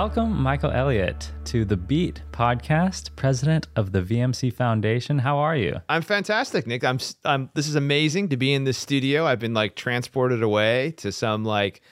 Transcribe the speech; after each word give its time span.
Welcome, 0.00 0.40
Michael 0.40 0.70
Elliott, 0.70 1.32
to 1.46 1.64
the 1.64 1.76
Beat 1.76 2.22
podcast, 2.30 3.16
president 3.16 3.66
of 3.74 3.90
the 3.90 4.00
VMC 4.00 4.52
Foundation. 4.52 5.18
How 5.18 5.38
are 5.38 5.56
you? 5.56 5.74
I'm 5.88 6.02
fantastic, 6.02 6.68
Nick. 6.68 6.84
I'm, 6.84 7.00
I'm. 7.24 7.50
This 7.54 7.66
is 7.66 7.74
amazing 7.74 8.28
to 8.28 8.36
be 8.36 8.54
in 8.54 8.62
this 8.62 8.78
studio. 8.78 9.26
I've 9.26 9.40
been 9.40 9.54
like 9.54 9.74
transported 9.74 10.40
away 10.40 10.92
to 10.98 11.10
some 11.10 11.44
like 11.44 11.82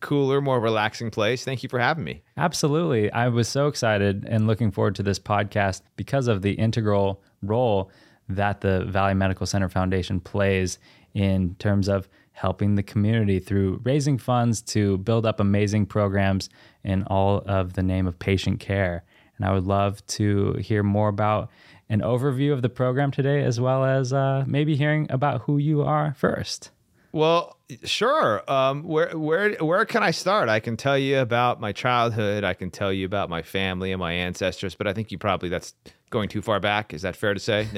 cooler, 0.00 0.42
more 0.42 0.60
relaxing 0.60 1.10
place. 1.10 1.42
Thank 1.42 1.62
you 1.62 1.70
for 1.70 1.78
having 1.78 2.04
me. 2.04 2.22
Absolutely. 2.36 3.10
I 3.12 3.28
was 3.28 3.48
so 3.48 3.66
excited 3.66 4.26
and 4.28 4.46
looking 4.46 4.70
forward 4.70 4.94
to 4.96 5.02
this 5.02 5.18
podcast 5.18 5.80
because 5.96 6.28
of 6.28 6.42
the 6.42 6.52
integral 6.52 7.22
role 7.40 7.90
that 8.28 8.60
the 8.60 8.84
Valley 8.84 9.14
Medical 9.14 9.46
Center 9.46 9.70
Foundation 9.70 10.20
plays 10.20 10.78
in 11.14 11.54
terms 11.54 11.88
of 11.88 12.10
helping 12.32 12.74
the 12.74 12.82
community 12.82 13.38
through 13.38 13.80
raising 13.84 14.18
funds 14.18 14.60
to 14.60 14.98
build 14.98 15.24
up 15.24 15.40
amazing 15.40 15.86
programs 15.86 16.50
in 16.84 17.04
all 17.04 17.42
of 17.46 17.72
the 17.74 17.82
name 17.82 18.06
of 18.06 18.18
patient 18.18 18.60
care. 18.60 19.04
And 19.36 19.46
I 19.46 19.52
would 19.52 19.64
love 19.64 20.06
to 20.08 20.52
hear 20.54 20.82
more 20.82 21.08
about 21.08 21.50
an 21.88 22.00
overview 22.00 22.52
of 22.52 22.62
the 22.62 22.68
program 22.68 23.10
today, 23.10 23.42
as 23.42 23.60
well 23.60 23.84
as 23.84 24.12
uh, 24.12 24.44
maybe 24.46 24.76
hearing 24.76 25.06
about 25.10 25.42
who 25.42 25.58
you 25.58 25.82
are 25.82 26.14
first. 26.14 26.70
Well, 27.12 27.56
sure. 27.84 28.42
Um, 28.50 28.82
where 28.82 29.16
where 29.16 29.54
where 29.56 29.84
can 29.84 30.02
I 30.02 30.10
start? 30.10 30.48
I 30.48 30.58
can 30.58 30.76
tell 30.76 30.98
you 30.98 31.20
about 31.20 31.60
my 31.60 31.70
childhood. 31.70 32.42
I 32.42 32.54
can 32.54 32.70
tell 32.70 32.92
you 32.92 33.06
about 33.06 33.30
my 33.30 33.40
family 33.40 33.92
and 33.92 34.00
my 34.00 34.12
ancestors. 34.12 34.74
But 34.74 34.88
I 34.88 34.92
think 34.92 35.12
you 35.12 35.18
probably 35.18 35.48
that's 35.48 35.74
going 36.10 36.28
too 36.28 36.42
far 36.42 36.58
back. 36.58 36.92
Is 36.92 37.02
that 37.02 37.14
fair 37.14 37.32
to 37.32 37.38
say? 37.38 37.68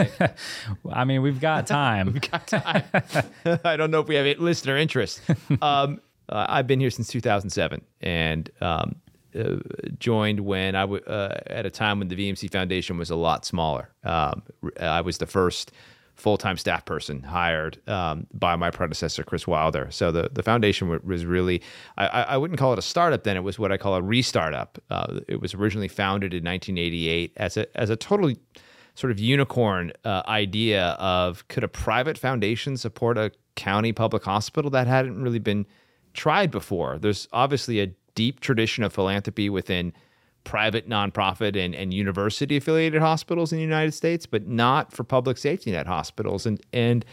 I 0.91 1.05
mean, 1.05 1.21
we've 1.21 1.41
got 1.41 1.67
time. 1.67 2.15
we've 2.15 2.31
got 2.31 2.47
time. 2.47 2.85
I 3.65 3.77
don't 3.77 3.91
know 3.91 4.01
if 4.01 4.09
we 4.09 4.15
have 4.15 4.39
listener 4.39 4.77
interest. 4.79 5.21
Um, 5.61 6.01
uh, 6.29 6.47
I've 6.49 6.67
been 6.67 6.81
here 6.81 6.91
since 6.91 7.09
2007 7.09 7.83
and 8.01 8.51
um, 8.61 8.97
uh, 9.39 9.57
joined 9.99 10.41
when 10.41 10.75
I 10.75 10.83
w- 10.83 11.05
uh, 11.05 11.39
at 11.47 11.67
a 11.67 11.71
time 11.71 11.99
when 11.99 12.09
the 12.09 12.17
VMC 12.17 12.51
Foundation 12.51 12.99
was 12.99 13.11
a 13.11 13.17
lot 13.17 13.45
smaller. 13.45 13.91
Um, 14.05 14.43
I 14.81 15.01
was 15.01 15.19
the 15.19 15.27
first 15.27 15.73
full 16.15 16.39
time 16.39 16.57
staff 16.57 16.85
person 16.85 17.23
hired 17.23 17.79
um, 17.89 18.27
by 18.33 18.57
my 18.57 18.71
predecessor, 18.71 19.23
Chris 19.23 19.47
Wilder. 19.47 19.89
So 19.91 20.11
the, 20.11 20.31
the 20.33 20.43
foundation 20.43 20.89
was 21.05 21.27
really, 21.27 21.63
I, 21.99 22.07
I 22.07 22.37
wouldn't 22.39 22.59
call 22.59 22.73
it 22.73 22.79
a 22.79 22.83
startup 22.83 23.25
then, 23.25 23.37
it 23.37 23.43
was 23.43 23.59
what 23.59 23.71
I 23.71 23.77
call 23.77 23.95
a 23.95 24.03
restartup. 24.03 24.79
Uh, 24.91 25.21
it 25.29 25.41
was 25.41 25.55
originally 25.55 25.89
founded 25.89 26.33
in 26.33 26.43
1988 26.45 27.33
as 27.37 27.57
a, 27.57 27.79
as 27.79 27.91
a 27.91 27.97
totally 27.97 28.39
sort 28.95 29.11
of 29.11 29.21
unicorn 29.21 29.93
uh, 30.05 30.23
idea 30.27 30.97
of 30.99 31.47
could 31.49 31.63
a 31.63 31.69
private 31.69 32.17
foundation 32.17 32.79
support 32.79 33.19
a 33.19 33.31
county 33.55 33.93
public 33.93 34.25
hospital 34.25 34.71
that 34.71 34.87
hadn't 34.87 35.23
really 35.23 35.39
been 35.39 35.67
tried 36.17 36.51
before? 36.51 36.99
There's 36.99 37.29
obviously 37.33 37.81
a 37.81 37.89
deep 38.15 38.41
tradition 38.41 38.83
of 38.83 38.93
philanthropy 38.93 39.49
within 39.49 39.93
private 40.45 40.89
nonprofit 40.89 41.57
and, 41.57 41.75
and 41.75 41.93
university 41.93 42.57
affiliated 42.57 43.03
hospitals 43.03 43.53
in 43.53 43.59
the 43.59 43.65
United 43.65 43.93
States, 43.93 44.27
but 44.27 44.47
not 44.47 44.93
for 44.93 45.05
public 45.05 45.37
safety 45.37 45.73
net 45.73 45.87
hospitals. 45.87 46.47
And 46.47 46.61
and 46.73 47.05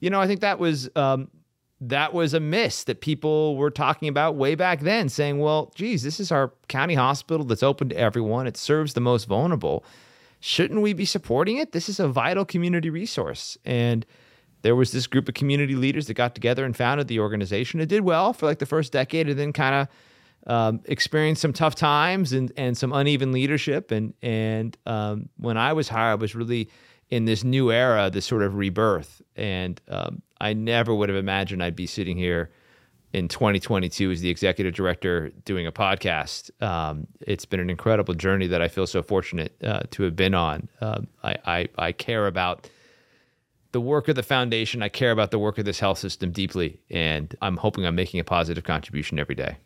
you 0.00 0.10
know, 0.10 0.20
I 0.20 0.26
think 0.26 0.40
that 0.40 0.58
was 0.58 0.90
um, 0.96 1.30
that 1.80 2.12
was 2.12 2.34
a 2.34 2.40
miss 2.40 2.84
that 2.84 3.00
people 3.00 3.56
were 3.56 3.70
talking 3.70 4.08
about 4.08 4.34
way 4.34 4.54
back 4.54 4.80
then, 4.80 5.08
saying, 5.08 5.38
"Well, 5.38 5.72
geez, 5.74 6.02
this 6.02 6.20
is 6.20 6.30
our 6.30 6.52
county 6.68 6.94
hospital 6.94 7.46
that's 7.46 7.62
open 7.62 7.88
to 7.88 7.96
everyone. 7.96 8.46
It 8.46 8.56
serves 8.56 8.92
the 8.92 9.00
most 9.00 9.26
vulnerable. 9.26 9.84
Shouldn't 10.40 10.82
we 10.82 10.92
be 10.92 11.06
supporting 11.06 11.56
it? 11.56 11.72
This 11.72 11.88
is 11.88 11.98
a 11.98 12.08
vital 12.08 12.44
community 12.44 12.90
resource." 12.90 13.56
And 13.64 14.04
there 14.64 14.74
was 14.74 14.92
this 14.92 15.06
group 15.06 15.28
of 15.28 15.34
community 15.34 15.76
leaders 15.76 16.06
that 16.06 16.14
got 16.14 16.34
together 16.34 16.64
and 16.64 16.74
founded 16.74 17.06
the 17.06 17.20
organization. 17.20 17.80
It 17.80 17.86
did 17.90 18.00
well 18.00 18.32
for 18.32 18.46
like 18.46 18.60
the 18.60 18.66
first 18.66 18.92
decade, 18.92 19.28
and 19.28 19.38
then 19.38 19.52
kind 19.52 19.74
of 19.74 19.88
um, 20.50 20.80
experienced 20.86 21.42
some 21.42 21.52
tough 21.52 21.74
times 21.74 22.32
and, 22.32 22.50
and 22.56 22.74
some 22.74 22.90
uneven 22.90 23.30
leadership. 23.30 23.90
And 23.90 24.14
and 24.22 24.74
um, 24.86 25.28
when 25.36 25.58
I 25.58 25.74
was 25.74 25.90
hired, 25.90 26.12
I 26.12 26.14
was 26.14 26.34
really 26.34 26.70
in 27.10 27.26
this 27.26 27.44
new 27.44 27.70
era, 27.70 28.08
this 28.10 28.24
sort 28.24 28.42
of 28.42 28.54
rebirth. 28.54 29.20
And 29.36 29.78
um, 29.88 30.22
I 30.40 30.54
never 30.54 30.94
would 30.94 31.10
have 31.10 31.18
imagined 31.18 31.62
I'd 31.62 31.76
be 31.76 31.86
sitting 31.86 32.16
here 32.16 32.50
in 33.12 33.28
2022 33.28 34.12
as 34.12 34.22
the 34.22 34.30
executive 34.30 34.72
director 34.72 35.28
doing 35.44 35.66
a 35.66 35.72
podcast. 35.72 36.50
Um, 36.62 37.06
it's 37.20 37.44
been 37.44 37.60
an 37.60 37.68
incredible 37.68 38.14
journey 38.14 38.46
that 38.46 38.62
I 38.62 38.68
feel 38.68 38.86
so 38.86 39.02
fortunate 39.02 39.54
uh, 39.62 39.82
to 39.90 40.04
have 40.04 40.16
been 40.16 40.32
on. 40.32 40.70
Um, 40.80 41.08
I, 41.22 41.36
I, 41.44 41.68
I 41.76 41.92
care 41.92 42.26
about 42.26 42.70
the 43.74 43.80
work 43.80 44.06
of 44.06 44.14
the 44.14 44.22
foundation. 44.22 44.84
I 44.84 44.88
care 44.88 45.10
about 45.10 45.32
the 45.32 45.38
work 45.38 45.58
of 45.58 45.64
this 45.64 45.80
health 45.80 45.98
system 45.98 46.30
deeply, 46.30 46.78
and 46.90 47.34
I'm 47.42 47.56
hoping 47.56 47.84
I'm 47.84 47.96
making 47.96 48.20
a 48.20 48.24
positive 48.24 48.62
contribution 48.62 49.18
every 49.18 49.34
day. 49.34 49.56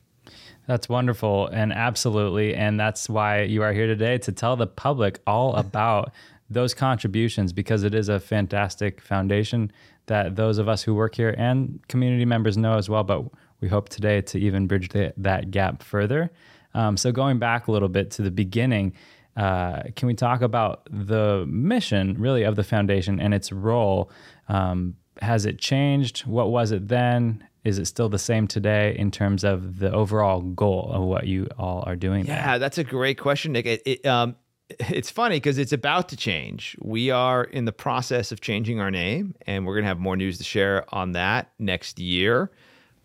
That's 0.66 0.88
wonderful 0.88 1.48
and 1.48 1.74
absolutely. 1.74 2.54
And 2.54 2.80
that's 2.80 3.08
why 3.08 3.42
you 3.42 3.62
are 3.62 3.72
here 3.72 3.86
today 3.86 4.16
to 4.18 4.32
tell 4.32 4.56
the 4.56 4.66
public 4.66 5.20
all 5.26 5.54
about 5.64 6.12
those 6.48 6.72
contributions 6.72 7.52
because 7.52 7.82
it 7.82 7.94
is 7.94 8.08
a 8.08 8.18
fantastic 8.18 9.02
foundation 9.02 9.70
that 10.06 10.36
those 10.36 10.56
of 10.56 10.70
us 10.70 10.82
who 10.82 10.94
work 10.94 11.14
here 11.14 11.34
and 11.36 11.78
community 11.88 12.24
members 12.24 12.56
know 12.56 12.78
as 12.78 12.88
well. 12.88 13.04
But 13.04 13.24
we 13.60 13.68
hope 13.68 13.90
today 13.90 14.22
to 14.22 14.38
even 14.38 14.66
bridge 14.66 14.88
the, 14.88 15.12
that 15.18 15.50
gap 15.50 15.82
further. 15.82 16.30
Um, 16.72 16.96
so, 16.96 17.12
going 17.12 17.38
back 17.38 17.66
a 17.66 17.72
little 17.72 17.88
bit 17.88 18.10
to 18.12 18.22
the 18.22 18.30
beginning, 18.30 18.94
uh, 19.38 19.84
can 19.96 20.06
we 20.06 20.14
talk 20.14 20.42
about 20.42 20.86
the 20.90 21.46
mission 21.46 22.16
really 22.18 22.42
of 22.42 22.56
the 22.56 22.64
foundation 22.64 23.20
and 23.20 23.32
its 23.32 23.52
role? 23.52 24.10
Um, 24.48 24.96
has 25.22 25.46
it 25.46 25.58
changed? 25.58 26.20
What 26.26 26.50
was 26.50 26.72
it 26.72 26.88
then? 26.88 27.44
is 27.64 27.78
it 27.78 27.86
still 27.86 28.08
the 28.08 28.18
same 28.18 28.46
today 28.46 28.96
in 28.98 29.10
terms 29.10 29.44
of 29.44 29.78
the 29.78 29.92
overall 29.92 30.40
goal 30.40 30.90
of 30.92 31.02
what 31.02 31.26
you 31.26 31.46
all 31.58 31.84
are 31.86 31.96
doing? 31.96 32.24
Yeah, 32.24 32.52
there? 32.52 32.58
that's 32.58 32.78
a 32.78 32.84
great 32.84 33.18
question, 33.18 33.52
Nick. 33.52 33.66
It, 33.66 33.82
it, 33.84 34.06
um, 34.06 34.36
it's 34.68 35.10
funny 35.10 35.36
because 35.36 35.58
it's 35.58 35.72
about 35.72 36.08
to 36.10 36.16
change. 36.16 36.76
We 36.80 37.10
are 37.10 37.44
in 37.44 37.64
the 37.64 37.72
process 37.72 38.32
of 38.32 38.40
changing 38.40 38.80
our 38.80 38.90
name, 38.90 39.34
and 39.46 39.66
we're 39.66 39.74
going 39.74 39.84
to 39.84 39.88
have 39.88 39.98
more 39.98 40.16
news 40.16 40.38
to 40.38 40.44
share 40.44 40.84
on 40.94 41.12
that 41.12 41.52
next 41.58 41.98
year. 41.98 42.50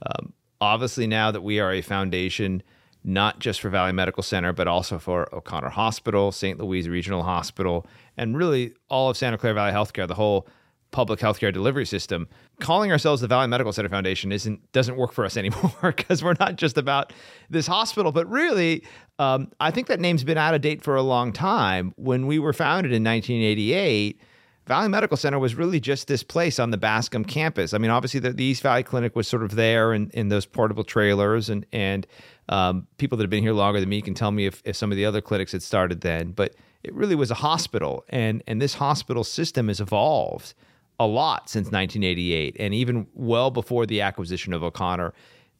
Um, 0.06 0.34
obviously, 0.62 1.08
now 1.08 1.32
that 1.32 1.42
we 1.42 1.60
are 1.60 1.74
a 1.74 1.82
foundation, 1.82 2.64
not 3.04 3.40
just 3.40 3.62
for 3.62 3.70
Valley 3.70 3.92
Medical 3.92 4.24
Center, 4.24 4.54
but 4.54 4.68
also 4.68 4.98
for 4.98 5.34
O'Connor 5.34 5.70
Hospital, 5.70 6.32
St. 6.32 6.60
Louise 6.60 6.88
Regional 6.88 7.24
Hospital, 7.24 7.86
and 8.18 8.38
really 8.38 8.74
all 8.90 9.10
of 9.10 9.18
Santa 9.18 9.38
Clara 9.38 9.56
Valley 9.56 9.72
Healthcare, 9.72 10.08
the 10.08 10.16
whole 10.16 10.48
public 10.94 11.20
healthcare 11.20 11.52
delivery 11.52 11.86
system. 11.86 12.30
Calling 12.62 12.92
ourselves 12.92 13.20
the 13.20 13.28
Valley 13.28 13.48
Medical 13.48 13.74
Center 13.74 13.90
Foundation 13.90 14.32
isn't 14.32 14.72
doesn't 14.72 14.96
work 14.96 15.12
for 15.12 15.26
us 15.26 15.36
anymore 15.44 15.74
because 15.82 16.24
we're 16.24 16.36
not 16.40 16.56
just 16.56 16.78
about 16.78 17.12
this 17.50 17.68
hospital, 17.68 18.14
but 18.14 18.30
really, 18.30 18.84
um, 19.20 19.52
I 19.60 19.72
think 19.72 19.88
that 19.88 20.00
name's 20.00 20.24
been 20.24 20.38
out 20.38 20.54
of 20.54 20.62
date 20.62 20.82
for 20.82 20.96
a 20.96 21.02
long 21.02 21.34
time. 21.34 21.94
When 21.98 22.28
we 22.28 22.40
were 22.40 22.54
founded 22.54 22.94
in 22.94 23.04
1988. 23.04 24.22
Valley 24.66 24.88
Medical 24.88 25.18
Center 25.18 25.40
was 25.40 25.56
really 25.56 25.82
just 25.82 26.08
this 26.08 26.24
place 26.24 26.58
on 26.58 26.72
the 26.72 26.78
Bascom 26.78 27.26
campus. 27.26 27.74
I 27.74 27.80
mean, 27.80 27.92
obviously, 27.92 28.22
the, 28.22 28.32
the 28.32 28.46
East 28.46 28.62
Valley 28.62 28.82
Clinic 28.82 29.14
was 29.14 29.28
sort 29.28 29.44
of 29.44 29.56
there 29.56 29.94
in, 29.94 30.10
in 30.12 30.30
those 30.30 30.46
portable 30.46 30.86
trailers, 30.86 31.50
and 31.50 31.66
and 31.74 32.08
um, 32.50 32.88
people 32.98 33.18
that 33.18 33.24
have 33.24 33.30
been 33.30 33.44
here 33.44 33.54
longer 33.54 33.80
than 33.80 33.90
me 33.90 34.02
can 34.02 34.14
tell 34.14 34.32
me 34.32 34.46
if, 34.46 34.62
if 34.66 34.76
some 34.76 34.92
of 34.92 34.98
the 34.98 35.06
other 35.06 35.22
clinics 35.22 35.52
had 35.52 35.64
started 35.64 36.02
then. 36.02 36.32
But 36.32 36.56
it 36.84 36.94
really 36.94 37.16
was 37.16 37.32
a 37.32 37.36
hospital, 37.36 38.04
and 38.10 38.44
and 38.48 38.62
this 38.62 38.76
hospital 38.76 39.24
system 39.24 39.68
has 39.70 39.80
evolved 39.80 40.54
a 41.00 41.08
lot 41.08 41.50
since 41.50 41.66
1988 41.66 42.56
and 42.60 42.74
even 42.74 43.08
well 43.14 43.50
before 43.50 43.86
the 43.86 44.02
acquisition 44.02 44.54
of 44.54 44.64
O'Connor 44.64 45.14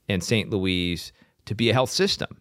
and 0.08 0.24
St. 0.24 0.50
Louise 0.50 1.12
to 1.46 1.56
be 1.56 1.70
a 1.70 1.74
health 1.74 1.90
system 1.90 2.38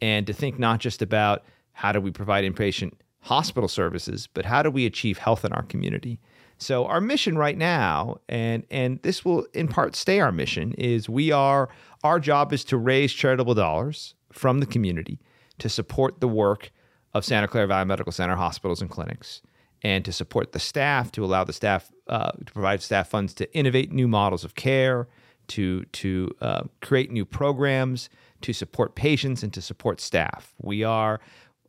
and 0.00 0.26
to 0.26 0.32
think 0.32 0.58
not 0.58 0.80
just 0.80 1.02
about 1.02 1.44
how 1.72 1.92
do 1.92 2.00
we 2.00 2.10
provide 2.10 2.44
inpatient 2.44 2.92
hospital 3.20 3.68
services, 3.68 4.28
but 4.32 4.44
how 4.44 4.62
do 4.62 4.70
we 4.70 4.86
achieve 4.86 5.18
health 5.18 5.44
in 5.44 5.52
our 5.52 5.64
community. 5.64 6.20
So 6.58 6.86
our 6.86 7.00
mission 7.00 7.36
right 7.36 7.56
now, 7.56 8.18
and 8.28 8.64
and 8.70 9.00
this 9.02 9.24
will 9.24 9.46
in 9.52 9.68
part 9.68 9.94
stay 9.94 10.20
our 10.20 10.32
mission, 10.32 10.72
is 10.74 11.08
we 11.08 11.30
are 11.32 11.68
our 12.02 12.18
job 12.18 12.52
is 12.52 12.64
to 12.64 12.76
raise 12.76 13.12
charitable 13.12 13.54
dollars 13.54 14.14
from 14.32 14.60
the 14.60 14.66
community 14.66 15.18
to 15.58 15.68
support 15.68 16.20
the 16.20 16.28
work 16.28 16.70
of 17.14 17.24
Santa 17.24 17.48
Clara 17.48 17.66
Valley 17.66 17.86
Medical 17.86 18.12
Center 18.12 18.36
hospitals 18.36 18.80
and 18.80 18.90
clinics 18.90 19.42
and 19.82 20.04
to 20.04 20.12
support 20.12 20.52
the 20.52 20.58
staff, 20.58 21.12
to 21.12 21.24
allow 21.24 21.44
the 21.44 21.52
staff 21.52 21.90
uh, 22.08 22.32
to 22.32 22.52
provide 22.52 22.82
staff 22.82 23.08
funds 23.08 23.34
to 23.34 23.52
innovate 23.54 23.92
new 23.92 24.08
models 24.08 24.44
of 24.44 24.54
care, 24.54 25.08
to 25.48 25.84
to 25.84 26.30
uh, 26.40 26.62
create 26.80 27.10
new 27.10 27.24
programs, 27.24 28.08
to 28.40 28.52
support 28.52 28.94
patients, 28.94 29.42
and 29.42 29.52
to 29.52 29.62
support 29.62 30.00
staff. 30.00 30.54
We 30.60 30.84
are 30.84 31.20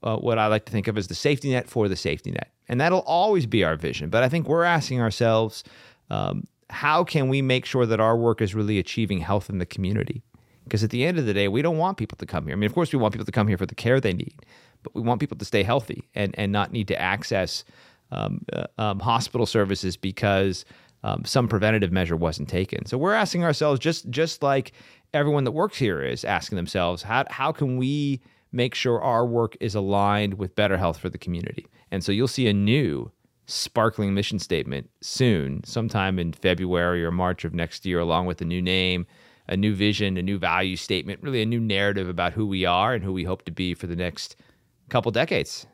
uh, 0.08 0.18
what 0.18 0.40
I 0.40 0.48
like 0.48 0.66
to 0.66 0.72
think 0.72 0.88
of 0.88 0.98
as 0.98 1.08
the 1.08 1.16
safety 1.16 1.52
net 1.52 1.68
for 1.68 1.90
the 1.90 1.96
safety 1.96 2.32
net, 2.32 2.50
and 2.70 2.80
that'll 2.80 3.02
always 3.02 3.46
be 3.46 3.64
our 3.64 3.76
vision. 3.76 4.10
But 4.10 4.24
I 4.24 4.30
think 4.30 4.48
we're 4.48 4.64
asking 4.64 5.02
ourselves, 5.02 5.64
um, 6.10 6.46
how 6.70 7.04
can 7.04 7.28
we 7.28 7.42
make 7.42 7.66
sure 7.66 7.86
that 7.86 8.00
our 8.00 8.16
work 8.16 8.42
is 8.42 8.56
really 8.56 8.80
achieving 8.80 9.20
health 9.20 9.50
in 9.50 9.58
the 9.58 9.66
community? 9.66 10.24
Because 10.64 10.84
at 10.84 10.92
the 10.92 11.06
end 11.06 11.18
of 11.18 11.26
the 11.26 11.34
day, 11.34 11.48
we 11.48 11.62
don't 11.62 11.78
want 11.78 11.98
people 11.98 12.18
to 12.18 12.26
come 12.26 12.46
here. 12.46 12.54
I 12.54 12.56
mean, 12.56 12.68
of 12.68 12.74
course, 12.74 12.94
we 12.94 13.00
want 13.00 13.14
people 13.14 13.26
to 13.26 13.32
come 13.32 13.48
here 13.48 13.58
for 13.58 13.66
the 13.66 13.76
care 13.76 14.00
they 14.00 14.14
need, 14.14 14.36
but 14.84 14.96
we 14.96 15.02
want 15.02 15.20
people 15.20 15.38
to 15.38 15.46
stay 15.46 15.64
healthy 15.64 16.08
and 16.16 16.34
and 16.38 16.52
not 16.52 16.72
need 16.72 16.88
to 16.88 17.02
access 17.02 17.66
um, 18.12 18.46
uh, 18.54 18.68
um, 18.78 19.00
hospital 19.00 19.46
services 19.46 19.98
because 19.98 20.64
um, 21.04 21.24
some 21.26 21.48
preventative 21.48 21.92
measure 21.92 22.16
wasn't 22.16 22.50
taken. 22.50 22.86
So 22.86 22.98
we're 22.98 23.14
asking 23.14 23.44
ourselves, 23.44 23.80
just 23.80 24.10
just 24.10 24.42
like 24.42 24.72
everyone 25.14 25.44
that 25.44 25.52
works 25.52 25.78
here 25.78 26.02
is 26.02 26.24
asking 26.24 26.56
themselves, 26.56 27.04
how 27.04 27.26
how 27.30 27.52
can 27.52 27.78
we 27.78 28.22
make 28.52 28.76
sure 28.76 29.02
our 29.02 29.26
work 29.26 29.58
is 29.60 29.76
aligned 29.76 30.36
with 30.36 30.56
better 30.56 30.78
health 30.78 30.98
for 30.98 31.10
the 31.10 31.18
community. 31.18 31.68
And 31.92 32.04
so 32.04 32.12
you'll 32.12 32.28
see 32.28 32.48
a 32.48 32.54
new 32.54 33.12
sparkling 33.46 34.14
mission 34.14 34.40
statement 34.40 34.90
soon, 35.02 35.64
sometime 35.64 36.20
in 36.20 36.34
February 36.34 37.04
or 37.04 37.12
March 37.12 37.46
of 37.46 37.54
next 37.54 37.86
year, 37.86 38.00
along 38.00 38.26
with 38.26 38.42
a 38.42 38.46
new 38.46 38.62
name, 38.62 39.08
a 39.48 39.56
new 39.56 39.74
vision, 39.74 40.18
a 40.18 40.22
new 40.22 40.38
value 40.38 40.76
statement, 40.76 41.24
really 41.24 41.42
a 41.42 41.46
new 41.46 41.60
narrative 41.60 42.10
about 42.10 42.34
who 42.34 42.46
we 42.46 42.66
are 42.66 42.94
and 42.94 43.04
who 43.04 43.14
we 43.14 43.24
hope 43.24 43.46
to 43.46 43.52
be 43.52 43.74
for 43.74 43.88
the 43.88 43.96
next 43.96 44.36
couple 44.90 45.12
decades. 45.12 45.66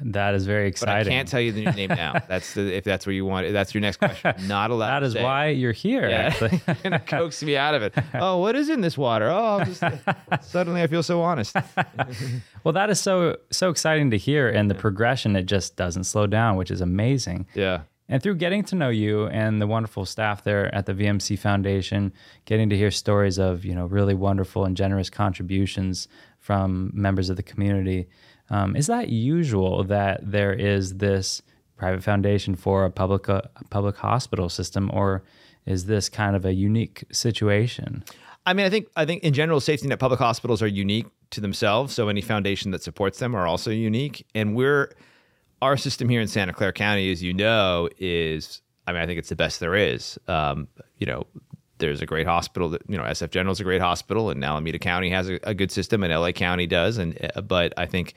That 0.00 0.34
is 0.34 0.46
very 0.46 0.68
exciting. 0.68 1.04
But 1.04 1.12
I 1.12 1.16
can't 1.16 1.28
tell 1.28 1.40
you 1.40 1.50
the 1.50 1.64
new 1.64 1.72
name 1.72 1.88
now. 1.88 2.22
That's 2.28 2.54
the, 2.54 2.72
if 2.74 2.84
that's 2.84 3.04
where 3.04 3.12
you 3.12 3.24
want. 3.24 3.46
It. 3.46 3.52
That's 3.52 3.74
your 3.74 3.80
next 3.80 3.96
question. 3.96 4.34
Not 4.46 4.70
allowed. 4.70 5.00
that 5.00 5.02
is 5.02 5.14
why 5.14 5.48
you're 5.48 5.72
here. 5.72 6.08
Yeah. 6.08 6.16
Actually, 6.16 6.60
and 6.84 7.04
coax 7.06 7.42
me 7.42 7.56
out 7.56 7.74
of 7.74 7.82
it. 7.82 7.94
Oh, 8.14 8.38
what 8.38 8.56
is 8.56 8.68
in 8.68 8.80
this 8.80 8.98
water? 8.98 9.28
Oh, 9.30 9.62
just, 9.64 9.82
suddenly 10.40 10.82
I 10.82 10.86
feel 10.86 11.02
so 11.02 11.22
honest. 11.22 11.54
well, 12.64 12.72
that 12.72 12.90
is 12.90 12.98
so 13.00 13.36
so 13.50 13.70
exciting 13.70 14.10
to 14.10 14.18
hear, 14.18 14.48
and 14.48 14.70
the 14.70 14.74
progression 14.74 15.36
it 15.36 15.44
just 15.44 15.76
doesn't 15.76 16.04
slow 16.04 16.26
down, 16.26 16.56
which 16.56 16.70
is 16.70 16.80
amazing. 16.80 17.46
Yeah. 17.54 17.82
And 18.08 18.22
through 18.22 18.36
getting 18.36 18.64
to 18.64 18.74
know 18.74 18.88
you 18.88 19.26
and 19.26 19.60
the 19.60 19.66
wonderful 19.66 20.06
staff 20.06 20.42
there 20.42 20.74
at 20.74 20.86
the 20.86 20.94
VMC 20.94 21.38
Foundation, 21.38 22.12
getting 22.46 22.70
to 22.70 22.76
hear 22.76 22.90
stories 22.90 23.38
of 23.38 23.64
you 23.64 23.74
know 23.74 23.86
really 23.86 24.14
wonderful 24.14 24.64
and 24.64 24.76
generous 24.76 25.10
contributions 25.10 26.08
from 26.38 26.90
members 26.94 27.28
of 27.30 27.36
the 27.36 27.42
community 27.42 28.08
um, 28.50 28.76
is 28.76 28.86
that 28.86 29.08
usual 29.08 29.84
that 29.84 30.20
there 30.22 30.52
is 30.52 30.98
this 30.98 31.42
private 31.76 32.02
foundation 32.02 32.54
for 32.54 32.84
a 32.84 32.90
public 32.90 33.28
uh, 33.28 33.42
public 33.70 33.96
hospital 33.96 34.48
system, 34.48 34.90
or 34.92 35.22
is 35.66 35.86
this 35.86 36.08
kind 36.08 36.34
of 36.34 36.44
a 36.44 36.52
unique 36.52 37.04
situation? 37.12 38.04
I 38.46 38.54
mean, 38.54 38.66
I 38.66 38.70
think 38.70 38.88
I 38.96 39.04
think 39.04 39.22
in 39.22 39.34
general, 39.34 39.60
safety 39.60 39.86
net 39.88 39.98
public 39.98 40.20
hospitals 40.20 40.62
are 40.62 40.66
unique 40.66 41.06
to 41.30 41.40
themselves. 41.40 41.94
So 41.94 42.08
any 42.08 42.22
foundation 42.22 42.70
that 42.70 42.82
supports 42.82 43.18
them 43.18 43.34
are 43.34 43.46
also 43.46 43.70
unique. 43.70 44.26
And 44.34 44.54
we're 44.54 44.92
our 45.60 45.76
system 45.76 46.08
here 46.08 46.20
in 46.20 46.28
Santa 46.28 46.52
Clara 46.52 46.72
County, 46.72 47.10
as 47.12 47.22
you 47.22 47.34
know, 47.34 47.88
is 47.98 48.62
I 48.86 48.92
mean, 48.92 49.02
I 49.02 49.06
think 49.06 49.18
it's 49.18 49.28
the 49.28 49.36
best 49.36 49.60
there 49.60 49.74
is. 49.74 50.18
Um, 50.28 50.68
you 50.96 51.06
know, 51.06 51.26
there's 51.76 52.00
a 52.00 52.06
great 52.06 52.26
hospital 52.26 52.70
that 52.70 52.82
you 52.88 52.96
know 52.96 53.04
SF 53.04 53.30
General 53.30 53.52
is 53.52 53.60
a 53.60 53.64
great 53.64 53.82
hospital, 53.82 54.30
and 54.30 54.42
Alameda 54.42 54.78
County 54.78 55.10
has 55.10 55.28
a, 55.28 55.38
a 55.42 55.54
good 55.54 55.70
system, 55.70 56.02
and 56.02 56.12
LA 56.12 56.32
County 56.32 56.66
does. 56.66 56.96
And 56.98 57.18
uh, 57.34 57.42
but 57.42 57.74
I 57.76 57.86
think 57.86 58.14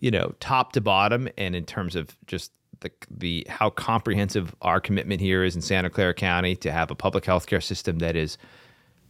you 0.00 0.10
know, 0.10 0.34
top 0.40 0.72
to 0.72 0.80
bottom, 0.80 1.28
and 1.36 1.54
in 1.54 1.64
terms 1.64 1.96
of 1.96 2.16
just 2.26 2.52
the 2.80 2.90
the 3.10 3.46
how 3.48 3.70
comprehensive 3.70 4.54
our 4.60 4.80
commitment 4.80 5.20
here 5.20 5.42
is 5.42 5.56
in 5.56 5.62
Santa 5.62 5.90
Clara 5.90 6.14
County 6.14 6.54
to 6.56 6.70
have 6.70 6.90
a 6.90 6.94
public 6.94 7.24
healthcare 7.24 7.62
system 7.62 7.98
that 8.00 8.16
is 8.16 8.36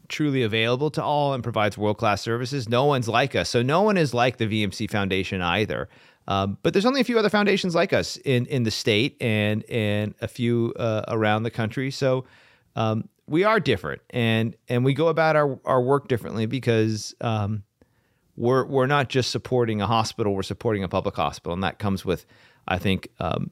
truly 0.08 0.42
available 0.42 0.90
to 0.90 1.02
all 1.02 1.32
and 1.32 1.42
provides 1.42 1.78
world 1.78 1.98
class 1.98 2.20
services. 2.20 2.68
No 2.68 2.84
one's 2.84 3.08
like 3.08 3.34
us, 3.34 3.48
so 3.48 3.62
no 3.62 3.82
one 3.82 3.96
is 3.96 4.14
like 4.14 4.36
the 4.36 4.46
VMC 4.46 4.90
Foundation 4.90 5.40
either. 5.42 5.88
Um, 6.28 6.58
but 6.62 6.72
there's 6.72 6.86
only 6.86 7.00
a 7.00 7.04
few 7.04 7.18
other 7.18 7.30
foundations 7.30 7.74
like 7.74 7.92
us 7.92 8.16
in 8.18 8.46
in 8.46 8.62
the 8.62 8.70
state 8.70 9.16
and 9.20 9.64
and 9.68 10.14
a 10.20 10.28
few 10.28 10.72
uh, 10.78 11.04
around 11.08 11.42
the 11.42 11.50
country. 11.50 11.90
So 11.90 12.26
um, 12.76 13.08
we 13.26 13.44
are 13.44 13.58
different, 13.58 14.02
and 14.10 14.54
and 14.68 14.84
we 14.84 14.94
go 14.94 15.08
about 15.08 15.34
our 15.34 15.58
our 15.64 15.82
work 15.82 16.08
differently 16.08 16.46
because. 16.46 17.14
Um, 17.20 17.64
we're 18.36 18.64
we're 18.64 18.86
not 18.86 19.08
just 19.08 19.30
supporting 19.30 19.80
a 19.80 19.86
hospital; 19.86 20.34
we're 20.34 20.42
supporting 20.42 20.84
a 20.84 20.88
public 20.88 21.16
hospital, 21.16 21.52
and 21.52 21.62
that 21.62 21.78
comes 21.78 22.04
with, 22.04 22.24
I 22.66 22.78
think, 22.78 23.08
um, 23.20 23.50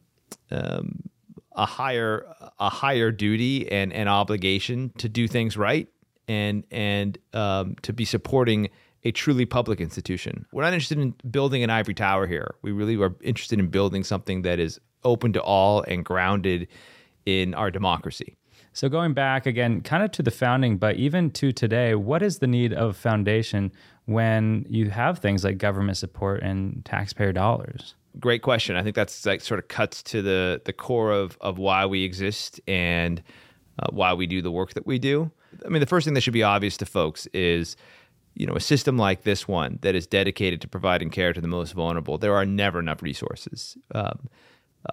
um, 0.51 1.09
a 1.53 1.67
higher 1.67 2.27
a 2.59 2.71
higher 2.71 3.11
duty 3.11 3.71
and 3.71 3.93
and 3.93 4.09
obligation 4.09 4.93
to 4.99 5.09
do 5.09 5.29
things 5.29 5.57
right 5.57 5.89
and 6.29 6.65
and 6.71 7.19
um, 7.33 7.77
to 7.83 7.93
be 7.93 8.05
supporting 8.05 8.71
a 9.05 9.11
truly 9.11 9.47
public 9.47 9.81
institution. 9.81 10.47
We're 10.53 10.63
not 10.63 10.75
interested 10.75 10.99
in 10.99 11.15
building 11.31 11.63
an 11.63 11.71
ivory 11.71 11.95
tower 11.95 12.27
here. 12.27 12.55
We 12.63 12.73
really 12.73 12.97
are 12.97 13.15
interested 13.23 13.59
in 13.59 13.69
building 13.69 14.05
something 14.05 14.43
that 14.43 14.59
is 14.59 14.79
open 15.05 15.33
to 15.33 15.43
all 15.43 15.83
and 15.83 16.05
grounded 16.05 16.69
in 17.25 17.55
our 17.55 17.71
democracy. 17.71 18.37
So 18.73 18.89
going 18.89 19.15
back 19.15 19.47
again, 19.47 19.81
kind 19.81 20.05
of 20.05 20.13
to 20.13 20.23
the 20.23 20.31
founding, 20.31 20.77
but 20.77 20.97
even 20.97 21.31
to 21.33 21.51
today, 21.51 21.95
what 21.95 22.23
is 22.23 22.39
the 22.39 22.47
need 22.47 22.73
of 22.73 22.97
foundation 22.97 23.73
when 24.11 24.67
you 24.69 24.91
have 24.91 25.19
things 25.19 25.45
like 25.45 25.59
government 25.59 25.97
support 25.97 26.43
and 26.43 26.85
taxpayer 26.85 27.33
dollars? 27.33 27.95
Great 28.19 28.43
question. 28.43 28.77
I 28.77 28.83
think 28.83 28.97
that's 28.97 29.25
like 29.25 29.41
sort 29.41 29.61
of 29.61 29.69
cuts 29.69 30.03
to 30.05 30.23
the 30.23 30.61
the 30.65 30.73
core 30.73 31.13
of 31.13 31.39
of 31.41 31.59
why 31.59 31.87
we 31.87 32.05
exist 32.05 32.61
and 32.67 33.23
uh, 33.79 33.87
why 33.91 34.13
we 34.15 34.27
do 34.27 34.43
the 34.43 34.51
work 34.51 34.75
that 34.75 34.87
we 34.87 34.99
do. 34.99 35.31
I 35.65 35.69
mean, 35.69 35.81
the 35.81 35.87
first 35.87 36.05
thing 36.05 36.15
that 36.15 36.21
should 36.23 36.33
be 36.33 36.43
obvious 36.43 36.77
to 36.79 36.87
folks 36.87 37.27
is 37.33 37.77
you 38.35 38.47
know, 38.47 38.55
a 38.55 38.61
system 38.61 38.97
like 38.97 39.23
this 39.23 39.49
one 39.49 39.79
that 39.83 39.95
is 39.95 40.07
dedicated 40.07 40.61
to 40.61 40.69
providing 40.69 41.11
care 41.11 41.33
to 41.33 41.41
the 41.41 41.49
most 41.49 41.73
vulnerable, 41.73 42.19
there 42.19 42.35
are 42.35 42.47
never 42.47 42.79
enough 42.79 43.03
resources. 43.03 43.77
Um, 43.95 44.29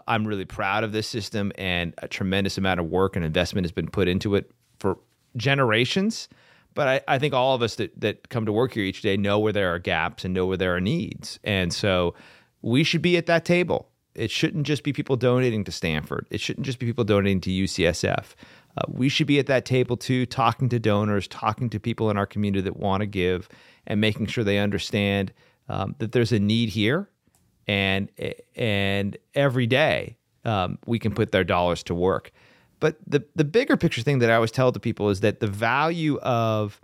I'm 0.08 0.28
really 0.28 0.46
proud 0.46 0.84
of 0.84 0.92
this 0.92 1.08
system, 1.08 1.52
and 1.58 1.94
a 2.00 2.08
tremendous 2.08 2.58
amount 2.58 2.80
of 2.80 2.88
work 2.88 3.16
and 3.16 3.24
investment 3.24 3.66
has 3.66 3.72
been 3.72 3.90
put 3.90 4.08
into 4.08 4.36
it 4.36 4.52
for 4.80 4.98
generations. 5.38 6.28
But 6.77 6.88
I, 6.88 7.15
I 7.15 7.18
think 7.18 7.33
all 7.33 7.56
of 7.56 7.63
us 7.63 7.74
that, 7.77 8.00
that 8.00 8.29
come 8.29 8.45
to 8.45 8.51
work 8.51 8.74
here 8.74 8.83
each 8.83 9.01
day 9.01 9.18
know 9.18 9.39
where 9.39 9.51
there 9.51 9.74
are 9.74 9.79
gaps 9.79 10.24
and 10.24 10.31
know 10.31 10.45
where 10.45 10.57
there 10.57 10.75
are 10.75 10.79
needs. 10.79 11.39
And 11.44 11.74
so 11.74 12.13
we 12.62 12.83
should 12.83 13.01
be 13.01 13.18
at 13.18 13.25
that 13.25 13.45
table. 13.45 13.89
It 14.13 14.29
shouldn't 14.29 14.68
just 14.68 14.83
be 14.83 14.94
people 14.94 15.15
donating 15.15 15.63
to 15.63 15.71
Stanford, 15.71 16.27
it 16.29 16.39
shouldn't 16.39 16.68
just 16.68 16.77
be 16.77 16.85
people 16.85 17.03
donating 17.03 17.41
to 17.41 17.50
UCSF. 17.50 18.25
Uh, 18.77 18.81
we 18.89 19.09
should 19.09 19.25
be 19.25 19.39
at 19.39 19.47
that 19.47 19.65
table 19.65 19.97
too, 19.97 20.27
talking 20.27 20.69
to 20.69 20.77
donors, 20.77 21.27
talking 21.27 21.68
to 21.71 21.79
people 21.79 22.12
in 22.12 22.18
our 22.18 22.27
community 22.27 22.62
that 22.62 22.77
want 22.77 23.01
to 23.01 23.07
give, 23.07 23.50
and 23.88 24.00
making 24.00 24.27
sure 24.27 24.44
they 24.44 24.59
understand 24.59 25.33
um, 25.69 25.95
that 25.97 26.12
there's 26.12 26.31
a 26.31 26.38
need 26.38 26.69
here, 26.69 27.09
and 27.68 28.07
and 28.56 29.18
every 29.33 29.65
day 29.65 30.15
um, 30.45 30.77
we 30.85 31.00
can 31.00 31.12
put 31.12 31.31
their 31.31 31.44
dollars 31.44 31.81
to 31.81 31.95
work. 31.95 32.31
But 32.79 32.97
the 33.06 33.24
the 33.35 33.44
bigger 33.44 33.77
picture 33.77 34.01
thing 34.01 34.19
that 34.19 34.29
I 34.29 34.35
always 34.35 34.51
tell 34.51 34.71
to 34.71 34.79
people 34.79 35.09
is 35.09 35.21
that 35.21 35.39
the 35.39 35.47
value 35.47 36.18
of 36.19 36.79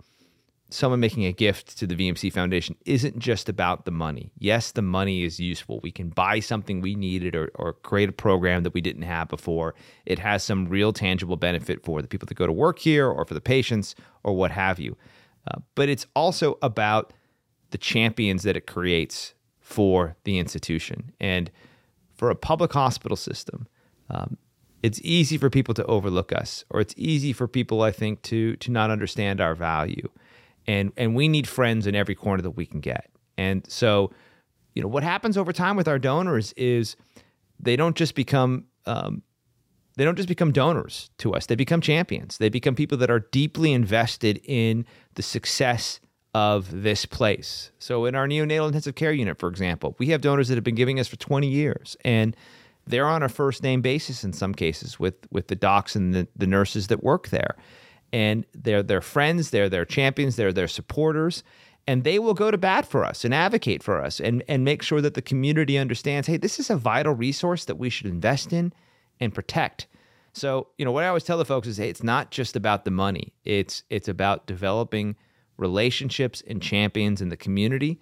someone 0.70 0.98
making 0.98 1.24
a 1.24 1.32
gift 1.32 1.78
to 1.78 1.86
the 1.86 1.94
VMC 1.94 2.32
Foundation 2.32 2.74
isn't 2.84 3.18
just 3.18 3.48
about 3.48 3.84
the 3.84 3.92
money. 3.92 4.32
Yes, 4.38 4.72
the 4.72 4.82
money 4.82 5.22
is 5.22 5.38
useful. 5.38 5.78
We 5.82 5.92
can 5.92 6.08
buy 6.08 6.40
something 6.40 6.80
we 6.80 6.96
needed 6.96 7.36
or, 7.36 7.52
or 7.54 7.74
create 7.74 8.08
a 8.08 8.12
program 8.12 8.64
that 8.64 8.74
we 8.74 8.80
didn't 8.80 9.02
have 9.02 9.28
before. 9.28 9.74
It 10.04 10.18
has 10.18 10.42
some 10.42 10.66
real 10.66 10.92
tangible 10.92 11.36
benefit 11.36 11.84
for 11.84 12.02
the 12.02 12.08
people 12.08 12.26
that 12.26 12.34
go 12.34 12.46
to 12.46 12.52
work 12.52 12.80
here 12.80 13.08
or 13.08 13.24
for 13.24 13.34
the 13.34 13.40
patients 13.40 13.94
or 14.24 14.34
what 14.34 14.50
have 14.50 14.80
you. 14.80 14.96
Uh, 15.46 15.60
but 15.76 15.88
it's 15.88 16.06
also 16.16 16.58
about 16.60 17.12
the 17.70 17.78
champions 17.78 18.42
that 18.42 18.56
it 18.56 18.66
creates 18.66 19.34
for 19.60 20.16
the 20.24 20.38
institution. 20.38 21.12
And 21.20 21.50
for 22.16 22.30
a 22.30 22.34
public 22.34 22.72
hospital 22.72 23.16
system, 23.16 23.68
um, 24.10 24.38
it's 24.84 25.00
easy 25.02 25.38
for 25.38 25.48
people 25.48 25.72
to 25.72 25.84
overlook 25.86 26.30
us 26.30 26.62
or 26.68 26.78
it's 26.78 26.92
easy 26.98 27.32
for 27.32 27.48
people 27.48 27.80
i 27.80 27.90
think 27.90 28.20
to 28.20 28.54
to 28.56 28.70
not 28.70 28.90
understand 28.90 29.40
our 29.40 29.54
value. 29.54 30.08
And 30.66 30.92
and 30.98 31.14
we 31.14 31.26
need 31.26 31.48
friends 31.48 31.86
in 31.86 31.94
every 31.94 32.14
corner 32.14 32.42
that 32.42 32.50
we 32.50 32.66
can 32.66 32.80
get. 32.80 33.10
And 33.38 33.64
so 33.66 34.12
you 34.74 34.82
know 34.82 34.88
what 34.88 35.02
happens 35.02 35.38
over 35.38 35.54
time 35.54 35.76
with 35.76 35.88
our 35.88 35.98
donors 35.98 36.52
is 36.52 36.96
they 37.58 37.76
don't 37.76 37.96
just 37.96 38.14
become 38.14 38.66
um, 38.84 39.22
they 39.96 40.04
don't 40.04 40.16
just 40.16 40.28
become 40.28 40.52
donors 40.52 41.08
to 41.18 41.32
us. 41.32 41.46
They 41.46 41.54
become 41.54 41.80
champions. 41.80 42.36
They 42.36 42.50
become 42.50 42.74
people 42.74 42.98
that 42.98 43.10
are 43.10 43.20
deeply 43.20 43.72
invested 43.72 44.40
in 44.44 44.84
the 45.14 45.22
success 45.22 45.98
of 46.34 46.82
this 46.82 47.06
place. 47.06 47.70
So 47.78 48.04
in 48.04 48.14
our 48.14 48.26
neonatal 48.26 48.66
intensive 48.66 48.96
care 48.96 49.12
unit 49.12 49.38
for 49.38 49.48
example 49.48 49.96
we 49.98 50.08
have 50.08 50.20
donors 50.20 50.48
that 50.48 50.56
have 50.56 50.64
been 50.64 50.74
giving 50.74 51.00
us 51.00 51.08
for 51.08 51.16
20 51.16 51.48
years. 51.48 51.96
And 52.04 52.36
they're 52.86 53.06
on 53.06 53.22
a 53.22 53.28
first 53.28 53.62
name 53.62 53.80
basis 53.80 54.24
in 54.24 54.32
some 54.32 54.54
cases 54.54 54.98
with 54.98 55.14
with 55.30 55.48
the 55.48 55.56
docs 55.56 55.96
and 55.96 56.14
the, 56.14 56.28
the 56.36 56.46
nurses 56.46 56.88
that 56.88 57.02
work 57.02 57.28
there. 57.28 57.56
And 58.12 58.46
they're 58.52 58.82
their 58.82 59.00
friends 59.00 59.50
they're 59.50 59.68
their 59.68 59.84
champions 59.84 60.36
they're 60.36 60.52
their 60.52 60.68
supporters 60.68 61.42
and 61.86 62.04
they 62.04 62.18
will 62.18 62.34
go 62.34 62.50
to 62.50 62.56
bat 62.56 62.86
for 62.86 63.04
us 63.04 63.24
and 63.24 63.34
advocate 63.34 63.82
for 63.82 64.02
us 64.02 64.20
and, 64.20 64.42
and 64.48 64.64
make 64.64 64.82
sure 64.82 65.00
that 65.00 65.14
the 65.14 65.22
community 65.22 65.76
understands 65.76 66.26
hey 66.28 66.36
this 66.36 66.60
is 66.60 66.70
a 66.70 66.76
vital 66.76 67.14
resource 67.14 67.64
that 67.64 67.76
we 67.76 67.90
should 67.90 68.06
invest 68.06 68.52
in 68.52 68.72
and 69.20 69.34
protect. 69.34 69.86
So 70.32 70.68
you 70.78 70.84
know 70.84 70.92
what 70.92 71.04
i 71.04 71.08
always 71.08 71.24
tell 71.24 71.38
the 71.38 71.44
folks 71.44 71.66
is 71.66 71.78
hey 71.78 71.88
it's 71.88 72.04
not 72.04 72.30
just 72.30 72.54
about 72.56 72.84
the 72.84 72.90
money. 72.90 73.32
It's 73.44 73.82
it's 73.90 74.08
about 74.08 74.46
developing 74.46 75.16
relationships 75.56 76.42
and 76.46 76.60
champions 76.60 77.20
in 77.20 77.28
the 77.28 77.36
community 77.36 78.00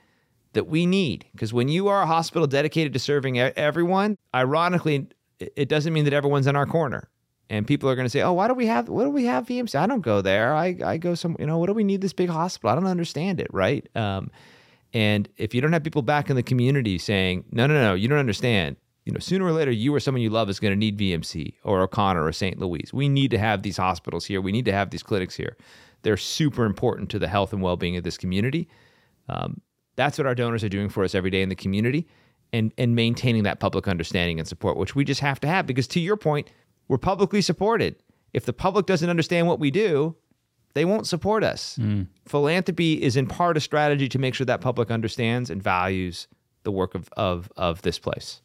that 0.53 0.67
we 0.67 0.87
need. 0.87 1.27
Because 1.33 1.53
when 1.53 1.69
you 1.69 1.89
are 1.89 2.03
a 2.03 2.07
hospital 2.07 2.47
dedicated 2.47 2.93
to 2.93 2.99
serving 2.99 3.39
everyone, 3.39 4.19
ironically, 4.35 5.09
it 5.39 5.69
doesn't 5.69 5.93
mean 5.93 6.05
that 6.05 6.13
everyone's 6.13 6.47
in 6.47 6.57
our 6.57 6.67
corner. 6.67 7.09
And 7.51 7.67
people 7.67 7.91
are 7.91 7.95
going 7.95 8.07
to 8.07 8.11
say, 8.11 8.23
"Oh, 8.23 8.33
why 8.33 8.49
do 8.49 8.55
we 8.55 8.67
have? 8.67 8.89
What 8.89 9.05
do 9.05 9.11
we 9.11 9.27
have 9.27 9.47
VMC? 9.47 9.75
I 9.75 9.87
don't 9.87 10.01
go 10.01 10.23
there. 10.23 10.55
I, 10.55 10.77
I 10.85 10.97
go 10.97 11.15
some. 11.15 11.37
You 11.39 11.47
know, 11.47 11.59
what 11.59 11.67
do 11.67 11.75
we 11.75 11.85
need 11.85 12.01
this 12.01 12.15
big 12.15 12.31
hospital? 12.31 12.71
I 12.71 12.75
don't 12.75 12.87
understand 12.87 13.41
it, 13.41 13.49
right?" 13.53 13.87
Um, 13.95 14.31
and 14.95 15.29
if 15.37 15.55
you 15.55 15.61
don't 15.61 15.73
have 15.73 15.85
people 15.85 16.03
back 16.03 16.31
in 16.31 16.37
the 16.37 16.43
community 16.43 16.97
saying, 16.97 17.45
"No, 17.51 17.67
no, 17.67 17.75
no, 17.75 17.95
you 17.95 18.09
don't 18.09 18.19
understand," 18.19 18.77
you 19.05 19.13
know, 19.13 19.19
sooner 19.19 19.45
or 19.45 19.53
later, 19.53 19.71
you 19.71 19.95
or 19.95 20.01
someone 20.01 20.23
you 20.23 20.31
love 20.31 20.49
is 20.49 20.61
going 20.61 20.73
to 20.73 20.79
need 20.79 20.97
VMC 20.97 21.55
or 21.65 21.83
O'Connor 21.83 22.25
or 22.25 22.33
St. 22.33 22.59
Louise. 22.59 22.91
We 22.93 23.09
need 23.09 23.31
to 23.33 23.39
have 23.39 23.63
these 23.63 23.77
hospitals 23.77 24.25
here. 24.25 24.41
We 24.41 24.53
need 24.53 24.65
to 24.67 24.73
have 24.73 24.91
these 24.91 25.03
clinics 25.03 25.35
here. 25.35 25.57
They're 26.03 26.17
super 26.17 26.65
important 26.65 27.11
to 27.11 27.19
the 27.19 27.29
health 27.29 27.53
and 27.53 27.61
well 27.61 27.77
being 27.77 27.97
of 27.97 28.05
this 28.05 28.17
community. 28.17 28.69
Um, 29.29 29.61
That's 29.97 30.19
what 30.19 30.27
our 30.27 30.35
donors 30.35 30.65
are 30.65 30.69
doing 30.69 30.89
for 30.89 31.05
us 31.05 31.15
every 31.15 31.31
day 31.31 31.43
in 31.43 31.49
the 31.49 31.55
community 31.55 32.07
and, 32.53 32.73
and 32.79 32.95
maintaining 32.95 33.43
that 33.45 33.61
public 33.61 33.89
understanding 33.89 34.39
and 34.39 34.49
support, 34.49 34.77
which 34.77 34.95
we 34.95 35.05
just 35.05 35.21
have 35.21 35.41
to 35.41 35.49
have 35.49 35.67
because 35.67 35.87
to 35.89 36.01
your 36.01 36.17
point, 36.17 36.51
we're 36.89 36.99
publicly 36.99 37.41
supported. 37.41 37.97
If 38.33 38.45
the 38.45 38.53
public 38.53 38.87
doesn't 38.87 39.09
understand 39.09 39.47
what 39.47 39.59
we 39.59 39.71
do, 39.71 40.17
they 40.75 40.85
won't 40.85 41.07
support 41.07 41.45
us. 41.45 41.79
Mm. 41.81 42.07
Philanthropy 42.27 43.03
is 43.03 43.17
in 43.17 43.27
part 43.27 43.57
a 43.57 43.61
strategy 43.61 44.09
to 44.09 44.19
make 44.19 44.35
sure 44.35 44.47
that 44.47 44.61
public 44.61 44.91
understands 44.91 45.51
and 45.51 45.63
values 45.63 46.29
the 46.63 46.73
work 46.73 46.95
of, 46.95 47.09
of, 47.17 47.51
of 47.57 47.83
this 47.83 47.99
place. 47.99 48.41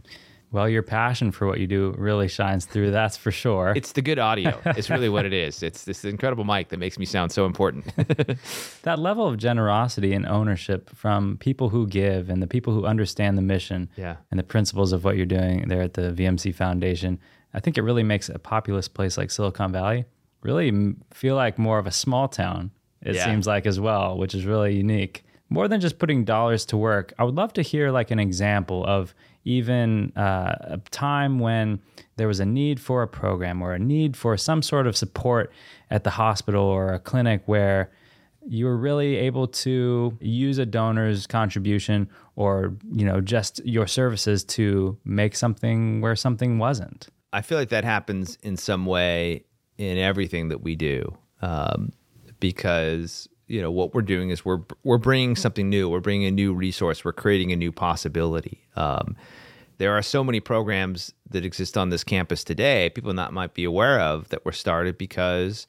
Well, 0.51 0.69
your 0.69 0.81
passion 0.81 1.31
for 1.31 1.45
what 1.45 1.59
you 1.59 1.67
do 1.67 1.93
really 1.97 2.29
shines 2.29 2.65
through. 2.65 2.91
That's 2.91 3.17
for 3.17 3.31
sure. 3.31 3.73
It's 3.75 3.91
the 3.91 4.01
good 4.01 4.17
audio. 4.17 4.59
it's 4.65 4.89
really 4.89 5.09
what 5.09 5.25
it 5.25 5.33
is. 5.33 5.61
It's 5.67 5.83
this 5.83 6.05
incredible 6.05 6.45
mic 6.45 6.69
that 6.69 6.77
makes 6.77 6.97
me 6.97 7.05
sound 7.05 7.31
so 7.31 7.45
important. 7.45 7.85
that 8.83 8.99
level 8.99 9.27
of 9.27 9.37
generosity 9.37 10.13
and 10.13 10.25
ownership 10.25 10.89
from 10.95 11.37
people 11.37 11.67
who 11.67 11.85
give 11.85 12.29
and 12.29 12.41
the 12.41 12.47
people 12.47 12.73
who 12.73 12.85
understand 12.85 13.37
the 13.37 13.41
mission 13.41 13.89
yeah. 13.97 14.15
and 14.31 14.39
the 14.39 14.43
principles 14.43 14.93
of 14.93 15.03
what 15.03 15.17
you're 15.17 15.25
doing 15.25 15.67
there 15.67 15.81
at 15.81 15.95
the 15.95 16.13
VMC 16.13 16.55
Foundation, 16.55 17.19
I 17.53 17.59
think 17.59 17.77
it 17.77 17.81
really 17.81 18.03
makes 18.03 18.29
a 18.29 18.39
populous 18.39 18.87
place 18.87 19.17
like 19.17 19.29
Silicon 19.29 19.73
Valley 19.73 20.05
really 20.41 20.95
feel 21.13 21.35
like 21.35 21.57
more 21.57 21.79
of 21.79 21.87
a 21.87 21.91
small 21.91 22.27
town. 22.27 22.71
It 23.01 23.15
yeah. 23.15 23.25
seems 23.25 23.45
like 23.45 23.65
as 23.65 23.79
well, 23.79 24.17
which 24.17 24.33
is 24.33 24.45
really 24.45 24.75
unique. 24.75 25.23
More 25.49 25.67
than 25.67 25.79
just 25.79 25.97
putting 25.97 26.25
dollars 26.25 26.65
to 26.67 26.77
work, 26.77 27.13
I 27.17 27.23
would 27.23 27.35
love 27.35 27.53
to 27.53 27.61
hear 27.61 27.91
like 27.91 28.11
an 28.11 28.19
example 28.19 28.85
of 28.85 29.13
even 29.45 30.11
uh, 30.17 30.55
a 30.61 30.81
time 30.91 31.39
when 31.39 31.79
there 32.17 32.27
was 32.27 32.41
a 32.41 32.45
need 32.45 32.79
for 32.79 33.01
a 33.01 33.07
program 33.07 33.61
or 33.61 33.73
a 33.73 33.79
need 33.79 34.17
for 34.17 34.35
some 34.35 34.61
sort 34.61 34.87
of 34.87 34.97
support 34.97 35.51
at 35.89 36.03
the 36.03 36.09
hospital 36.09 36.63
or 36.63 36.93
a 36.93 36.99
clinic 36.99 37.43
where 37.45 37.89
you 38.45 38.65
were 38.65 38.77
really 38.77 39.15
able 39.15 39.47
to 39.47 40.17
use 40.19 40.57
a 40.57 40.65
donor's 40.65 41.27
contribution 41.27 42.09
or 42.35 42.75
you 42.91 43.05
know 43.05 43.19
just 43.21 43.65
your 43.65 43.87
services 43.87 44.43
to 44.43 44.97
make 45.03 45.35
something 45.35 46.01
where 46.01 46.15
something 46.15 46.59
wasn't. 46.59 47.07
I 47.33 47.41
feel 47.41 47.57
like 47.57 47.69
that 47.69 47.83
happens 47.83 48.37
in 48.43 48.57
some 48.57 48.85
way 48.85 49.43
in 49.77 49.97
everything 49.97 50.49
that 50.49 50.61
we 50.61 50.75
do 50.75 51.17
um, 51.41 51.91
because 52.39 53.27
you 53.47 53.61
know 53.61 53.71
what 53.71 53.93
we're 53.93 54.01
doing 54.01 54.29
is 54.29 54.45
we're 54.45 54.61
we're 54.83 54.97
bringing 54.97 55.35
something 55.35 55.69
new. 55.69 55.89
We're 55.89 55.99
bringing 55.99 56.27
a 56.27 56.31
new 56.31 56.53
resource. 56.53 57.03
We're 57.03 57.13
creating 57.13 57.51
a 57.51 57.55
new 57.55 57.71
possibility. 57.71 58.65
Um, 58.75 59.15
there 59.77 59.95
are 59.95 60.01
so 60.01 60.23
many 60.23 60.39
programs 60.39 61.13
that 61.29 61.45
exist 61.45 61.77
on 61.77 61.89
this 61.89 62.03
campus 62.03 62.43
today 62.43 62.89
people 62.89 63.13
not 63.13 63.33
might 63.33 63.53
be 63.53 63.63
aware 63.63 63.99
of 63.99 64.29
that 64.29 64.45
were 64.45 64.51
started 64.51 64.97
because 64.97 65.67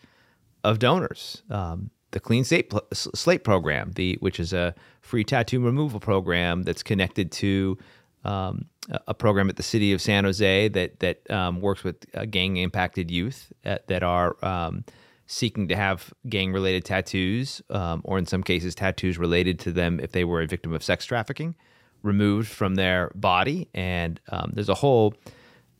of 0.64 0.78
donors. 0.78 1.42
Um, 1.50 1.90
the 2.10 2.20
clean 2.20 2.44
slate, 2.44 2.72
slate 2.92 3.44
program 3.44 3.92
the 3.92 4.16
which 4.20 4.40
is 4.40 4.52
a 4.52 4.74
free 5.02 5.24
tattoo 5.24 5.60
removal 5.60 6.00
program 6.00 6.62
that's 6.62 6.82
connected 6.82 7.30
to 7.32 7.78
um, 8.24 8.64
a 9.06 9.14
program 9.14 9.48
at 9.48 9.56
the 9.56 9.62
city 9.62 9.92
of 9.92 10.00
San 10.00 10.24
Jose 10.24 10.68
that 10.68 11.00
that 11.00 11.30
um, 11.30 11.60
works 11.60 11.84
with 11.84 12.06
uh, 12.14 12.24
gang 12.24 12.56
impacted 12.56 13.10
youth 13.10 13.52
that, 13.62 13.86
that 13.88 14.02
are 14.02 14.36
um, 14.44 14.84
seeking 15.28 15.68
to 15.68 15.76
have 15.76 16.12
gang 16.28 16.52
related 16.52 16.86
tattoos, 16.86 17.60
um, 17.68 18.00
or 18.04 18.18
in 18.18 18.24
some 18.24 18.42
cases, 18.42 18.74
tattoos 18.74 19.18
related 19.18 19.58
to 19.60 19.70
them 19.70 20.00
if 20.00 20.12
they 20.12 20.24
were 20.24 20.40
a 20.40 20.46
victim 20.46 20.72
of 20.72 20.82
sex 20.82 21.04
trafficking, 21.04 21.54
removed 22.02 22.48
from 22.48 22.76
their 22.76 23.12
body. 23.14 23.68
And 23.74 24.18
um, 24.30 24.52
there's 24.54 24.70
a 24.70 24.74
whole 24.74 25.14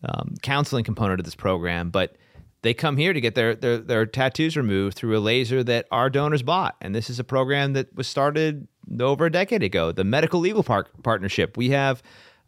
um, 0.05 0.35
counseling 0.43 0.85
component 0.85 1.19
of 1.19 1.25
this 1.25 1.35
program, 1.35 1.89
but 1.89 2.17
they 2.61 2.75
come 2.75 2.99
here 2.99 3.15
to 3.15 3.21
get 3.23 3.35
their, 3.35 3.55
their, 3.55 3.79
their 3.79 4.05
tattoos 4.05 4.55
removed 4.55 4.97
through 4.97 5.17
a 5.17 5.21
laser 5.21 5.65
that 5.65 5.87
our 5.91 6.11
donors 6.11 6.43
bought. 6.43 6.77
And 6.83 6.95
this 6.95 7.09
is 7.09 7.19
a 7.19 7.25
program 7.25 7.73
that 7.73 7.95
was 7.95 8.07
started 8.07 8.69
over 9.01 9.25
a 9.25 9.33
decade 9.33 9.63
ago. 9.63 9.93
The 9.93 10.05
Medical 10.05 10.41
Legal 10.41 10.63
Park 10.63 10.91
Partnership. 11.03 11.57
We 11.57 11.71
have 11.71 12.03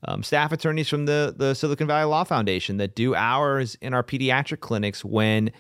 um, 0.07 0.23
staff 0.23 0.53
attorneys 0.53 0.89
from 0.89 1.07
the, 1.07 1.35
the 1.35 1.55
Silicon 1.55 1.87
Valley 1.87 2.05
Law 2.05 2.25
Foundation 2.25 2.77
that 2.77 2.95
do 2.95 3.15
hours 3.15 3.77
in 3.77 3.95
our 3.95 4.03
pediatric 4.03 4.61
clinics 4.61 5.03
when 5.03 5.51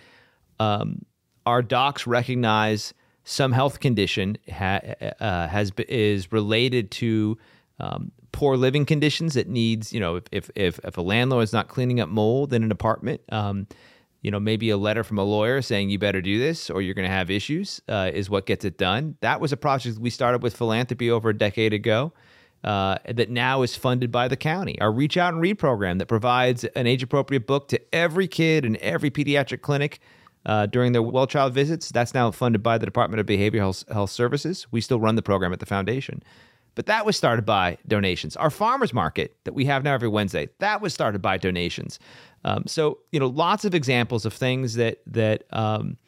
um, 0.58 1.00
our 1.46 1.62
docs 1.62 2.06
recognize 2.06 2.94
some 3.24 3.52
health 3.52 3.80
condition 3.80 4.36
ha, 4.50 4.80
uh, 5.20 5.46
has 5.46 5.72
is 5.88 6.32
related 6.32 6.90
to 6.90 7.38
um, 7.78 8.12
poor 8.32 8.56
living 8.56 8.84
conditions 8.84 9.34
that 9.34 9.48
needs 9.48 9.92
you 9.92 10.00
know 10.00 10.20
if 10.32 10.50
if 10.54 10.80
if 10.84 10.96
a 10.96 11.00
landlord 11.00 11.44
is 11.44 11.52
not 11.52 11.68
cleaning 11.68 12.00
up 12.00 12.08
mold 12.08 12.52
in 12.52 12.62
an 12.62 12.70
apartment 12.70 13.20
um, 13.30 13.66
you 14.22 14.30
know 14.30 14.40
maybe 14.40 14.70
a 14.70 14.76
letter 14.76 15.04
from 15.04 15.18
a 15.18 15.24
lawyer 15.24 15.62
saying 15.62 15.90
you 15.90 15.98
better 15.98 16.20
do 16.20 16.38
this 16.38 16.70
or 16.70 16.82
you're 16.82 16.94
going 16.94 17.08
to 17.08 17.14
have 17.14 17.30
issues 17.30 17.80
uh, 17.88 18.10
is 18.12 18.30
what 18.30 18.46
gets 18.46 18.64
it 18.64 18.78
done 18.78 19.16
that 19.20 19.40
was 19.40 19.52
a 19.52 19.56
project 19.56 19.98
we 19.98 20.10
started 20.10 20.42
with 20.42 20.56
philanthropy 20.56 21.10
over 21.10 21.30
a 21.30 21.36
decade 21.36 21.72
ago 21.72 22.12
uh, 22.64 22.98
that 23.08 23.30
now 23.30 23.62
is 23.62 23.74
funded 23.74 24.12
by 24.12 24.28
the 24.28 24.36
county. 24.36 24.78
Our 24.80 24.92
Reach 24.92 25.16
Out 25.16 25.32
and 25.32 25.40
Read 25.40 25.58
program 25.58 25.98
that 25.98 26.06
provides 26.06 26.64
an 26.64 26.86
age 26.86 27.02
appropriate 27.02 27.46
book 27.46 27.68
to 27.68 27.80
every 27.94 28.28
kid 28.28 28.64
in 28.64 28.76
every 28.82 29.10
pediatric 29.10 29.62
clinic 29.62 30.00
uh, 30.46 30.66
during 30.66 30.92
their 30.92 31.02
well 31.02 31.26
child 31.26 31.52
visits. 31.52 31.90
That's 31.90 32.14
now 32.14 32.30
funded 32.30 32.62
by 32.62 32.78
the 32.78 32.86
Department 32.86 33.20
of 33.20 33.26
Behavioral 33.26 33.58
Health, 33.58 33.84
Health 33.90 34.10
Services. 34.10 34.66
We 34.70 34.80
still 34.80 35.00
run 35.00 35.16
the 35.16 35.22
program 35.22 35.52
at 35.52 35.60
the 35.60 35.66
foundation. 35.66 36.22
But 36.76 36.86
that 36.86 37.04
was 37.04 37.16
started 37.16 37.44
by 37.44 37.78
donations. 37.88 38.36
Our 38.36 38.48
farmers 38.48 38.94
market 38.94 39.36
that 39.44 39.54
we 39.54 39.64
have 39.64 39.82
now 39.82 39.94
every 39.94 40.08
Wednesday, 40.08 40.48
that 40.60 40.80
was 40.80 40.94
started 40.94 41.20
by 41.20 41.36
donations. 41.36 41.98
Um, 42.44 42.64
so 42.66 42.98
you 43.12 43.20
know, 43.20 43.26
lots 43.26 43.64
of 43.64 43.74
examples 43.74 44.24
of 44.24 44.32
things 44.32 44.74
that 44.74 44.98
that 45.06 45.44
um, 45.52 45.98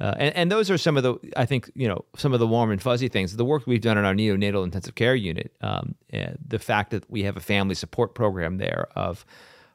uh, 0.00 0.14
and, 0.18 0.36
and 0.36 0.52
those 0.52 0.70
are 0.70 0.78
some 0.78 0.96
of 0.96 1.02
the, 1.02 1.16
I 1.36 1.44
think, 1.44 1.70
you 1.74 1.88
know, 1.88 2.04
some 2.16 2.32
of 2.32 2.38
the 2.38 2.46
warm 2.46 2.70
and 2.70 2.80
fuzzy 2.80 3.08
things. 3.08 3.34
The 3.34 3.44
work 3.44 3.66
we've 3.66 3.80
done 3.80 3.98
in 3.98 4.04
our 4.04 4.14
neonatal 4.14 4.62
intensive 4.62 4.94
care 4.94 5.16
unit, 5.16 5.52
um, 5.60 5.96
the 6.12 6.58
fact 6.58 6.90
that 6.90 7.10
we 7.10 7.24
have 7.24 7.36
a 7.36 7.40
family 7.40 7.74
support 7.74 8.14
program 8.14 8.58
there 8.58 8.88
of 8.94 9.26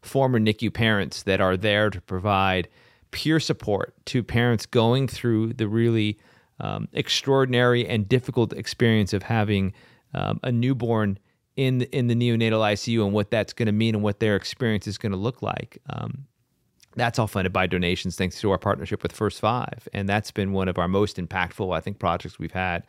former 0.02 0.40
NICU 0.40 0.74
parents 0.74 1.24
that 1.24 1.42
are 1.42 1.58
there 1.58 1.90
to 1.90 2.00
provide 2.00 2.70
peer 3.14 3.40
support 3.40 3.94
to 4.08 4.22
parents 4.24 4.66
going 4.66 5.08
through 5.08 5.54
the 5.54 5.68
really 5.68 6.20
um, 6.60 6.90
extraordinary 6.92 7.88
and 7.88 8.10
difficult 8.10 8.52
experience 8.54 9.14
of 9.14 9.24
having 9.24 9.72
um, 10.14 10.40
a 10.44 10.52
newborn 10.52 11.18
in 11.56 11.78
the, 11.78 11.96
in 11.96 12.08
the 12.08 12.16
neonatal 12.16 12.60
ICU 12.60 13.06
and 13.06 13.14
what 13.14 13.32
that's 13.32 13.54
going 13.54 13.68
to 13.68 13.72
mean 13.72 13.96
and 13.96 14.04
what 14.04 14.20
their 14.20 14.36
experience 14.36 14.88
is 14.88 14.98
going 14.98 15.12
to 15.12 15.18
look 15.18 15.42
like. 15.42 15.78
Um, 15.90 16.26
that's 16.96 17.18
all 17.18 17.28
funded 17.28 17.54
by 17.54 17.68
donations 17.68 18.16
thanks 18.16 18.40
to 18.42 18.52
our 18.52 18.58
partnership 18.58 19.02
with 19.02 19.12
First 19.12 19.40
Five. 19.40 19.88
And 19.94 20.08
that's 20.10 20.32
been 20.32 20.52
one 20.52 20.68
of 20.68 20.78
our 20.78 20.88
most 20.88 21.18
impactful, 21.18 21.76
I 21.76 21.80
think, 21.80 22.00
projects 22.00 22.38
we've 22.38 22.52
had 22.52 22.86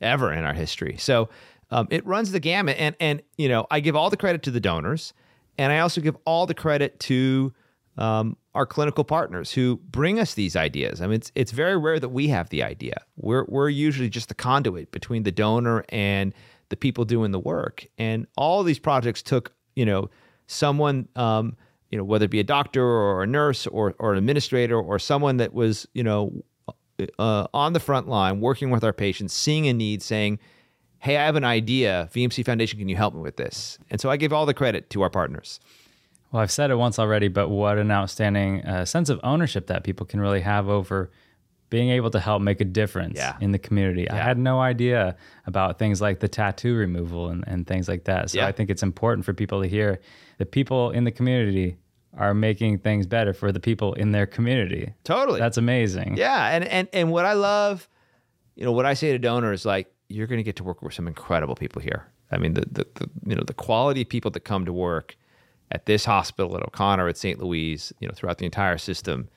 ever 0.00 0.32
in 0.32 0.44
our 0.44 0.54
history. 0.54 0.96
So 0.98 1.28
um, 1.70 1.88
it 1.90 2.04
runs 2.06 2.30
the 2.32 2.40
gamut. 2.40 2.76
And, 2.78 2.94
and, 3.00 3.22
you 3.36 3.48
know, 3.48 3.66
I 3.70 3.80
give 3.80 3.96
all 3.96 4.10
the 4.10 4.16
credit 4.16 4.42
to 4.44 4.50
the 4.50 4.60
donors. 4.60 5.12
And 5.56 5.72
I 5.72 5.80
also 5.80 6.00
give 6.00 6.16
all 6.24 6.46
the 6.46 6.54
credit 6.54 7.00
to 7.00 7.52
um, 7.98 8.36
our 8.54 8.66
clinical 8.66 9.04
partners 9.04 9.52
who 9.52 9.80
bring 9.90 10.18
us 10.18 10.34
these 10.34 10.56
ideas. 10.56 11.00
I 11.00 11.06
mean, 11.06 11.16
it's, 11.16 11.32
it's 11.34 11.52
very 11.52 11.76
rare 11.76 12.00
that 12.00 12.08
we 12.08 12.28
have 12.28 12.48
the 12.48 12.62
idea. 12.62 13.02
We're, 13.16 13.44
we're 13.48 13.68
usually 13.68 14.08
just 14.08 14.28
the 14.28 14.34
conduit 14.34 14.90
between 14.90 15.24
the 15.24 15.32
donor 15.32 15.84
and 15.90 16.32
the 16.70 16.76
people 16.76 17.04
doing 17.04 17.32
the 17.32 17.38
work. 17.38 17.86
And 17.98 18.26
all 18.36 18.62
these 18.62 18.78
projects 18.78 19.22
took, 19.22 19.52
you 19.76 19.84
know, 19.84 20.10
someone 20.46 21.08
um,– 21.16 21.56
you 21.90 21.96
know, 21.96 22.04
whether 22.04 22.26
it 22.26 22.30
be 22.30 22.40
a 22.40 22.44
doctor 22.44 22.84
or 22.84 23.22
a 23.22 23.26
nurse 23.26 23.66
or, 23.66 23.94
or 23.98 24.12
an 24.12 24.18
administrator 24.18 24.78
or 24.78 24.98
someone 24.98 25.38
that 25.38 25.54
was, 25.54 25.88
you 25.94 26.02
know, 26.02 26.32
uh, 27.18 27.46
on 27.54 27.72
the 27.72 27.80
front 27.80 28.08
line 28.08 28.40
working 28.40 28.70
with 28.70 28.84
our 28.84 28.92
patients, 28.92 29.32
seeing 29.32 29.66
a 29.68 29.72
need, 29.72 30.02
saying, 30.02 30.38
Hey, 31.00 31.16
I 31.16 31.24
have 31.24 31.36
an 31.36 31.44
idea. 31.44 32.08
VMC 32.12 32.44
Foundation, 32.44 32.78
can 32.78 32.88
you 32.88 32.96
help 32.96 33.14
me 33.14 33.20
with 33.20 33.36
this? 33.36 33.78
And 33.88 34.00
so 34.00 34.10
I 34.10 34.16
give 34.16 34.32
all 34.32 34.46
the 34.46 34.54
credit 34.54 34.90
to 34.90 35.02
our 35.02 35.10
partners. 35.10 35.60
Well, 36.30 36.42
I've 36.42 36.50
said 36.50 36.70
it 36.70 36.76
once 36.76 36.98
already, 36.98 37.28
but 37.28 37.48
what 37.48 37.78
an 37.78 37.90
outstanding 37.90 38.64
uh, 38.64 38.84
sense 38.84 39.08
of 39.08 39.18
ownership 39.22 39.66
that 39.68 39.82
people 39.84 40.04
can 40.04 40.20
really 40.20 40.42
have 40.42 40.68
over 40.68 41.10
being 41.70 41.90
able 41.90 42.10
to 42.10 42.20
help 42.20 42.40
make 42.40 42.60
a 42.60 42.64
difference 42.64 43.16
yeah. 43.16 43.36
in 43.40 43.52
the 43.52 43.58
community. 43.58 44.04
Yeah. 44.04 44.14
I 44.14 44.18
had 44.18 44.38
no 44.38 44.60
idea 44.60 45.16
about 45.46 45.78
things 45.78 46.00
like 46.00 46.20
the 46.20 46.28
tattoo 46.28 46.74
removal 46.74 47.28
and, 47.28 47.44
and 47.46 47.66
things 47.66 47.88
like 47.88 48.04
that. 48.04 48.30
So 48.30 48.38
yeah. 48.38 48.46
I 48.46 48.52
think 48.52 48.70
it's 48.70 48.82
important 48.82 49.26
for 49.26 49.34
people 49.34 49.60
to 49.62 49.68
hear 49.68 50.00
that 50.38 50.50
people 50.50 50.90
in 50.90 51.04
the 51.04 51.10
community 51.10 51.76
are 52.16 52.32
making 52.32 52.78
things 52.78 53.06
better 53.06 53.34
for 53.34 53.52
the 53.52 53.60
people 53.60 53.92
in 53.94 54.12
their 54.12 54.26
community. 54.26 54.94
Totally. 55.04 55.38
That's 55.38 55.58
amazing. 55.58 56.16
Yeah. 56.16 56.48
And 56.48 56.64
and 56.64 56.88
and 56.94 57.12
what 57.12 57.26
I 57.26 57.34
love, 57.34 57.86
you 58.56 58.64
know, 58.64 58.72
what 58.72 58.86
I 58.86 58.94
say 58.94 59.12
to 59.12 59.18
donors, 59.18 59.66
like, 59.66 59.92
you're 60.08 60.26
gonna 60.26 60.42
get 60.42 60.56
to 60.56 60.64
work 60.64 60.80
with 60.80 60.94
some 60.94 61.06
incredible 61.06 61.54
people 61.54 61.82
here. 61.82 62.06
I 62.30 62.38
mean, 62.38 62.54
the 62.54 62.62
the, 62.62 62.86
the 62.94 63.10
you 63.26 63.34
know, 63.36 63.44
the 63.46 63.52
quality 63.52 64.00
of 64.02 64.08
people 64.08 64.30
that 64.30 64.40
come 64.40 64.64
to 64.64 64.72
work 64.72 65.17
at 65.70 65.86
this 65.86 66.04
hospital, 66.04 66.56
at 66.56 66.62
O'Connor, 66.62 67.08
at 67.08 67.16
St. 67.16 67.38
Louise, 67.38 67.92
you 68.00 68.08
know, 68.08 68.14
throughout 68.14 68.38
the 68.38 68.44
entire 68.44 68.78
system 68.78 69.28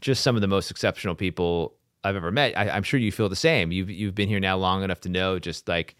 just 0.00 0.22
some 0.22 0.36
of 0.36 0.42
the 0.42 0.48
most 0.48 0.70
exceptional 0.70 1.14
people 1.14 1.74
I've 2.04 2.16
ever 2.16 2.30
met. 2.30 2.56
I, 2.56 2.76
am 2.76 2.82
sure 2.82 3.00
you 3.00 3.10
feel 3.10 3.28
the 3.28 3.36
same. 3.36 3.72
You've 3.72 3.90
you've 3.90 4.14
been 4.14 4.28
here 4.28 4.40
now 4.40 4.56
long 4.56 4.82
enough 4.82 5.00
to 5.02 5.08
know 5.08 5.38
just 5.38 5.68
like 5.68 5.96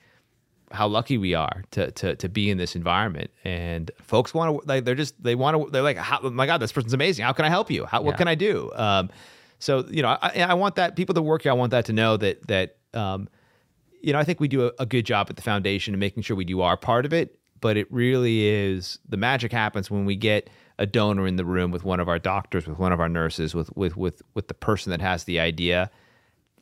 how 0.73 0.87
lucky 0.87 1.19
we 1.19 1.35
are 1.35 1.65
to 1.73 1.91
to 1.93 2.17
to 2.17 2.29
be 2.29 2.51
in 2.51 2.59
this 2.59 2.77
environment. 2.77 3.31
And 3.45 3.91
folks 4.01 4.33
want 4.35 4.63
to 4.63 4.69
like 4.69 4.85
they're 4.85 4.95
just 4.95 5.21
they 5.23 5.35
want 5.35 5.57
to 5.57 5.71
they're 5.71 5.83
like, 5.83 5.97
how, 5.97 6.21
oh 6.23 6.31
my 6.31 6.47
God, 6.47 6.59
this 6.59 6.73
person's 6.73 6.95
amazing. 6.95 7.25
How 7.25 7.33
can 7.33 7.45
I 7.45 7.49
help 7.49 7.71
you? 7.71 7.85
How, 7.85 8.01
yeah. 8.01 8.07
What 8.07 8.17
can 8.17 8.29
I 8.29 8.35
do? 8.35 8.71
Um, 8.75 9.11
so 9.59 9.85
you 9.89 10.03
know, 10.03 10.17
I, 10.21 10.43
I, 10.43 10.55
want 10.55 10.77
that 10.77 10.97
people 10.97 11.15
that 11.15 11.23
work 11.23 11.43
here. 11.43 11.51
I 11.51 11.55
want 11.55 11.71
that 11.71 11.87
to 11.87 11.93
know 11.93 12.17
that 12.19 12.47
that 12.47 12.77
um, 12.95 13.29
you 14.03 14.13
know, 14.13 14.19
I 14.19 14.25
think 14.25 14.39
we 14.39 14.49
do 14.49 14.67
a, 14.67 14.73
a 14.79 14.87
good 14.87 15.07
job 15.07 15.27
at 15.31 15.37
the 15.37 15.43
foundation 15.43 15.95
and 15.95 16.01
making 16.01 16.23
sure 16.23 16.37
we 16.37 16.45
do 16.45 16.61
our 16.61 16.77
part 16.77 17.07
of 17.07 17.13
it. 17.13 17.36
But 17.61 17.77
it 17.77 17.91
really 17.91 18.47
is 18.47 18.99
the 19.09 19.17
magic 19.17 19.53
happens 19.53 19.91
when 19.91 20.05
we 20.05 20.17
get 20.17 20.51
a 20.79 20.87
donor 20.87 21.27
in 21.27 21.37
the 21.37 21.45
room 21.45 21.71
with 21.71 21.85
one 21.85 22.01
of 22.01 22.09
our 22.09 22.19
doctors, 22.19 22.67
with 22.67 22.79
one 22.79 22.93
of 22.93 23.01
our 23.01 23.09
nurses, 23.09 23.55
with 23.55 23.75
with 23.77 23.97
with 23.97 24.23
with 24.35 24.49
the 24.49 24.55
person 24.55 24.91
that 24.91 25.01
has 25.01 25.25
the 25.25 25.41
idea. 25.41 25.91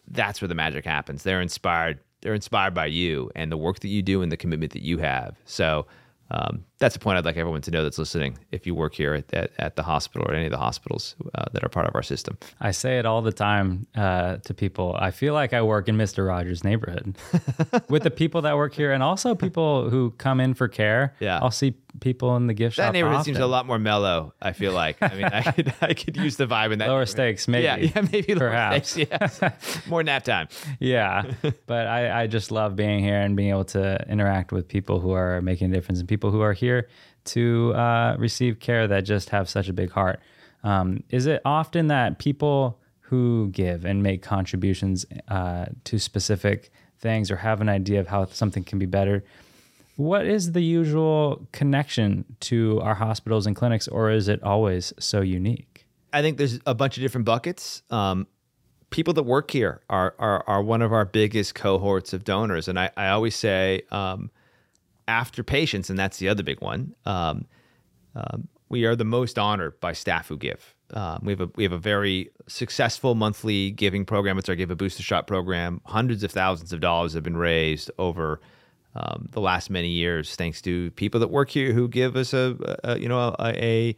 That's 0.08 0.40
where 0.40 0.48
the 0.48 0.54
magic 0.54 0.84
happens. 0.84 1.22
They're 1.22 1.40
inspired. 1.40 1.98
They're 2.20 2.34
inspired 2.34 2.74
by 2.74 2.86
you 2.86 3.30
and 3.34 3.52
the 3.52 3.56
work 3.56 3.80
that 3.80 3.88
you 3.88 4.02
do 4.02 4.22
and 4.22 4.32
the 4.32 4.36
commitment 4.36 4.72
that 4.72 4.82
you 4.82 4.98
have. 4.98 5.36
So 5.44 5.86
um, 6.30 6.64
that's 6.78 6.96
a 6.96 6.98
point 6.98 7.18
I'd 7.18 7.24
like 7.24 7.36
everyone 7.36 7.60
to 7.62 7.70
know 7.70 7.82
that's 7.82 7.98
listening. 7.98 8.38
If 8.52 8.66
you 8.66 8.74
work 8.74 8.94
here 8.94 9.14
at, 9.14 9.32
at, 9.32 9.50
at 9.58 9.76
the 9.76 9.82
hospital 9.82 10.26
or 10.28 10.34
any 10.34 10.46
of 10.46 10.50
the 10.50 10.58
hospitals 10.58 11.14
uh, 11.34 11.44
that 11.52 11.62
are 11.64 11.68
part 11.68 11.86
of 11.86 11.94
our 11.94 12.02
system, 12.02 12.36
I 12.60 12.72
say 12.72 12.98
it 12.98 13.06
all 13.06 13.22
the 13.22 13.32
time 13.32 13.86
uh, 13.94 14.38
to 14.38 14.54
people. 14.54 14.96
I 14.98 15.10
feel 15.10 15.34
like 15.34 15.52
I 15.52 15.62
work 15.62 15.88
in 15.88 15.96
Mister 15.96 16.24
Rogers' 16.24 16.64
neighborhood 16.64 17.16
with 17.88 18.02
the 18.02 18.10
people 18.10 18.42
that 18.42 18.56
work 18.56 18.74
here, 18.74 18.92
and 18.92 19.02
also 19.02 19.34
people 19.34 19.90
who 19.90 20.10
come 20.18 20.40
in 20.40 20.54
for 20.54 20.68
care. 20.68 21.14
Yeah. 21.20 21.38
I'll 21.40 21.50
see 21.50 21.74
people 22.00 22.34
in 22.36 22.48
the 22.48 22.54
gift 22.54 22.76
that 22.76 22.82
shop. 22.82 22.92
That 22.92 22.98
neighborhood 22.98 23.20
often. 23.20 23.34
seems 23.34 23.38
a 23.38 23.46
lot 23.46 23.66
more 23.66 23.78
mellow. 23.78 24.34
I 24.42 24.52
feel 24.52 24.72
like. 24.72 24.96
I 25.00 25.14
mean, 25.14 25.24
I 25.26 25.42
could 25.52 25.74
I 25.80 25.94
could 25.94 26.16
use 26.16 26.36
the 26.36 26.46
vibe 26.46 26.72
in 26.72 26.80
that 26.80 26.88
lower 26.88 27.06
stakes, 27.06 27.46
maybe. 27.46 27.64
Yeah, 27.64 27.76
yeah, 27.76 28.00
maybe 28.12 28.34
perhaps. 28.34 28.90
stakes, 28.90 29.40
yeah. 29.40 29.52
more 29.86 30.02
nap 30.02 30.24
time. 30.24 30.48
yeah 30.80 31.24
but 31.66 31.86
I, 31.86 32.22
I 32.22 32.26
just 32.26 32.50
love 32.50 32.76
being 32.76 33.00
here 33.00 33.20
and 33.20 33.36
being 33.36 33.50
able 33.50 33.64
to 33.66 34.04
interact 34.08 34.52
with 34.52 34.68
people 34.68 35.00
who 35.00 35.12
are 35.12 35.40
making 35.42 35.70
a 35.70 35.74
difference 35.74 36.00
and 36.00 36.08
people 36.08 36.30
who 36.30 36.40
are 36.40 36.52
here 36.52 36.73
to 37.24 37.72
uh, 37.74 38.16
receive 38.18 38.60
care 38.60 38.86
that 38.88 39.02
just 39.02 39.30
have 39.30 39.48
such 39.48 39.68
a 39.68 39.72
big 39.72 39.90
heart. 39.90 40.20
Um, 40.62 41.02
is 41.10 41.26
it 41.26 41.40
often 41.44 41.88
that 41.88 42.18
people 42.18 42.78
who 43.00 43.48
give 43.52 43.84
and 43.84 44.02
make 44.02 44.22
contributions 44.22 45.04
uh, 45.28 45.66
to 45.84 45.98
specific 45.98 46.70
things 46.98 47.30
or 47.30 47.36
have 47.36 47.60
an 47.60 47.68
idea 47.68 48.00
of 48.00 48.08
how 48.08 48.24
something 48.26 48.64
can 48.64 48.78
be 48.78 48.86
better 48.86 49.22
what 49.96 50.26
is 50.26 50.52
the 50.52 50.60
usual 50.60 51.46
connection 51.52 52.24
to 52.40 52.80
our 52.80 52.94
hospitals 52.94 53.46
and 53.46 53.54
clinics 53.54 53.86
or 53.88 54.10
is 54.10 54.28
it 54.28 54.42
always 54.42 54.92
so 54.98 55.20
unique? 55.20 55.86
I 56.12 56.22
think 56.22 56.38
there's 56.38 56.60
a 56.66 56.74
bunch 56.74 56.96
of 56.96 57.02
different 57.02 57.24
buckets. 57.24 57.82
Um, 57.90 58.26
people 58.90 59.14
that 59.14 59.24
work 59.24 59.50
here 59.50 59.82
are, 59.88 60.14
are 60.18 60.44
are 60.46 60.62
one 60.62 60.82
of 60.82 60.92
our 60.92 61.04
biggest 61.04 61.54
cohorts 61.54 62.12
of 62.12 62.24
donors, 62.24 62.68
and 62.68 62.78
I, 62.78 62.90
I 62.96 63.08
always 63.08 63.34
say 63.34 63.82
um, 63.90 64.30
after 65.08 65.42
patients, 65.42 65.90
and 65.90 65.98
that's 65.98 66.18
the 66.18 66.28
other 66.28 66.42
big 66.42 66.60
one. 66.60 66.94
Um, 67.04 67.46
um, 68.14 68.48
we 68.68 68.84
are 68.84 68.96
the 68.96 69.04
most 69.04 69.38
honored 69.38 69.78
by 69.80 69.92
staff 69.92 70.28
who 70.28 70.36
give. 70.36 70.74
Um, 70.92 71.20
we 71.22 71.32
have 71.32 71.40
a 71.40 71.50
we 71.56 71.62
have 71.62 71.72
a 71.72 71.78
very 71.78 72.30
successful 72.46 73.14
monthly 73.14 73.70
giving 73.70 74.04
program. 74.04 74.38
It's 74.38 74.48
our 74.48 74.54
Give 74.54 74.70
a 74.70 74.76
Booster 74.76 75.02
Shot 75.02 75.26
program. 75.26 75.80
Hundreds 75.84 76.22
of 76.22 76.30
thousands 76.30 76.72
of 76.72 76.80
dollars 76.80 77.14
have 77.14 77.22
been 77.22 77.36
raised 77.36 77.90
over 77.98 78.40
um, 78.94 79.28
the 79.32 79.40
last 79.40 79.70
many 79.70 79.88
years, 79.88 80.36
thanks 80.36 80.62
to 80.62 80.90
people 80.92 81.20
that 81.20 81.28
work 81.28 81.50
here 81.50 81.72
who 81.72 81.88
give 81.88 82.16
us 82.16 82.32
a, 82.32 82.56
a 82.84 82.98
you 82.98 83.08
know 83.08 83.34
a, 83.38 83.52
a 83.56 83.96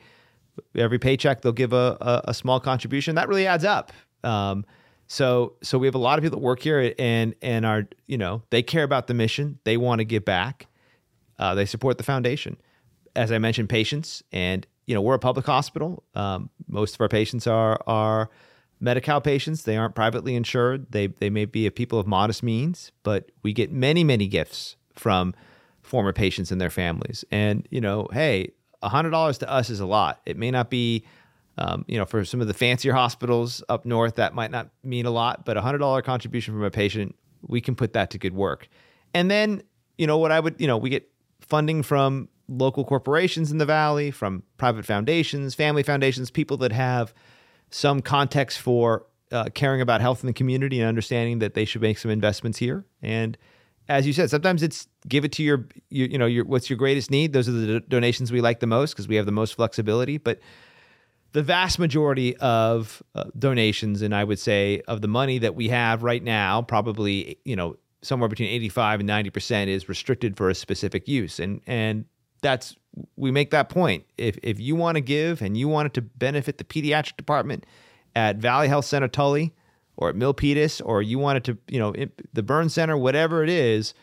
every 0.74 0.98
paycheck 0.98 1.42
they'll 1.42 1.52
give 1.52 1.72
a, 1.72 1.96
a, 2.00 2.22
a 2.28 2.34
small 2.34 2.60
contribution 2.60 3.14
that 3.14 3.28
really 3.28 3.46
adds 3.46 3.64
up 3.64 3.92
um, 4.24 4.64
so 5.06 5.54
so 5.62 5.76
we 5.78 5.86
have 5.86 5.94
a 5.94 5.98
lot 5.98 6.18
of 6.18 6.22
people 6.22 6.38
that 6.38 6.44
work 6.44 6.60
here 6.60 6.94
and 6.98 7.34
and 7.42 7.66
are 7.66 7.86
you 8.06 8.16
know 8.16 8.42
they 8.50 8.62
care 8.62 8.84
about 8.84 9.06
the 9.06 9.14
mission 9.14 9.58
they 9.64 9.76
want 9.76 9.98
to 9.98 10.04
give 10.04 10.24
back 10.24 10.66
uh, 11.38 11.54
they 11.54 11.66
support 11.66 11.98
the 11.98 12.04
foundation. 12.04 12.56
As 13.14 13.32
i 13.32 13.38
mentioned 13.38 13.70
patients 13.70 14.22
and 14.30 14.66
you 14.86 14.94
know 14.94 15.00
we're 15.00 15.14
a 15.14 15.18
public 15.18 15.46
hospital. 15.46 16.04
Um, 16.14 16.50
most 16.68 16.94
of 16.94 17.00
our 17.00 17.08
patients 17.08 17.46
are 17.46 17.80
are 17.86 18.30
Medi-Cal 18.78 19.22
patients. 19.22 19.62
They 19.62 19.76
aren't 19.76 19.94
privately 19.94 20.36
insured. 20.36 20.92
They 20.92 21.08
they 21.08 21.30
may 21.30 21.44
be 21.44 21.68
people 21.70 21.98
of 21.98 22.06
modest 22.06 22.42
means 22.42 22.92
but 23.02 23.30
we 23.42 23.52
get 23.52 23.72
many 23.72 24.04
many 24.04 24.26
gifts 24.28 24.76
from 24.94 25.34
former 25.82 26.12
patients 26.12 26.50
and 26.50 26.60
their 26.60 26.70
families. 26.70 27.24
And 27.30 27.66
you 27.70 27.80
know 27.80 28.08
hey 28.12 28.52
$100 28.82 29.38
to 29.38 29.50
us 29.50 29.70
is 29.70 29.80
a 29.80 29.86
lot. 29.86 30.20
It 30.26 30.36
may 30.36 30.50
not 30.50 30.70
be 30.70 31.04
um, 31.58 31.84
you 31.88 31.98
know 31.98 32.04
for 32.04 32.24
some 32.24 32.40
of 32.40 32.48
the 32.48 32.54
fancier 32.54 32.92
hospitals 32.92 33.64
up 33.68 33.86
north 33.86 34.16
that 34.16 34.34
might 34.34 34.50
not 34.50 34.68
mean 34.84 35.06
a 35.06 35.10
lot 35.10 35.44
but 35.44 35.56
a 35.56 35.62
$100 35.62 36.04
contribution 36.04 36.54
from 36.54 36.62
a 36.62 36.70
patient 36.70 37.16
we 37.48 37.60
can 37.60 37.74
put 37.74 37.92
that 37.94 38.10
to 38.10 38.18
good 38.18 38.34
work. 38.34 38.68
And 39.14 39.30
then 39.30 39.62
you 39.98 40.06
know 40.06 40.18
what 40.18 40.30
i 40.30 40.38
would 40.38 40.56
you 40.58 40.66
know 40.66 40.76
we 40.76 40.90
get 40.90 41.10
funding 41.40 41.82
from 41.82 42.28
local 42.48 42.84
corporations 42.84 43.50
in 43.50 43.58
the 43.58 43.66
valley 43.66 44.10
from 44.10 44.42
private 44.56 44.84
foundations 44.84 45.54
family 45.54 45.82
foundations 45.82 46.30
people 46.30 46.56
that 46.56 46.70
have 46.70 47.12
some 47.70 48.00
context 48.00 48.60
for 48.60 49.06
uh, 49.32 49.44
caring 49.54 49.80
about 49.80 50.00
health 50.00 50.22
in 50.22 50.26
the 50.26 50.32
community 50.32 50.80
and 50.80 50.88
understanding 50.88 51.40
that 51.40 51.54
they 51.54 51.64
should 51.64 51.82
make 51.82 51.98
some 51.98 52.10
investments 52.10 52.58
here. 52.58 52.86
And 53.02 53.36
as 53.88 54.06
you 54.06 54.12
said, 54.12 54.30
sometimes 54.30 54.62
it's 54.62 54.88
give 55.08 55.24
it 55.24 55.32
to 55.32 55.42
your, 55.42 55.66
your 55.90 56.08
you 56.08 56.18
know, 56.18 56.26
your 56.26 56.44
what's 56.44 56.70
your 56.70 56.76
greatest 56.76 57.10
need. 57.10 57.32
Those 57.32 57.48
are 57.48 57.52
the 57.52 57.66
do- 57.66 57.80
donations 57.80 58.32
we 58.32 58.40
like 58.40 58.60
the 58.60 58.66
most 58.66 58.92
because 58.92 59.08
we 59.08 59.16
have 59.16 59.26
the 59.26 59.32
most 59.32 59.54
flexibility. 59.54 60.18
But 60.18 60.40
the 61.32 61.42
vast 61.42 61.78
majority 61.78 62.36
of 62.38 63.02
uh, 63.14 63.24
donations, 63.38 64.02
and 64.02 64.14
I 64.14 64.24
would 64.24 64.38
say 64.38 64.80
of 64.88 65.02
the 65.02 65.08
money 65.08 65.38
that 65.38 65.54
we 65.54 65.68
have 65.68 66.02
right 66.02 66.22
now, 66.22 66.62
probably 66.62 67.38
you 67.44 67.56
know 67.56 67.76
somewhere 68.06 68.28
between 68.28 68.48
eighty-five 68.48 69.00
and 69.00 69.06
ninety 69.06 69.30
percent 69.30 69.70
is 69.70 69.88
restricted 69.88 70.36
for 70.36 70.48
a 70.48 70.54
specific 70.54 71.08
use, 71.08 71.38
and 71.38 71.60
and 71.66 72.04
that's 72.42 72.76
we 73.16 73.30
make 73.30 73.50
that 73.50 73.68
point. 73.68 74.04
If 74.16 74.38
if 74.42 74.60
you 74.60 74.76
want 74.76 74.96
to 74.96 75.00
give 75.00 75.42
and 75.42 75.56
you 75.56 75.68
want 75.68 75.86
it 75.86 75.94
to 75.94 76.02
benefit 76.02 76.58
the 76.58 76.64
pediatric 76.64 77.16
department 77.16 77.66
at 78.14 78.36
Valley 78.36 78.68
Health 78.68 78.84
Center 78.84 79.08
Tully 79.08 79.54
or 79.96 80.08
at 80.08 80.14
Milpitas, 80.14 80.80
or 80.84 81.02
you 81.02 81.18
want 81.18 81.38
it 81.38 81.44
to 81.44 81.58
you 81.68 81.78
know 81.78 81.94
the 82.32 82.42
burn 82.42 82.68
center, 82.68 82.96
whatever 82.96 83.42
it 83.42 83.50
is, 83.50 83.94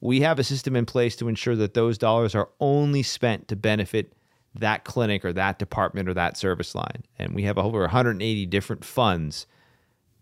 we 0.00 0.20
have 0.20 0.38
a 0.38 0.44
system 0.44 0.76
in 0.76 0.86
place 0.86 1.16
to 1.16 1.28
ensure 1.28 1.56
that 1.56 1.74
those 1.74 1.98
dollars 1.98 2.34
are 2.34 2.48
only 2.60 3.02
spent 3.02 3.48
to 3.48 3.56
benefit 3.56 4.12
that 4.54 4.84
clinic 4.84 5.24
or 5.24 5.32
that 5.32 5.58
department 5.58 6.08
or 6.08 6.14
that 6.14 6.36
service 6.36 6.74
line. 6.74 7.04
And 7.18 7.34
we 7.34 7.42
have 7.44 7.58
over 7.58 7.80
180 7.80 8.46
different 8.46 8.84
funds 8.84 9.46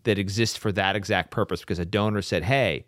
that 0.03 0.19
exist 0.19 0.59
for 0.59 0.71
that 0.71 0.95
exact 0.95 1.31
purpose 1.31 1.61
because 1.61 1.79
a 1.79 1.85
donor 1.85 2.21
said, 2.21 2.43
"Hey, 2.43 2.85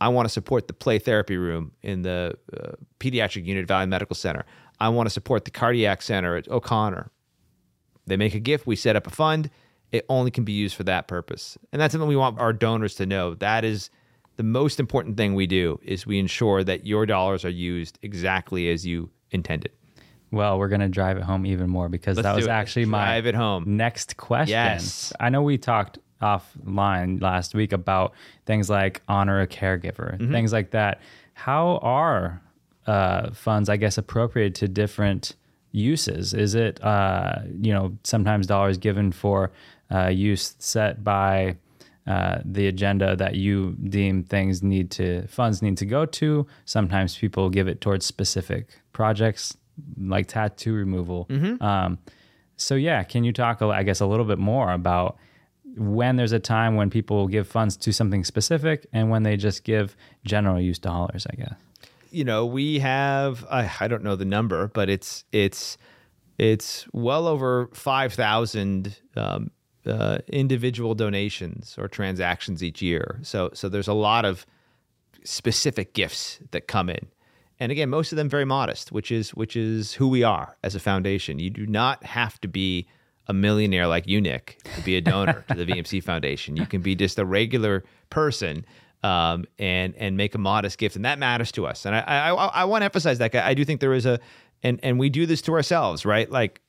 I 0.00 0.08
want 0.08 0.26
to 0.26 0.30
support 0.32 0.68
the 0.68 0.72
play 0.74 0.98
therapy 0.98 1.36
room 1.36 1.72
in 1.82 2.02
the 2.02 2.34
uh, 2.56 2.72
pediatric 3.00 3.44
unit 3.44 3.62
at 3.62 3.68
Valley 3.68 3.86
Medical 3.86 4.14
Center. 4.14 4.44
I 4.80 4.88
want 4.90 5.06
to 5.06 5.10
support 5.10 5.44
the 5.44 5.50
cardiac 5.50 6.02
center 6.02 6.36
at 6.36 6.48
O'Connor." 6.48 7.10
They 8.06 8.16
make 8.16 8.34
a 8.34 8.40
gift, 8.40 8.66
we 8.66 8.74
set 8.76 8.96
up 8.96 9.06
a 9.06 9.10
fund. 9.10 9.50
It 9.92 10.04
only 10.08 10.30
can 10.30 10.44
be 10.44 10.52
used 10.52 10.74
for 10.76 10.84
that 10.84 11.08
purpose. 11.08 11.58
And 11.72 11.80
that's 11.80 11.92
something 11.92 12.08
we 12.08 12.16
want 12.16 12.38
our 12.38 12.52
donors 12.52 12.94
to 12.96 13.06
know. 13.06 13.34
That 13.34 13.64
is 13.64 13.90
the 14.36 14.42
most 14.42 14.80
important 14.80 15.16
thing 15.16 15.34
we 15.34 15.46
do 15.46 15.78
is 15.82 16.06
we 16.06 16.18
ensure 16.18 16.62
that 16.64 16.86
your 16.86 17.06
dollars 17.06 17.44
are 17.44 17.50
used 17.50 17.98
exactly 18.02 18.70
as 18.70 18.86
you 18.86 19.10
intended. 19.30 19.72
Well, 20.30 20.58
we're 20.58 20.68
going 20.68 20.80
to 20.82 20.88
drive 20.88 21.16
it 21.16 21.22
home 21.22 21.46
even 21.46 21.70
more 21.70 21.88
because 21.88 22.16
Let's 22.16 22.24
that 22.24 22.36
was 22.36 22.46
it. 22.46 22.50
actually 22.50 22.84
my 22.84 23.04
Drive 23.04 23.26
it 23.26 23.34
home. 23.34 23.64
next 23.76 24.16
question. 24.18 24.52
Yes. 24.52 25.12
I 25.18 25.30
know 25.30 25.42
we 25.42 25.56
talked 25.58 25.98
offline 26.22 27.20
last 27.20 27.54
week 27.54 27.72
about 27.72 28.12
things 28.46 28.68
like 28.70 29.02
honor 29.08 29.40
a 29.40 29.46
caregiver, 29.46 30.18
Mm-hmm. 30.18 30.32
things 30.32 30.52
like 30.52 30.70
that. 30.72 31.00
How 31.34 31.78
are 31.82 32.40
uh, 32.86 33.30
funds, 33.32 33.68
I 33.68 33.76
guess, 33.76 33.98
appropriated 33.98 34.54
to 34.56 34.68
different 34.68 35.36
uses? 35.72 36.34
Is 36.34 36.54
it, 36.54 36.82
uh, 36.82 37.40
you 37.60 37.72
know, 37.72 37.96
sometimes 38.02 38.46
dollars 38.46 38.78
given 38.78 39.12
for 39.12 39.52
uh, 39.92 40.08
use 40.08 40.54
set 40.58 41.04
by 41.04 41.56
uh, 42.06 42.38
the 42.44 42.66
agenda 42.66 43.14
that 43.16 43.34
you 43.34 43.76
deem 43.88 44.24
things 44.24 44.62
need 44.62 44.90
to 44.90 45.26
funds 45.28 45.60
need 45.60 45.76
to 45.76 45.84
go 45.86 46.06
to. 46.06 46.46
Sometimes 46.64 47.16
people 47.16 47.50
give 47.50 47.68
it 47.68 47.80
towards 47.82 48.06
specific 48.06 48.66
projects 48.92 49.56
like 50.00 50.26
tattoo 50.26 50.72
removal. 50.72 51.28
Um, 51.60 51.98
so 52.56 52.74
yeah, 52.74 53.02
can 53.04 53.24
you 53.24 53.32
talk, 53.32 53.60
I 53.62 53.82
guess, 53.82 54.00
a 54.00 54.06
little 54.06 54.24
bit 54.24 54.38
more 54.38 54.72
about 54.72 55.18
when 55.78 56.16
there's 56.16 56.32
a 56.32 56.38
time 56.38 56.76
when 56.76 56.90
people 56.90 57.26
give 57.28 57.46
funds 57.46 57.76
to 57.78 57.92
something 57.92 58.24
specific 58.24 58.86
and 58.92 59.10
when 59.10 59.22
they 59.22 59.36
just 59.36 59.64
give 59.64 59.96
general 60.24 60.60
use 60.60 60.78
dollars? 60.78 61.26
I 61.30 61.36
guess. 61.36 61.54
you 62.10 62.24
know 62.24 62.46
we 62.46 62.78
have 62.78 63.44
I, 63.50 63.70
I 63.80 63.88
don't 63.88 64.02
know 64.02 64.16
the 64.16 64.24
number 64.24 64.68
but 64.68 64.88
it's 64.88 65.24
it's 65.32 65.76
it's 66.38 66.86
well 66.92 67.26
over 67.26 67.68
5000 67.74 68.96
um, 69.16 69.50
uh, 69.86 70.18
individual 70.28 70.94
donations 70.94 71.74
or 71.78 71.88
transactions 71.88 72.62
each 72.62 72.80
year 72.82 73.18
so 73.22 73.50
so 73.54 73.68
there's 73.68 73.88
a 73.88 73.94
lot 73.94 74.24
of 74.24 74.46
specific 75.24 75.94
gifts 75.94 76.38
that 76.52 76.66
come 76.66 76.88
in 76.88 77.06
and 77.60 77.72
again 77.72 77.88
most 77.90 78.12
of 78.12 78.16
them 78.16 78.28
very 78.28 78.44
modest 78.44 78.92
which 78.92 79.10
is 79.10 79.30
which 79.34 79.56
is 79.56 79.92
who 79.94 80.08
we 80.08 80.22
are 80.22 80.56
as 80.62 80.74
a 80.74 80.80
foundation 80.80 81.38
you 81.38 81.50
do 81.50 81.66
not 81.66 82.02
have 82.04 82.40
to 82.40 82.48
be 82.48 82.86
a 83.28 83.34
millionaire 83.34 83.86
like 83.86 84.06
you 84.06 84.20
nick 84.20 84.58
to 84.74 84.80
be 84.82 84.96
a 84.96 85.00
donor 85.00 85.44
to 85.48 85.54
the 85.54 85.66
vmc 85.72 86.02
foundation. 86.02 86.56
You 86.56 86.66
can 86.66 86.80
be 86.80 86.94
just 86.94 87.18
a 87.18 87.24
regular 87.24 87.84
person 88.10 88.64
um, 89.02 89.44
and 89.58 89.94
and 89.96 90.16
make 90.16 90.34
a 90.34 90.38
modest 90.38 90.78
gift 90.78 90.96
and 90.96 91.04
that 91.04 91.18
matters 91.18 91.52
to 91.52 91.66
us. 91.66 91.86
And 91.86 91.94
i 91.94 92.00
i, 92.00 92.30
I 92.30 92.64
want 92.64 92.82
to 92.82 92.86
emphasize 92.86 93.18
that 93.18 93.34
i 93.34 93.54
do 93.54 93.64
think 93.64 93.80
there 93.80 93.94
is 93.94 94.06
a 94.06 94.18
and 94.62 94.80
and 94.82 94.98
we 94.98 95.08
do 95.08 95.26
this 95.26 95.42
to 95.42 95.52
ourselves 95.52 96.04
right? 96.04 96.30
Like 96.30 96.60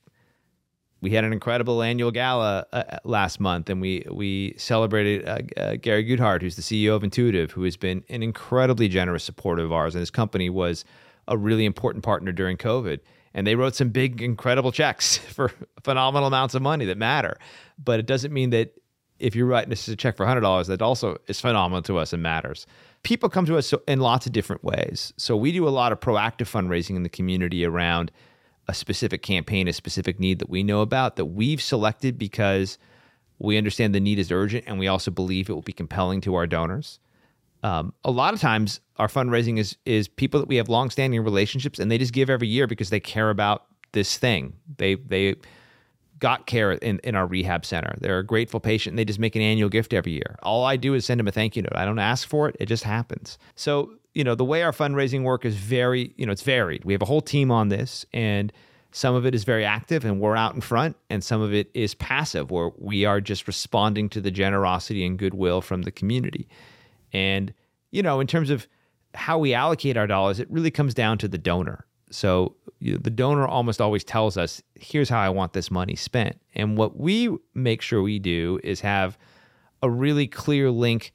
we 1.00 1.10
had 1.10 1.24
an 1.24 1.32
incredible 1.32 1.82
annual 1.82 2.10
gala 2.10 2.66
uh, 2.72 2.98
last 3.04 3.40
month, 3.40 3.70
and 3.70 3.80
we 3.80 4.04
we 4.10 4.54
celebrated 4.58 5.26
uh, 5.26 5.38
uh, 5.60 5.76
Gary 5.76 6.04
Guthart, 6.04 6.42
who's 6.42 6.56
the 6.56 6.62
CEO 6.62 6.94
of 6.94 7.02
Intuitive, 7.02 7.52
who 7.52 7.62
has 7.64 7.76
been 7.76 8.04
an 8.08 8.22
incredibly 8.22 8.88
generous 8.88 9.24
supporter 9.24 9.62
of 9.62 9.72
ours, 9.72 9.94
and 9.94 10.00
his 10.00 10.10
company 10.10 10.50
was 10.50 10.84
a 11.28 11.36
really 11.36 11.64
important 11.64 12.04
partner 12.04 12.32
during 12.32 12.56
COVID. 12.56 13.00
And 13.32 13.46
they 13.46 13.54
wrote 13.54 13.76
some 13.76 13.90
big, 13.90 14.22
incredible 14.22 14.72
checks 14.72 15.16
for 15.34 15.52
phenomenal 15.82 16.28
amounts 16.28 16.54
of 16.54 16.62
money 16.62 16.84
that 16.86 16.98
matter. 16.98 17.38
But 17.78 18.00
it 18.00 18.06
doesn't 18.06 18.32
mean 18.32 18.50
that 18.50 18.74
if 19.18 19.36
you're 19.36 19.46
writing 19.46 19.72
us 19.72 19.86
a 19.86 19.96
check 19.96 20.16
for 20.16 20.26
$100, 20.26 20.66
that 20.66 20.82
also 20.82 21.18
is 21.28 21.40
phenomenal 21.40 21.82
to 21.82 21.98
us 21.98 22.12
and 22.12 22.22
matters. 22.22 22.66
People 23.02 23.28
come 23.28 23.46
to 23.46 23.56
us 23.56 23.72
in 23.86 24.00
lots 24.00 24.26
of 24.26 24.32
different 24.32 24.64
ways. 24.64 25.12
So 25.16 25.36
we 25.36 25.52
do 25.52 25.68
a 25.68 25.70
lot 25.70 25.92
of 25.92 26.00
proactive 26.00 26.50
fundraising 26.50 26.96
in 26.96 27.02
the 27.02 27.08
community 27.08 27.64
around 27.64 28.10
a 28.66 28.74
specific 28.74 29.22
campaign, 29.22 29.68
a 29.68 29.72
specific 29.72 30.18
need 30.18 30.38
that 30.38 30.50
we 30.50 30.62
know 30.62 30.80
about 30.80 31.16
that 31.16 31.26
we've 31.26 31.62
selected 31.62 32.18
because 32.18 32.78
we 33.38 33.56
understand 33.56 33.94
the 33.94 34.00
need 34.00 34.18
is 34.18 34.30
urgent 34.30 34.64
and 34.66 34.78
we 34.78 34.86
also 34.86 35.10
believe 35.10 35.48
it 35.48 35.54
will 35.54 35.62
be 35.62 35.72
compelling 35.72 36.20
to 36.22 36.34
our 36.34 36.46
donors. 36.46 36.98
Um, 37.62 37.92
a 38.04 38.10
lot 38.10 38.34
of 38.34 38.40
times, 38.40 38.80
our 38.96 39.08
fundraising 39.08 39.58
is 39.58 39.76
is 39.84 40.08
people 40.08 40.40
that 40.40 40.48
we 40.48 40.56
have 40.56 40.68
longstanding 40.68 41.22
relationships, 41.22 41.78
and 41.78 41.90
they 41.90 41.98
just 41.98 42.12
give 42.12 42.30
every 42.30 42.48
year 42.48 42.66
because 42.66 42.90
they 42.90 43.00
care 43.00 43.30
about 43.30 43.66
this 43.92 44.16
thing. 44.16 44.54
They 44.78 44.94
they 44.94 45.36
got 46.20 46.46
care 46.46 46.72
in, 46.72 46.98
in 47.02 47.14
our 47.14 47.26
rehab 47.26 47.64
center. 47.64 47.94
They're 47.98 48.18
a 48.18 48.24
grateful 48.24 48.60
patient 48.60 48.92
and 48.92 48.98
they 48.98 49.06
just 49.06 49.18
make 49.18 49.34
an 49.34 49.42
annual 49.42 49.70
gift 49.70 49.94
every 49.94 50.12
year. 50.12 50.36
All 50.42 50.64
I 50.64 50.76
do 50.76 50.92
is 50.92 51.06
send 51.06 51.18
them 51.18 51.26
a 51.26 51.32
thank 51.32 51.56
you 51.56 51.62
note. 51.62 51.72
I 51.74 51.86
don't 51.86 51.98
ask 51.98 52.28
for 52.28 52.46
it, 52.48 52.56
it 52.60 52.66
just 52.66 52.84
happens. 52.84 53.38
So, 53.56 53.94
you 54.12 54.22
know, 54.22 54.34
the 54.34 54.44
way 54.44 54.62
our 54.62 54.72
fundraising 54.72 55.22
work 55.22 55.46
is 55.46 55.56
very, 55.56 56.12
you 56.18 56.26
know, 56.26 56.32
it's 56.32 56.42
varied. 56.42 56.84
We 56.84 56.92
have 56.92 57.00
a 57.00 57.06
whole 57.06 57.22
team 57.22 57.50
on 57.50 57.70
this 57.70 58.04
and 58.12 58.52
some 58.92 59.14
of 59.14 59.24
it 59.24 59.34
is 59.34 59.44
very 59.44 59.64
active 59.64 60.04
and 60.04 60.20
we're 60.20 60.36
out 60.36 60.54
in 60.54 60.60
front, 60.60 60.96
and 61.08 61.22
some 61.22 61.40
of 61.40 61.54
it 61.54 61.70
is 61.74 61.94
passive 61.94 62.50
where 62.50 62.70
we 62.76 63.04
are 63.04 63.20
just 63.20 63.46
responding 63.46 64.08
to 64.10 64.20
the 64.20 64.30
generosity 64.30 65.06
and 65.06 65.18
goodwill 65.18 65.60
from 65.60 65.82
the 65.82 65.92
community. 65.92 66.48
And, 67.12 67.52
you 67.90 68.02
know, 68.02 68.20
in 68.20 68.26
terms 68.26 68.50
of 68.50 68.66
how 69.14 69.38
we 69.38 69.54
allocate 69.54 69.96
our 69.96 70.06
dollars, 70.06 70.40
it 70.40 70.50
really 70.50 70.70
comes 70.70 70.94
down 70.94 71.18
to 71.18 71.28
the 71.28 71.38
donor. 71.38 71.86
So 72.10 72.56
the 72.80 73.10
donor 73.10 73.46
almost 73.46 73.80
always 73.80 74.04
tells 74.04 74.36
us, 74.36 74.62
here's 74.74 75.08
how 75.08 75.20
I 75.20 75.28
want 75.28 75.52
this 75.52 75.70
money 75.70 75.94
spent. 75.94 76.40
And 76.54 76.76
what 76.76 76.98
we 76.98 77.36
make 77.54 77.82
sure 77.82 78.02
we 78.02 78.18
do 78.18 78.58
is 78.64 78.80
have 78.80 79.16
a 79.82 79.90
really 79.90 80.26
clear 80.26 80.70
link 80.70 81.12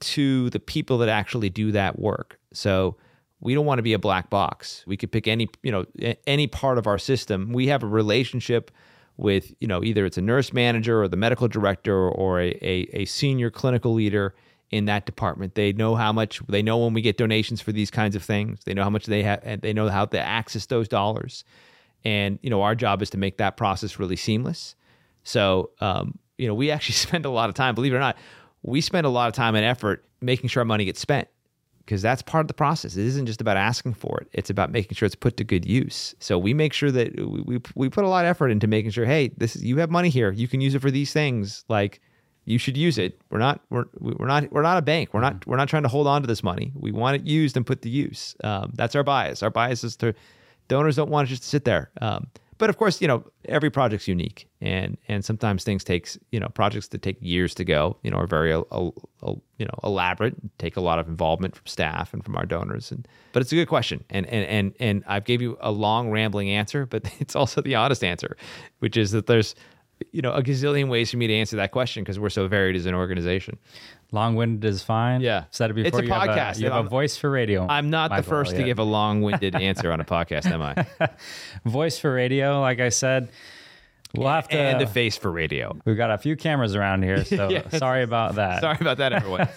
to 0.00 0.50
the 0.50 0.58
people 0.58 0.98
that 0.98 1.08
actually 1.08 1.48
do 1.48 1.70
that 1.72 1.98
work. 1.98 2.38
So 2.52 2.96
we 3.40 3.54
don't 3.54 3.66
want 3.66 3.78
to 3.78 3.82
be 3.82 3.92
a 3.92 3.98
black 3.98 4.30
box. 4.30 4.84
We 4.86 4.96
could 4.96 5.12
pick 5.12 5.28
any, 5.28 5.48
you 5.62 5.70
know, 5.70 5.84
any 6.26 6.46
part 6.46 6.78
of 6.78 6.86
our 6.86 6.98
system. 6.98 7.52
We 7.52 7.68
have 7.68 7.82
a 7.82 7.86
relationship 7.86 8.70
with, 9.16 9.52
you 9.60 9.68
know, 9.68 9.84
either 9.84 10.04
it's 10.04 10.18
a 10.18 10.22
nurse 10.22 10.52
manager 10.52 11.02
or 11.02 11.08
the 11.08 11.16
medical 11.16 11.46
director 11.46 12.08
or 12.08 12.40
a, 12.40 12.50
a, 12.62 12.88
a 12.92 13.04
senior 13.04 13.50
clinical 13.50 13.92
leader 13.94 14.34
in 14.72 14.86
that 14.86 15.04
department. 15.06 15.54
They 15.54 15.72
know 15.72 15.94
how 15.94 16.12
much 16.12 16.40
they 16.48 16.62
know 16.62 16.78
when 16.78 16.94
we 16.94 17.02
get 17.02 17.18
donations 17.18 17.60
for 17.60 17.70
these 17.70 17.90
kinds 17.90 18.16
of 18.16 18.24
things. 18.24 18.60
They 18.64 18.74
know 18.74 18.82
how 18.82 18.90
much 18.90 19.06
they 19.06 19.22
have 19.22 19.40
and 19.44 19.60
they 19.60 19.72
know 19.72 19.88
how 19.88 20.06
to 20.06 20.18
access 20.18 20.66
those 20.66 20.88
dollars. 20.88 21.44
And 22.04 22.38
you 22.42 22.50
know, 22.50 22.62
our 22.62 22.74
job 22.74 23.02
is 23.02 23.10
to 23.10 23.18
make 23.18 23.36
that 23.36 23.56
process 23.56 23.98
really 23.98 24.16
seamless. 24.16 24.74
So, 25.22 25.70
um, 25.80 26.18
you 26.38 26.48
know, 26.48 26.54
we 26.54 26.70
actually 26.70 26.94
spend 27.08 27.26
a 27.26 27.30
lot 27.30 27.50
of 27.50 27.54
time, 27.54 27.74
believe 27.74 27.92
it 27.92 27.96
or 27.96 28.00
not, 28.00 28.16
we 28.62 28.80
spend 28.80 29.06
a 29.06 29.10
lot 29.10 29.28
of 29.28 29.34
time 29.34 29.54
and 29.54 29.64
effort 29.64 30.04
making 30.20 30.48
sure 30.48 30.62
our 30.62 30.64
money 30.64 30.86
gets 30.86 31.00
spent 31.00 31.28
because 31.80 32.00
that's 32.00 32.22
part 32.22 32.42
of 32.42 32.48
the 32.48 32.54
process. 32.54 32.96
It 32.96 33.04
isn't 33.04 33.26
just 33.26 33.40
about 33.40 33.56
asking 33.56 33.94
for 33.94 34.20
it; 34.20 34.28
it's 34.32 34.50
about 34.50 34.70
making 34.70 34.94
sure 34.94 35.04
it's 35.04 35.16
put 35.16 35.36
to 35.36 35.44
good 35.44 35.66
use. 35.66 36.14
So 36.20 36.38
we 36.38 36.54
make 36.54 36.72
sure 36.72 36.90
that 36.92 37.14
we 37.16 37.42
we, 37.42 37.60
we 37.74 37.88
put 37.90 38.04
a 38.04 38.08
lot 38.08 38.24
of 38.24 38.30
effort 38.30 38.48
into 38.48 38.66
making 38.66 38.92
sure, 38.92 39.04
hey, 39.04 39.32
this 39.36 39.56
is, 39.56 39.64
you 39.64 39.78
have 39.78 39.90
money 39.90 40.08
here, 40.08 40.30
you 40.30 40.48
can 40.48 40.60
use 40.60 40.74
it 40.74 40.80
for 40.80 40.90
these 40.90 41.12
things, 41.12 41.64
like 41.68 42.00
you 42.44 42.58
should 42.58 42.76
use 42.76 42.98
it. 42.98 43.20
We're 43.30 43.38
not 43.38 43.60
we're 43.70 43.84
we're 43.98 44.26
not 44.26 44.50
we're 44.52 44.62
not 44.62 44.78
a 44.78 44.82
bank. 44.82 45.14
We're 45.14 45.20
not 45.20 45.34
mm-hmm. 45.34 45.50
we're 45.50 45.56
not 45.56 45.68
trying 45.68 45.84
to 45.84 45.88
hold 45.88 46.06
on 46.06 46.22
to 46.22 46.26
this 46.26 46.42
money. 46.42 46.72
We 46.74 46.92
want 46.92 47.16
it 47.16 47.26
used 47.26 47.56
and 47.56 47.66
put 47.66 47.82
to 47.82 47.88
use. 47.88 48.36
Um, 48.42 48.72
that's 48.74 48.94
our 48.94 49.04
bias. 49.04 49.42
Our 49.42 49.50
bias 49.50 49.84
is 49.84 49.96
to 49.96 50.14
donors 50.68 50.96
don't 50.96 51.10
want 51.10 51.28
it 51.28 51.30
just 51.30 51.42
to 51.42 51.48
sit 51.48 51.64
there. 51.64 51.90
Um, 52.00 52.28
but 52.62 52.70
of 52.70 52.76
course, 52.76 53.00
you 53.00 53.08
know 53.08 53.24
every 53.46 53.70
project's 53.70 54.06
unique, 54.06 54.48
and 54.60 54.96
and 55.08 55.24
sometimes 55.24 55.64
things 55.64 55.82
takes 55.82 56.16
you 56.30 56.38
know 56.38 56.48
projects 56.48 56.88
that 56.88 57.02
take 57.02 57.16
years 57.20 57.54
to 57.56 57.64
go. 57.64 57.96
You 58.04 58.10
know 58.12 58.18
are 58.18 58.26
very 58.26 58.52
uh, 58.52 58.60
uh, 58.70 58.90
you 59.58 59.66
know 59.66 59.74
elaborate, 59.82 60.36
take 60.58 60.76
a 60.76 60.80
lot 60.80 61.00
of 61.00 61.08
involvement 61.08 61.56
from 61.56 61.66
staff 61.66 62.14
and 62.14 62.24
from 62.24 62.36
our 62.36 62.46
donors. 62.46 62.92
And 62.92 63.08
but 63.32 63.40
it's 63.40 63.50
a 63.50 63.56
good 63.56 63.66
question, 63.66 64.04
and 64.10 64.26
and 64.26 64.46
and 64.46 64.74
and 64.78 65.04
I've 65.08 65.24
gave 65.24 65.42
you 65.42 65.56
a 65.60 65.72
long 65.72 66.10
rambling 66.10 66.50
answer, 66.50 66.86
but 66.86 67.10
it's 67.20 67.34
also 67.34 67.62
the 67.62 67.74
honest 67.74 68.04
answer, 68.04 68.36
which 68.78 68.96
is 68.96 69.10
that 69.10 69.26
there's 69.26 69.56
you 70.12 70.22
know 70.22 70.32
a 70.32 70.42
gazillion 70.42 70.88
ways 70.88 71.10
for 71.10 71.16
me 71.16 71.26
to 71.26 71.34
answer 71.34 71.56
that 71.56 71.70
question 71.70 72.02
because 72.02 72.18
we're 72.18 72.30
so 72.30 72.48
varied 72.48 72.76
as 72.76 72.86
an 72.86 72.94
organization. 72.94 73.58
Long-winded 74.10 74.64
is 74.64 74.82
fine. 74.82 75.20
Yeah, 75.20 75.44
said 75.50 75.70
it 75.70 75.74
before. 75.74 75.88
It's 75.88 75.98
a 75.98 76.04
you 76.04 76.12
podcast. 76.12 76.36
Have 76.36 76.56
a, 76.56 76.60
you 76.60 76.70
have 76.70 76.86
a 76.86 76.88
voice 76.88 77.16
for 77.16 77.30
radio. 77.30 77.66
I'm 77.66 77.90
not 77.90 78.14
the 78.14 78.22
first 78.22 78.56
to 78.56 78.62
give 78.62 78.78
a 78.78 78.84
long-winded 78.84 79.54
answer 79.60 79.90
on 79.90 80.00
a 80.00 80.04
podcast, 80.04 80.46
am 80.46 80.62
I? 80.62 81.08
voice 81.64 81.98
for 81.98 82.12
radio, 82.12 82.60
like 82.60 82.80
I 82.80 82.90
said. 82.90 83.30
We'll 84.14 84.28
have 84.28 84.48
to 84.48 84.58
and 84.58 84.82
a 84.82 84.86
face 84.86 85.16
for 85.16 85.30
radio. 85.30 85.74
We've 85.86 85.96
got 85.96 86.10
a 86.10 86.18
few 86.18 86.36
cameras 86.36 86.74
around 86.74 87.02
here, 87.02 87.24
so 87.24 87.48
yeah. 87.48 87.68
sorry 87.70 88.02
about 88.02 88.34
that. 88.34 88.60
Sorry 88.60 88.76
about 88.80 88.98
that, 88.98 89.12
everyone. 89.12 89.48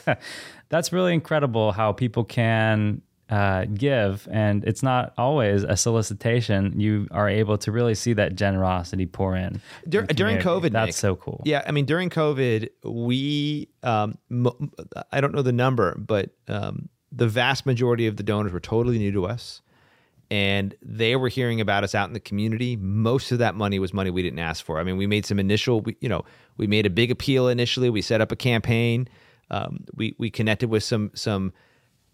That's 0.70 0.94
really 0.94 1.14
incredible 1.14 1.72
how 1.72 1.92
people 1.92 2.24
can 2.24 3.02
uh, 3.30 3.66
give, 3.66 4.28
and 4.32 4.64
it's 4.66 4.84
not 4.84 5.14
always 5.18 5.64
a 5.64 5.76
solicitation. 5.76 6.80
You 6.80 7.08
are 7.12 7.28
able 7.28 7.58
to 7.60 7.72
really 7.72 7.96
see 7.96 8.14
that 8.14 8.36
generosity 8.36 9.08
pour 9.08 9.36
in, 9.36 9.62
Dur- 9.90 10.04
during 10.04 10.38
COVID. 10.38 10.72
That's 10.72 10.90
Nick, 10.90 10.96
so 10.96 11.16
cool. 11.16 11.42
Yeah, 11.46 11.64
I 11.66 11.72
mean, 11.72 11.86
during 11.86 12.10
COVID, 12.10 12.70
we 12.84 13.70
um, 13.82 14.18
I 15.12 15.22
don't 15.22 15.34
know 15.34 15.42
the 15.42 15.52
number, 15.54 15.96
but 15.98 16.36
um, 16.48 16.90
the 17.12 17.28
vast 17.28 17.66
majority 17.66 18.06
of 18.06 18.18
the 18.18 18.24
donors 18.24 18.52
were 18.54 18.60
totally 18.60 19.00
new 19.00 19.12
to 19.14 19.26
us, 19.26 19.62
and 20.30 20.76
they 20.84 21.16
were 21.16 21.30
hearing 21.30 21.62
about 21.62 21.84
us 21.84 21.96
out 21.96 22.08
in 22.08 22.14
the 22.14 22.20
community. 22.20 22.76
Most 22.76 23.32
of 23.32 23.40
that 23.40 23.56
money 23.56 23.80
was 23.80 23.92
money 23.92 24.12
we 24.12 24.22
didn't 24.22 24.40
ask 24.40 24.64
for. 24.64 24.80
I 24.80 24.84
mean, 24.84 24.98
we 24.98 25.08
made 25.08 25.26
some 25.26 25.40
initial, 25.40 25.82
we, 25.82 25.98
you 26.00 26.10
know, 26.10 26.26
we 26.58 26.68
made 26.68 26.86
a 26.86 26.92
big 26.92 27.10
appeal 27.10 27.48
initially. 27.48 27.90
We 27.90 28.02
set 28.04 28.22
up 28.22 28.32
a 28.32 28.36
campaign. 28.36 29.08
Um, 29.50 29.86
we 29.96 30.16
we 30.20 30.30
connected 30.30 30.70
with 30.70 30.84
some 30.84 31.10
some 31.16 31.54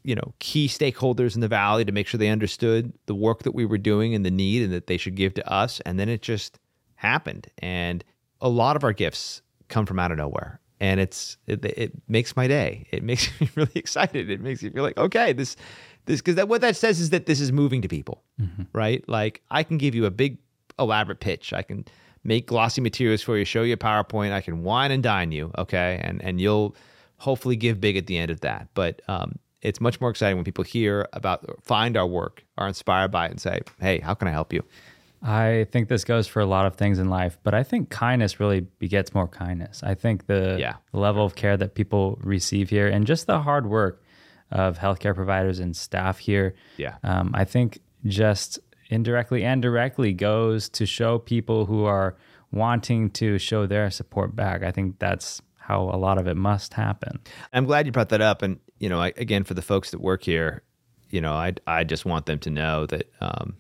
you 0.04 0.16
know 0.16 0.34
key 0.40 0.68
stakeholders 0.68 1.36
in 1.36 1.42
the 1.42 1.48
valley 1.48 1.86
to 1.86 1.92
make 1.92 2.08
sure 2.08 2.18
they 2.18 2.30
understood 2.30 2.94
the 3.06 3.16
work 3.16 3.44
that 3.44 3.54
we 3.54 3.66
were 3.66 3.78
doing 3.78 4.16
and 4.16 4.26
the 4.26 4.32
need 4.32 4.64
and 4.64 4.74
that 4.74 4.88
they 4.88 4.98
should 4.98 5.16
give 5.16 5.34
to 5.36 5.52
us. 5.52 5.80
And 5.82 6.00
then 6.00 6.10
it 6.10 6.22
just 6.22 6.60
happened. 6.96 7.48
And 7.60 8.04
a 8.40 8.50
lot 8.50 8.76
of 8.76 8.84
our 8.84 8.94
gifts 8.94 9.42
come 9.68 9.86
from 9.86 10.00
out 10.00 10.12
of 10.12 10.18
nowhere. 10.18 10.60
And 10.80 11.00
it's 11.00 11.38
it, 11.48 11.64
it 11.64 11.94
makes 12.08 12.36
my 12.36 12.48
day. 12.48 12.88
It 12.92 13.04
makes 13.12 13.30
me 13.40 13.50
really 13.56 13.72
excited. 13.76 14.30
It 14.30 14.42
makes 14.42 14.64
me 14.64 14.70
feel 14.70 14.84
like 14.84 14.98
okay 14.98 15.34
this 15.34 15.56
this 16.06 16.22
because 16.22 16.36
that 16.36 16.48
what 16.48 16.62
that 16.62 16.76
says 16.76 17.00
is 17.00 17.12
that 17.12 17.26
this 17.28 17.40
is 17.40 17.52
moving 17.52 17.82
to 17.82 17.88
people 17.88 18.24
mm-hmm. 18.40 18.64
right? 18.74 19.08
Like 19.08 19.42
i 19.52 19.64
can 19.64 19.78
give 19.78 19.96
you 19.96 20.06
a 20.06 20.12
big 20.12 20.38
elaborate 20.80 21.20
pitch. 21.20 21.54
I 21.54 21.62
can 21.62 21.86
make 22.24 22.48
glossy 22.48 22.82
materials 22.82 23.22
for 23.22 23.38
you 23.38 23.46
show 23.46 23.64
you 23.64 23.74
a 23.74 23.78
powerpoint. 23.78 24.32
I 24.32 24.42
can 24.42 24.64
wine 24.64 24.92
and 24.92 25.04
dine 25.04 25.32
you 25.32 25.52
okay? 25.58 26.00
And 26.04 26.22
and 26.24 26.42
you'll 26.42 26.76
hopefully 27.18 27.56
give 27.56 27.80
big 27.80 27.98
at 27.98 28.08
the 28.08 28.18
end 28.18 28.32
of 28.32 28.40
that. 28.42 28.68
But 28.74 29.02
um, 29.08 29.38
it's 29.62 29.80
much 29.80 30.02
more 30.02 30.10
exciting 30.10 30.38
when 30.38 30.46
people 30.46 30.64
hear 30.64 31.08
about, 31.14 31.46
find 31.64 31.98
our 31.98 32.08
work, 32.08 32.44
are 32.58 32.68
inspired 32.68 33.12
by 33.12 33.26
it, 33.26 33.32
and 33.32 33.42
say, 33.42 33.62
"Hey, 33.80 34.00
how 34.00 34.14
can 34.14 34.28
I 34.28 34.32
help 34.32 34.54
you?" 34.54 34.64
I 35.24 35.68
think 35.72 35.88
this 35.88 36.04
goes 36.04 36.28
for 36.28 36.40
a 36.40 36.48
lot 36.48 36.66
of 36.66 36.76
things 36.76 36.98
in 36.98 37.10
life, 37.10 37.38
but 37.44 37.54
I 37.54 37.62
think 37.62 37.90
kindness 37.92 38.40
really 38.40 38.62
begets 38.62 39.14
more 39.14 39.28
kindness. 39.28 39.84
I 39.84 39.94
think 39.94 40.26
the, 40.26 40.58
yeah. 40.60 40.76
level 40.94 41.24
of 41.24 41.36
care 41.36 41.58
that 41.58 41.76
people 41.76 42.18
receive 42.24 42.72
here 42.72 42.88
and 42.88 43.06
just 43.06 43.28
the 43.28 43.40
hard 43.40 43.68
work 43.68 44.02
of 44.50 44.80
healthcare 44.80 45.14
providers 45.14 45.60
and 45.60 45.76
staff 45.76 46.18
here, 46.18 46.56
yeah, 46.78 46.96
um, 47.04 47.32
I 47.36 47.46
think 47.46 47.82
just 48.06 48.60
indirectly 48.90 49.44
and 49.44 49.62
directly 49.62 50.12
goes 50.12 50.68
to 50.70 50.86
show 50.86 51.20
people 51.20 51.68
who 51.68 51.86
are 51.86 52.18
wanting 52.52 53.10
to 53.12 53.38
show 53.38 53.66
their 53.66 53.90
support 53.92 54.36
back. 54.36 54.64
I 54.64 54.72
think 54.72 55.00
that's 55.00 55.42
how 55.72 55.90
a 55.94 55.98
lot 55.98 56.18
of 56.18 56.28
it 56.28 56.36
must 56.36 56.74
happen. 56.74 57.20
I'm 57.54 57.66
glad 57.66 57.86
you 57.86 57.92
brought 57.92 58.10
that 58.10 58.22
up. 58.22 58.42
And, 58.42 58.60
you 58.80 58.90
know, 58.90 59.00
I, 59.00 59.14
again, 59.18 59.44
for 59.44 59.54
the 59.54 59.62
folks 59.62 59.92
that 59.92 60.02
work 60.02 60.24
here, 60.24 60.64
you 61.10 61.22
know, 61.22 61.34
I, 61.34 61.54
I 61.66 61.84
just 61.84 62.06
want 62.06 62.26
them 62.26 62.40
to 62.40 62.50
know 62.50 62.86
that, 62.88 63.10
um, 63.22 63.56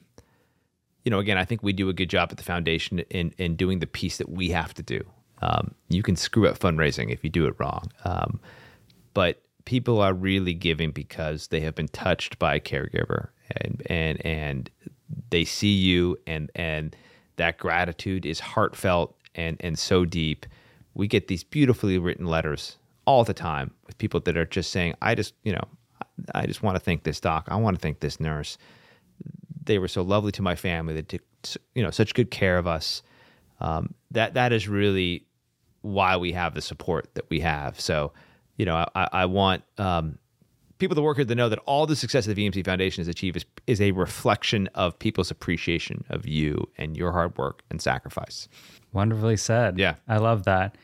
you 1.04 1.10
know, 1.10 1.19
again, 1.19 1.38
I 1.38 1.45
think 1.45 1.63
we 1.63 1.74
do 1.74 1.89
a 1.89 1.93
good 1.93 2.10
job 2.10 2.30
at 2.32 2.38
the 2.38 2.43
foundation 2.43 3.00
in, 3.00 3.34
in 3.38 3.56
doing 3.56 3.80
the 3.80 3.88
piece 3.88 4.17
that 4.17 4.30
we 4.30 4.50
have 4.50 4.74
to 4.76 4.84
do. 4.84 5.02
Um, 5.41 5.74
you 5.89 6.04
can 6.04 6.15
screw 6.15 6.47
up 6.47 6.60
fundraising 6.60 7.12
if 7.12 7.24
you 7.24 7.30
do 7.30 7.47
it 7.47 7.56
wrong. 7.58 7.91
Um, 8.04 8.39
but 9.13 9.41
people 9.65 10.02
are 10.02 10.13
really 10.13 10.54
giving 10.54 10.91
because 10.91 11.47
they 11.47 11.62
have 11.62 11.76
been 11.76 11.88
touched 11.88 12.38
by 12.39 12.56
a 12.56 12.60
caregiver 12.60 13.30
and, 13.56 13.82
and, 13.86 14.26
and 14.26 14.69
they 15.30 15.45
see 15.45 15.74
you 15.74 16.17
and, 16.28 16.52
and 16.56 16.95
that 17.38 17.58
gratitude 17.58 18.26
is 18.26 18.39
heartfelt 18.39 19.15
and, 19.34 19.58
and 19.62 19.80
so 19.80 20.04
deep 20.06 20.45
we 20.93 21.08
get 21.08 21.27
these 21.27 21.43
beautifully 21.43 21.97
written 21.97 22.25
letters 22.25 22.77
all 23.06 23.23
the 23.23 23.34
time 23.34 23.71
with 23.88 23.97
people 23.97 24.19
that 24.21 24.38
are 24.38 24.45
just 24.45 24.71
saying, 24.71 24.95
I 25.01 25.15
just, 25.15 25.34
you 25.43 25.54
know, 25.54 25.63
I 26.36 26.45
just 26.45 26.62
want 26.62 26.75
to 26.75 26.80
thank 26.80 27.04
this 27.04 27.19
doc. 27.19 27.47
I 27.49 27.56
want 27.56 27.77
to 27.77 27.82
thank 27.82 27.99
this 27.99 28.19
nurse. 28.19 28.58
They 29.63 29.80
were 29.80 29.88
so 29.88 30.01
lovely 30.01 30.32
to 30.34 30.41
my 30.41 30.56
family. 30.56 30.93
They 30.93 31.01
took, 31.01 31.21
you 31.75 31.84
know, 31.84 31.91
such 31.91 32.13
good 32.13 32.32
care 32.32 32.58
of 32.58 32.67
us. 32.67 33.01
um, 33.62 33.93
that 34.12 34.34
that 34.34 34.51
is 34.51 34.67
really 34.67 35.25
why 35.82 36.17
we 36.17 36.34
have 36.34 36.54
the 36.54 36.62
support 36.62 37.10
that 37.13 37.30
we 37.30 37.39
have. 37.39 37.80
So, 37.80 38.12
you 38.58 38.65
know, 38.65 38.86
I, 38.95 39.10
I 39.12 39.25
want 39.25 39.63
um, 39.77 40.17
people 40.80 40.95
that 40.95 41.01
work 41.01 41.17
here 41.17 41.25
to 41.25 41.36
know 41.36 41.49
that 41.49 41.60
all 41.65 41.86
the 41.86 41.95
success 41.95 42.25
that 42.25 42.34
the 42.34 42.49
VMC 42.49 42.65
Foundation 42.65 43.01
has 43.01 43.08
achieved 43.08 43.38
is, 43.38 43.45
is 43.67 43.82
a 43.82 43.91
reflection 43.91 44.67
of 44.75 44.97
people's 44.99 45.32
appreciation 45.32 46.04
of 46.10 46.27
you 46.27 46.67
and 46.77 46.97
your 46.97 47.12
hard 47.12 47.38
work 47.38 47.62
and 47.69 47.82
sacrifice. 47.82 48.47
Wonderfully 48.93 49.38
said. 49.38 49.77
Yeah. 49.80 49.95
I 50.08 50.17
love 50.17 50.43
that. 50.43 50.75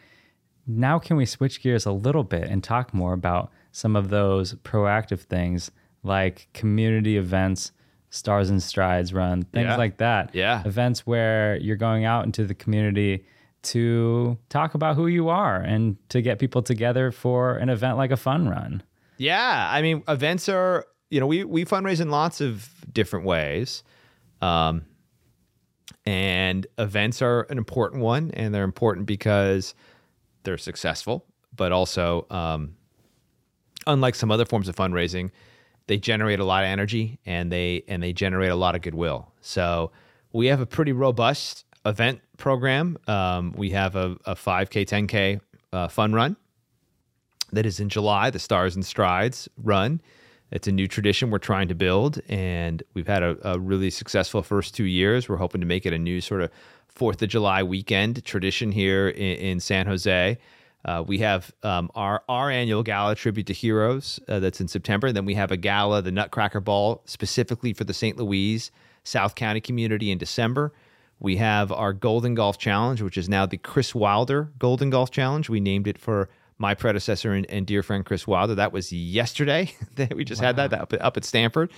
Now, 0.65 0.99
can 0.99 1.15
we 1.17 1.25
switch 1.25 1.61
gears 1.61 1.85
a 1.85 1.91
little 1.91 2.23
bit 2.23 2.43
and 2.49 2.63
talk 2.63 2.93
more 2.93 3.13
about 3.13 3.51
some 3.71 3.95
of 3.95 4.09
those 4.09 4.53
proactive 4.55 5.21
things 5.21 5.71
like 6.03 6.47
community 6.53 7.17
events, 7.17 7.71
Stars 8.09 8.49
and 8.49 8.61
Strides 8.61 9.13
run, 9.13 9.43
things 9.43 9.65
Yeah. 9.67 9.75
like 9.77 9.97
that? 9.97 10.31
Yeah. 10.33 10.63
Events 10.65 11.05
where 11.07 11.57
you're 11.57 11.75
going 11.77 12.05
out 12.05 12.25
into 12.25 12.45
the 12.45 12.53
community 12.53 13.25
to 13.63 14.37
talk 14.49 14.73
about 14.75 14.95
who 14.95 15.07
you 15.07 15.29
are 15.29 15.57
and 15.61 15.97
to 16.09 16.21
get 16.21 16.39
people 16.39 16.61
together 16.61 17.11
for 17.11 17.57
an 17.57 17.69
event 17.69 17.97
like 17.97 18.11
a 18.11 18.17
fun 18.17 18.47
run. 18.47 18.83
Yeah, 19.17 19.67
I 19.71 19.81
mean, 19.81 20.03
events 20.07 20.47
are 20.47 20.85
you 21.09 21.19
know 21.19 21.27
we 21.27 21.43
we 21.43 21.65
fundraise 21.65 21.99
in 22.01 22.09
lots 22.11 22.39
of 22.39 22.69
different 22.93 23.25
ways, 23.25 23.83
um, 24.41 24.83
and 26.05 26.67
events 26.77 27.21
are 27.21 27.43
an 27.43 27.57
important 27.57 28.01
one, 28.01 28.31
and 28.31 28.53
they're 28.53 28.63
important 28.63 29.05
because 29.05 29.75
they're 30.43 30.57
successful, 30.57 31.25
but 31.55 31.71
also 31.71 32.25
um, 32.29 32.75
unlike 33.85 34.15
some 34.15 34.31
other 34.31 34.45
forms 34.45 34.67
of 34.67 34.75
fundraising, 34.75 35.31
they 35.87 35.97
generate 35.97 36.39
a 36.39 36.45
lot 36.45 36.63
of 36.63 36.67
energy 36.67 37.19
and 37.25 37.51
they 37.51 37.83
and 37.87 38.03
they 38.03 38.13
generate 38.13 38.51
a 38.51 38.55
lot 38.55 38.75
of 38.75 38.81
goodwill. 38.81 39.31
So 39.41 39.91
we 40.33 40.47
have 40.47 40.59
a 40.59 40.65
pretty 40.65 40.91
robust 40.91 41.65
event 41.85 42.21
program. 42.37 42.97
Um, 43.07 43.53
we 43.57 43.71
have 43.71 43.95
a, 43.95 44.17
a 44.25 44.35
5K, 44.35 44.85
10K 44.85 45.39
uh, 45.71 45.87
fun 45.87 46.13
run 46.13 46.35
that 47.51 47.65
is 47.65 47.79
in 47.79 47.89
July, 47.89 48.29
the 48.29 48.39
Stars 48.39 48.75
and 48.75 48.85
Strides 48.85 49.47
run. 49.57 50.01
It's 50.51 50.67
a 50.67 50.71
new 50.71 50.87
tradition 50.87 51.29
we're 51.29 51.39
trying 51.39 51.67
to 51.67 51.75
build, 51.75 52.21
and 52.29 52.81
we've 52.93 53.07
had 53.07 53.21
a, 53.21 53.37
a 53.55 53.59
really 53.59 53.89
successful 53.89 54.41
first 54.43 54.75
two 54.75 54.85
years. 54.85 55.27
We're 55.27 55.37
hoping 55.37 55.61
to 55.61 55.67
make 55.67 55.85
it 55.85 55.93
a 55.93 55.99
new 55.99 56.21
sort 56.21 56.41
of 56.41 56.51
Fourth 56.87 57.21
of 57.21 57.29
July 57.29 57.61
weekend 57.61 58.23
tradition 58.25 58.71
here 58.71 59.09
in, 59.09 59.37
in 59.37 59.59
San 59.59 59.85
Jose. 59.85 60.37
Uh, 60.85 61.03
we 61.05 61.19
have 61.19 61.53
um, 61.63 61.91
our 61.95 62.23
our 62.29 62.49
annual 62.49 62.81
gala 62.81 63.13
tribute 63.13 63.45
to 63.47 63.53
heroes 63.53 64.19
uh, 64.27 64.39
that's 64.39 64.61
in 64.61 64.67
September. 64.67 65.07
And 65.07 65.17
then 65.17 65.25
we 65.25 65.35
have 65.35 65.51
a 65.51 65.57
gala, 65.57 66.01
the 66.01 66.11
Nutcracker 66.11 66.61
Ball, 66.61 67.01
specifically 67.05 67.73
for 67.73 67.83
the 67.83 67.93
St. 67.93 68.17
Louise 68.17 68.71
South 69.03 69.35
County 69.35 69.61
community 69.61 70.11
in 70.11 70.17
December. 70.17 70.73
We 71.19 71.37
have 71.37 71.71
our 71.71 71.93
Golden 71.93 72.35
Golf 72.35 72.57
Challenge, 72.57 73.01
which 73.01 73.17
is 73.17 73.27
now 73.27 73.45
the 73.45 73.57
Chris 73.57 73.93
Wilder 73.93 74.51
Golden 74.59 74.89
Golf 74.89 75.11
Challenge. 75.11 75.49
We 75.49 75.59
named 75.59 75.87
it 75.87 75.97
for 75.97 76.29
my 76.57 76.73
predecessor 76.73 77.33
and, 77.33 77.45
and 77.49 77.65
dear 77.67 77.83
friend 77.83 78.05
Chris 78.05 78.25
Wilder. 78.27 78.55
That 78.55 78.71
was 78.71 78.91
yesterday 78.91 79.73
that 79.95 80.15
we 80.15 80.23
just 80.25 80.41
had 80.41 80.55
that 80.57 80.73
up, 80.73 80.93
up 80.99 81.17
at 81.17 81.25
Stanford. 81.25 81.71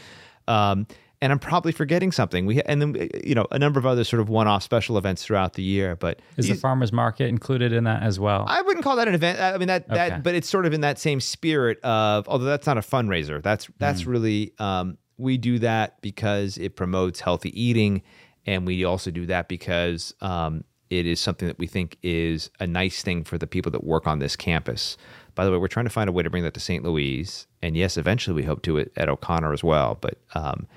Um, 0.47 0.87
and 1.21 1.33
I'm 1.33 1.39
probably 1.39 1.73
forgetting 1.73 2.13
something. 2.13 2.45
We 2.45 2.61
and 2.61 2.81
then 2.81 3.09
you 3.25 3.35
know 3.35 3.45
a 3.51 3.59
number 3.59 3.77
of 3.77 3.85
other 3.85 4.05
sort 4.05 4.21
of 4.21 4.29
one-off 4.29 4.63
special 4.63 4.97
events 4.97 5.23
throughout 5.23 5.53
the 5.53 5.63
year. 5.63 5.95
But 5.97 6.21
Is 6.37 6.47
the 6.47 6.53
farmers 6.55 6.93
market 6.93 7.25
included 7.27 7.73
in 7.73 7.83
that 7.83 8.03
as 8.03 8.19
well? 8.19 8.45
I 8.47 8.61
wouldn't 8.61 8.85
call 8.85 8.95
that 8.95 9.07
an 9.09 9.15
event. 9.15 9.39
I 9.39 9.57
mean 9.57 9.67
that 9.67 9.83
Okay. 9.89 10.09
that, 10.09 10.23
but 10.23 10.33
it's 10.33 10.47
sort 10.47 10.65
of 10.65 10.73
in 10.73 10.79
that 10.81 10.97
same 10.97 11.19
spirit 11.19 11.79
of. 11.81 12.27
Although 12.29 12.45
that's 12.45 12.65
not 12.65 12.77
a 12.77 12.81
fundraiser. 12.81 13.43
That's 13.43 13.67
that's 13.79 14.05
really 14.05 14.53
um, 14.59 14.97
we 15.17 15.37
do 15.37 15.59
that 15.59 16.01
because 16.01 16.57
it 16.57 16.77
promotes 16.77 17.19
healthy 17.19 17.61
eating, 17.61 18.01
and 18.45 18.65
we 18.65 18.85
also 18.85 19.11
do 19.11 19.25
that 19.25 19.49
because 19.49 20.13
um, 20.21 20.63
it 20.89 21.05
is 21.05 21.19
something 21.19 21.47
that 21.47 21.59
we 21.59 21.67
think 21.67 21.97
is 22.01 22.49
a 22.59 22.67
nice 22.67 23.03
thing 23.03 23.23
for 23.23 23.37
the 23.37 23.47
people 23.47 23.71
that 23.71 23.83
work 23.83 24.07
on 24.07 24.19
this 24.19 24.35
campus. 24.35 24.97
By 25.35 25.45
the 25.45 25.51
way, 25.51 25.57
we're 25.57 25.67
trying 25.67 25.85
to 25.85 25.91
find 25.91 26.09
a 26.09 26.11
way 26.11 26.23
to 26.23 26.29
bring 26.29 26.43
that 26.43 26.53
to 26.55 26.59
St. 26.59 26.83
Louise, 26.83 27.47
and 27.61 27.77
yes, 27.77 27.97
eventually 27.97 28.33
we 28.33 28.43
hope 28.43 28.61
to 28.63 28.79
at 28.79 29.09
O'Connor 29.09 29.53
as 29.53 29.63
well. 29.63 29.97
But 30.01 30.17
um, 30.33 30.67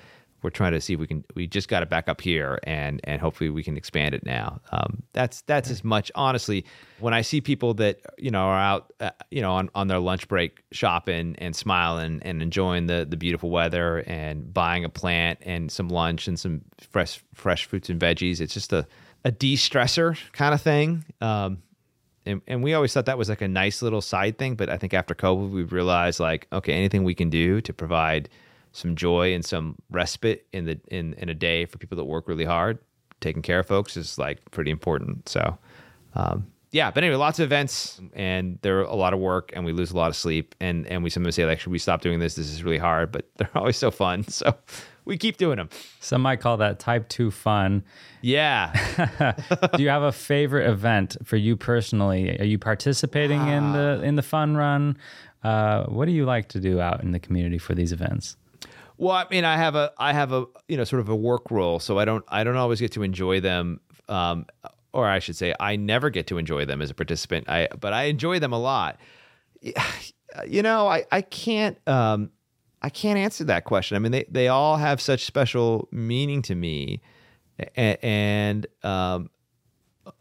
we're 0.43 0.49
trying 0.49 0.73
to 0.73 0.81
see 0.81 0.93
if 0.93 0.99
we 0.99 1.07
can. 1.07 1.23
We 1.35 1.47
just 1.47 1.69
got 1.69 1.81
it 1.83 1.89
back 1.89 2.07
up 2.07 2.21
here, 2.21 2.59
and 2.63 2.99
and 3.05 3.19
hopefully 3.19 3.49
we 3.49 3.63
can 3.63 3.77
expand 3.77 4.13
it 4.13 4.25
now. 4.25 4.59
Um, 4.71 5.01
that's 5.13 5.41
that's 5.41 5.71
as 5.71 5.83
much. 5.83 6.11
Honestly, 6.15 6.65
when 6.99 7.13
I 7.13 7.21
see 7.21 7.41
people 7.41 7.73
that 7.75 8.01
you 8.17 8.29
know 8.29 8.41
are 8.41 8.59
out, 8.59 8.93
uh, 8.99 9.11
you 9.31 9.41
know, 9.41 9.53
on, 9.53 9.69
on 9.73 9.87
their 9.87 9.99
lunch 9.99 10.27
break 10.27 10.61
shopping 10.71 11.35
and 11.39 11.55
smiling 11.55 12.21
and 12.23 12.41
enjoying 12.41 12.87
the 12.87 13.05
the 13.09 13.17
beautiful 13.17 13.49
weather 13.49 14.03
and 14.05 14.53
buying 14.53 14.83
a 14.83 14.89
plant 14.89 15.39
and 15.41 15.71
some 15.71 15.87
lunch 15.87 16.27
and 16.27 16.39
some 16.39 16.61
fresh 16.91 17.23
fresh 17.33 17.65
fruits 17.65 17.89
and 17.89 17.99
veggies, 17.99 18.41
it's 18.41 18.53
just 18.53 18.73
a 18.73 18.85
a 19.25 19.31
de 19.31 19.55
stressor 19.55 20.17
kind 20.33 20.53
of 20.53 20.61
thing. 20.61 21.05
Um, 21.21 21.63
and, 22.25 22.41
and 22.47 22.63
we 22.63 22.73
always 22.73 22.93
thought 22.93 23.05
that 23.05 23.17
was 23.17 23.29
like 23.29 23.41
a 23.41 23.47
nice 23.47 23.81
little 23.81 24.01
side 24.01 24.37
thing, 24.37 24.55
but 24.55 24.69
I 24.69 24.77
think 24.77 24.93
after 24.93 25.13
COVID, 25.13 25.51
we 25.51 25.63
realized 25.63 26.19
like, 26.19 26.47
okay, 26.53 26.73
anything 26.73 27.03
we 27.03 27.15
can 27.15 27.29
do 27.29 27.59
to 27.61 27.73
provide 27.73 28.29
some 28.71 28.95
joy 28.95 29.33
and 29.33 29.45
some 29.45 29.75
respite 29.91 30.45
in 30.51 30.65
the 30.65 30.79
in 30.87 31.13
in 31.15 31.29
a 31.29 31.33
day 31.35 31.65
for 31.65 31.77
people 31.77 31.95
that 31.97 32.05
work 32.05 32.27
really 32.27 32.45
hard, 32.45 32.79
taking 33.21 33.41
care 33.41 33.59
of 33.59 33.67
folks 33.67 33.95
is 33.95 34.17
like 34.17 34.39
pretty 34.51 34.71
important. 34.71 35.29
So, 35.29 35.57
um, 36.15 36.47
yeah. 36.71 36.89
But 36.89 37.03
anyway, 37.03 37.17
lots 37.17 37.39
of 37.39 37.43
events, 37.43 38.01
and 38.13 38.57
they're 38.61 38.81
a 38.81 38.95
lot 38.95 39.13
of 39.13 39.19
work, 39.19 39.51
and 39.53 39.63
we 39.63 39.73
lose 39.73 39.91
a 39.91 39.95
lot 39.95 40.09
of 40.09 40.15
sleep, 40.15 40.55
and 40.59 40.87
and 40.87 41.03
we 41.03 41.09
sometimes 41.09 41.35
say 41.35 41.45
like, 41.45 41.59
should 41.59 41.71
we 41.71 41.79
stop 41.79 42.01
doing 42.01 42.19
this? 42.19 42.35
This 42.35 42.49
is 42.49 42.63
really 42.63 42.79
hard, 42.79 43.11
but 43.11 43.29
they're 43.37 43.55
always 43.55 43.77
so 43.77 43.91
fun. 43.91 44.23
So 44.27 44.55
we 45.05 45.17
keep 45.17 45.37
doing 45.37 45.57
them. 45.57 45.69
Some 45.99 46.21
might 46.21 46.39
call 46.39 46.57
that 46.57 46.79
type 46.79 47.09
two 47.09 47.31
fun. 47.31 47.83
Yeah. 48.21 48.71
Do 49.75 49.83
you 49.83 49.89
have 49.89 50.03
a 50.03 50.11
favorite 50.11 50.69
event 50.69 51.17
for 51.23 51.37
you 51.37 51.57
personally? 51.57 52.39
Are 52.39 52.45
you 52.45 52.57
participating 52.57 53.47
in 53.47 53.73
the 53.73 54.01
in 54.03 54.15
the 54.15 54.21
fun 54.21 54.55
run? 54.55 54.97
Uh, 55.43 55.85
what 55.87 56.05
do 56.05 56.11
you 56.11 56.25
like 56.25 56.47
to 56.47 56.59
do 56.59 56.79
out 56.79 57.03
in 57.03 57.11
the 57.11 57.19
community 57.19 57.57
for 57.57 57.75
these 57.75 57.91
events? 57.91 58.37
Well, 58.97 59.11
I 59.11 59.25
mean, 59.29 59.43
I 59.43 59.57
have 59.57 59.75
a, 59.75 59.91
I 59.97 60.13
have 60.13 60.31
a, 60.31 60.45
you 60.67 60.77
know, 60.77 60.83
sort 60.83 61.01
of 61.01 61.09
a 61.09 61.15
work 61.15 61.51
role, 61.51 61.79
so 61.79 61.99
I 61.99 62.05
don't, 62.05 62.23
I 62.29 62.43
don't 62.43 62.55
always 62.55 62.79
get 62.79 62.93
to 62.93 63.03
enjoy 63.03 63.41
them, 63.41 63.81
um, 64.07 64.45
or 64.93 65.07
I 65.07 65.19
should 65.19 65.35
say, 65.35 65.53
I 65.59 65.75
never 65.75 66.09
get 66.09 66.27
to 66.27 66.37
enjoy 66.37 66.65
them 66.65 66.81
as 66.81 66.89
a 66.89 66.93
participant. 66.93 67.49
I, 67.49 67.67
but 67.79 67.91
I 67.91 68.03
enjoy 68.03 68.39
them 68.39 68.53
a 68.53 68.59
lot. 68.59 68.97
You 70.47 70.63
know, 70.63 70.87
I, 70.87 71.05
I 71.11 71.21
can't, 71.21 71.77
um, 71.87 72.31
I 72.83 72.89
can't 72.89 73.17
answer 73.17 73.45
that 73.45 73.63
question. 73.63 73.95
I 73.95 73.99
mean, 73.99 74.11
they, 74.11 74.25
they 74.29 74.47
all 74.49 74.75
have 74.77 74.99
such 74.99 75.25
special 75.25 75.87
meaning 75.91 76.41
to 76.43 76.55
me, 76.55 77.01
and, 77.75 78.67
um, 78.83 79.29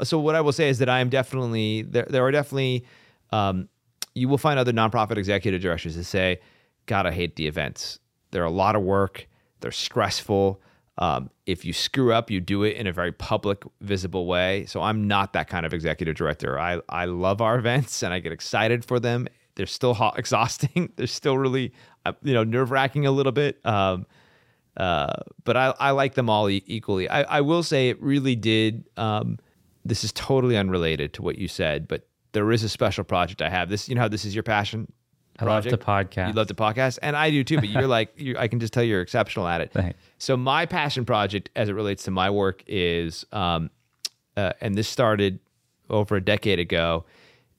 so 0.02 0.18
what 0.18 0.34
I 0.34 0.40
will 0.40 0.52
say 0.52 0.68
is 0.68 0.78
that 0.78 0.88
I 0.88 1.00
am 1.00 1.08
definitely 1.08 1.82
there. 1.82 2.06
There 2.08 2.24
are 2.24 2.30
definitely 2.30 2.84
um, 3.30 3.68
you 4.14 4.28
will 4.28 4.38
find 4.38 4.58
other 4.58 4.72
nonprofit 4.72 5.16
executive 5.16 5.60
directors 5.60 5.96
that 5.96 6.04
say, 6.04 6.40
"God, 6.86 7.06
I 7.06 7.12
hate 7.12 7.36
the 7.36 7.46
events. 7.46 7.98
They're 8.30 8.44
a 8.44 8.50
lot 8.50 8.76
of 8.76 8.82
work. 8.82 9.28
They're 9.60 9.72
stressful. 9.72 10.60
Um, 10.98 11.30
if 11.46 11.64
you 11.64 11.72
screw 11.72 12.12
up, 12.12 12.30
you 12.30 12.40
do 12.40 12.62
it 12.64 12.76
in 12.76 12.86
a 12.86 12.92
very 12.92 13.12
public, 13.12 13.64
visible 13.80 14.26
way." 14.26 14.66
So 14.66 14.82
I'm 14.82 15.08
not 15.08 15.32
that 15.32 15.48
kind 15.48 15.66
of 15.66 15.74
executive 15.74 16.14
director. 16.14 16.58
I 16.58 16.80
I 16.88 17.06
love 17.06 17.40
our 17.40 17.58
events 17.58 18.02
and 18.02 18.12
I 18.12 18.20
get 18.20 18.32
excited 18.32 18.84
for 18.84 19.00
them. 19.00 19.26
They're 19.54 19.66
still 19.66 19.94
hot, 19.94 20.18
exhausting. 20.18 20.92
They're 20.96 21.06
still 21.06 21.38
really 21.38 21.72
you 22.22 22.34
know 22.34 22.44
nerve 22.44 22.70
wracking 22.70 23.06
a 23.06 23.10
little 23.10 23.32
bit. 23.32 23.64
Um, 23.64 24.06
uh, 24.76 25.12
but 25.44 25.56
I, 25.56 25.74
I 25.78 25.90
like 25.90 26.14
them 26.14 26.30
all 26.30 26.48
e- 26.48 26.64
equally. 26.66 27.08
I, 27.08 27.22
I 27.22 27.40
will 27.42 27.62
say 27.62 27.90
it 27.90 28.00
really 28.02 28.36
did. 28.36 28.84
Um, 28.96 29.38
this 29.84 30.04
is 30.04 30.12
totally 30.12 30.56
unrelated 30.56 31.12
to 31.14 31.22
what 31.22 31.36
you 31.36 31.48
said, 31.48 31.88
but 31.88 32.06
there 32.32 32.50
is 32.52 32.62
a 32.62 32.68
special 32.68 33.04
project 33.04 33.42
I 33.42 33.50
have. 33.50 33.68
This, 33.68 33.88
you 33.88 33.94
know, 33.94 34.02
how 34.02 34.08
this 34.08 34.24
is 34.24 34.34
your 34.34 34.42
passion. 34.44 34.90
I 35.38 35.44
love 35.44 35.64
the 35.64 35.78
podcast. 35.78 36.28
You 36.28 36.32
love 36.34 36.46
the 36.48 36.54
podcast, 36.54 36.98
and 37.02 37.16
I 37.16 37.30
do 37.30 37.42
too. 37.42 37.56
But 37.56 37.68
you're 37.68 37.86
like, 37.86 38.12
you 38.16 38.36
I 38.38 38.48
can 38.48 38.60
just 38.60 38.72
tell 38.72 38.82
you're 38.82 39.00
exceptional 39.00 39.48
at 39.48 39.60
it. 39.60 39.72
Thanks. 39.74 39.98
So 40.18 40.36
my 40.36 40.66
passion 40.66 41.04
project, 41.04 41.50
as 41.56 41.68
it 41.68 41.72
relates 41.72 42.04
to 42.04 42.10
my 42.10 42.30
work, 42.30 42.62
is, 42.66 43.24
um, 43.32 43.70
uh, 44.36 44.52
and 44.60 44.74
this 44.74 44.88
started 44.88 45.38
over 45.90 46.16
a 46.16 46.20
decade 46.24 46.58
ago. 46.58 47.04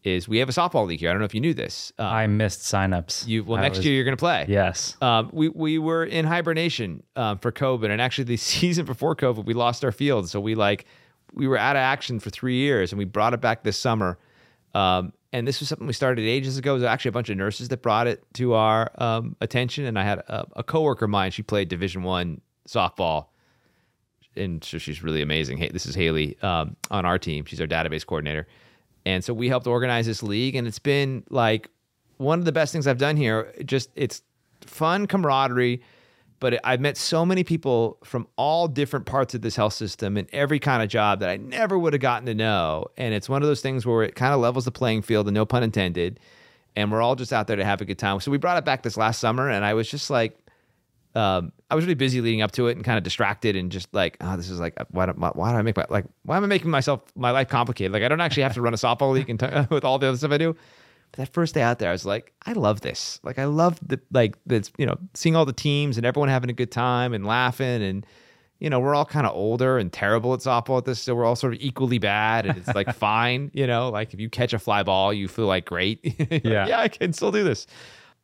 Is 0.03 0.27
we 0.27 0.39
have 0.39 0.49
a 0.49 0.51
softball 0.51 0.85
league 0.85 0.99
here. 0.99 1.09
I 1.09 1.13
don't 1.13 1.19
know 1.19 1.25
if 1.25 1.33
you 1.33 1.39
knew 1.41 1.53
this. 1.53 1.93
Uh, 1.97 2.03
I 2.03 2.27
missed 2.27 2.61
signups. 2.61 3.25
you 3.27 3.43
well 3.43 3.57
I 3.57 3.61
next 3.61 3.77
was- 3.77 3.85
year 3.85 3.95
you're 3.95 4.03
going 4.03 4.17
to 4.17 4.19
play. 4.19 4.45
Yes. 4.49 4.97
Um, 5.01 5.29
we 5.31 5.49
we 5.49 5.77
were 5.77 6.03
in 6.03 6.25
hibernation 6.25 7.03
um, 7.15 7.37
for 7.37 7.51
COVID, 7.51 7.89
and 7.89 8.01
actually 8.01 8.25
the 8.25 8.37
season 8.53 8.85
before 8.85 9.15
COVID, 9.15 9.45
we 9.45 9.53
lost 9.53 9.83
our 9.85 9.91
field, 9.91 10.29
so 10.29 10.39
we 10.39 10.55
like 10.55 10.85
we 11.33 11.47
were 11.47 11.57
out 11.57 11.75
of 11.75 11.79
action 11.81 12.19
for 12.19 12.29
three 12.29 12.57
years, 12.57 12.91
and 12.91 12.99
we 12.99 13.05
brought 13.05 13.33
it 13.33 13.41
back 13.41 13.63
this 13.63 13.77
summer. 13.77 14.19
Um, 14.75 15.13
and 15.31 15.47
this 15.47 15.59
was 15.59 15.69
something 15.69 15.87
we 15.87 15.93
started 15.93 16.21
ages 16.23 16.57
ago. 16.59 16.71
It 16.71 16.75
was 16.75 16.83
actually 16.83 17.09
a 17.09 17.13
bunch 17.13 17.29
of 17.29 17.37
nurses 17.37 17.69
that 17.69 17.81
brought 17.81 18.05
it 18.05 18.23
to 18.35 18.53
our 18.53 18.91
um, 18.99 19.35
attention, 19.41 19.85
and 19.85 19.97
I 19.97 20.03
had 20.03 20.19
a, 20.19 20.45
a 20.57 20.63
coworker 20.63 21.05
of 21.05 21.11
mine. 21.11 21.31
She 21.31 21.41
played 21.43 21.69
Division 21.69 22.03
One 22.03 22.41
softball, 22.67 23.27
and 24.35 24.63
so 24.63 24.77
she's 24.77 25.01
really 25.03 25.21
amazing. 25.21 25.57
Hey, 25.57 25.69
this 25.69 25.85
is 25.85 25.95
Haley 25.95 26.37
um, 26.41 26.75
on 26.91 27.05
our 27.05 27.17
team. 27.17 27.45
She's 27.45 27.61
our 27.61 27.67
database 27.67 28.05
coordinator, 28.05 28.47
and 29.05 29.23
so 29.23 29.33
we 29.33 29.49
helped 29.49 29.67
organize 29.67 30.05
this 30.05 30.23
league, 30.23 30.55
and 30.55 30.67
it's 30.67 30.79
been 30.79 31.23
like 31.29 31.69
one 32.17 32.39
of 32.39 32.45
the 32.45 32.51
best 32.51 32.71
things 32.71 32.87
I've 32.87 32.97
done 32.97 33.17
here. 33.17 33.53
Just 33.65 33.89
it's 33.95 34.21
fun 34.61 35.07
camaraderie, 35.07 35.81
but 36.39 36.59
I've 36.63 36.79
met 36.79 36.97
so 36.97 37.25
many 37.25 37.43
people 37.43 37.97
from 38.03 38.27
all 38.37 38.67
different 38.67 39.05
parts 39.05 39.33
of 39.33 39.41
this 39.41 39.55
health 39.55 39.73
system 39.73 40.17
and 40.17 40.27
every 40.33 40.59
kind 40.59 40.83
of 40.83 40.89
job 40.89 41.19
that 41.19 41.29
I 41.29 41.37
never 41.37 41.77
would 41.77 41.93
have 41.93 42.01
gotten 42.01 42.25
to 42.27 42.33
know. 42.33 42.87
And 42.97 43.13
it's 43.13 43.29
one 43.29 43.41
of 43.41 43.47
those 43.47 43.61
things 43.61 43.85
where 43.85 44.03
it 44.03 44.15
kind 44.15 44.33
of 44.33 44.39
levels 44.39 44.65
the 44.65 44.71
playing 44.71 45.01
field, 45.01 45.27
and 45.27 45.35
no 45.35 45.45
pun 45.45 45.63
intended. 45.63 46.19
And 46.75 46.91
we're 46.91 47.01
all 47.01 47.15
just 47.15 47.31
out 47.31 47.47
there 47.47 47.55
to 47.55 47.63
have 47.63 47.81
a 47.81 47.85
good 47.85 47.99
time. 47.99 48.19
So 48.19 48.31
we 48.31 48.37
brought 48.37 48.57
it 48.57 48.65
back 48.65 48.83
this 48.83 48.97
last 48.97 49.19
summer, 49.19 49.49
and 49.49 49.63
I 49.63 49.73
was 49.73 49.89
just 49.89 50.09
like, 50.09 50.37
um, 51.15 51.51
I 51.69 51.75
was 51.75 51.85
really 51.85 51.95
busy 51.95 52.21
leading 52.21 52.41
up 52.41 52.51
to 52.53 52.67
it 52.67 52.75
and 52.75 52.83
kind 52.83 52.97
of 52.97 53.03
distracted 53.03 53.55
and 53.55 53.71
just 53.71 53.93
like, 53.93 54.17
oh, 54.21 54.35
this 54.35 54.49
is 54.49 54.59
like, 54.59 54.75
why 54.89 55.05
do, 55.05 55.11
why 55.13 55.51
do 55.51 55.57
I 55.57 55.61
make 55.61 55.77
my 55.77 55.85
like, 55.89 56.05
why 56.23 56.37
am 56.37 56.43
I 56.43 56.47
making 56.47 56.71
myself 56.71 57.01
my 57.15 57.31
life 57.31 57.49
complicated? 57.49 57.91
Like, 57.91 58.03
I 58.03 58.07
don't 58.07 58.21
actually 58.21 58.43
have 58.43 58.53
to 58.55 58.61
run 58.61 58.73
a 58.73 58.77
softball 58.77 59.13
league 59.13 59.29
and 59.29 59.39
t- 59.39 59.47
with 59.69 59.85
all 59.85 59.99
the 59.99 60.07
other 60.07 60.17
stuff 60.17 60.31
I 60.31 60.37
do. 60.37 60.55
But 61.11 61.17
that 61.17 61.33
first 61.33 61.53
day 61.53 61.61
out 61.61 61.77
there, 61.77 61.89
I 61.89 61.91
was 61.91 62.05
like, 62.05 62.33
I 62.45 62.53
love 62.53 62.81
this. 62.81 63.19
Like, 63.23 63.37
I 63.37 63.45
love 63.45 63.79
the 63.87 63.99
like 64.11 64.35
that's 64.47 64.71
you 64.77 64.85
know 64.85 64.97
seeing 65.13 65.35
all 65.35 65.45
the 65.45 65.53
teams 65.53 65.97
and 65.97 66.05
everyone 66.05 66.29
having 66.29 66.49
a 66.49 66.53
good 66.53 66.71
time 66.71 67.13
and 67.13 67.25
laughing 67.25 67.83
and 67.83 68.05
you 68.59 68.69
know 68.69 68.79
we're 68.79 68.95
all 68.95 69.05
kind 69.05 69.27
of 69.27 69.35
older 69.35 69.77
and 69.77 69.93
terrible 69.93 70.33
at 70.33 70.39
softball 70.39 70.79
at 70.79 70.85
this, 70.85 70.99
so 70.99 71.13
we're 71.13 71.25
all 71.25 71.35
sort 71.35 71.53
of 71.53 71.59
equally 71.61 71.99
bad 71.99 72.47
and 72.47 72.57
it's 72.57 72.73
like 72.73 72.91
fine. 72.95 73.51
You 73.53 73.67
know, 73.67 73.89
like 73.89 74.13
if 74.15 74.19
you 74.19 74.29
catch 74.29 74.53
a 74.53 74.59
fly 74.59 74.81
ball, 74.81 75.13
you 75.13 75.27
feel 75.27 75.45
like 75.45 75.65
great. 75.65 75.99
Yeah. 76.43 76.65
yeah, 76.67 76.79
I 76.79 76.87
can 76.87 77.13
still 77.13 77.31
do 77.31 77.43
this. 77.43 77.67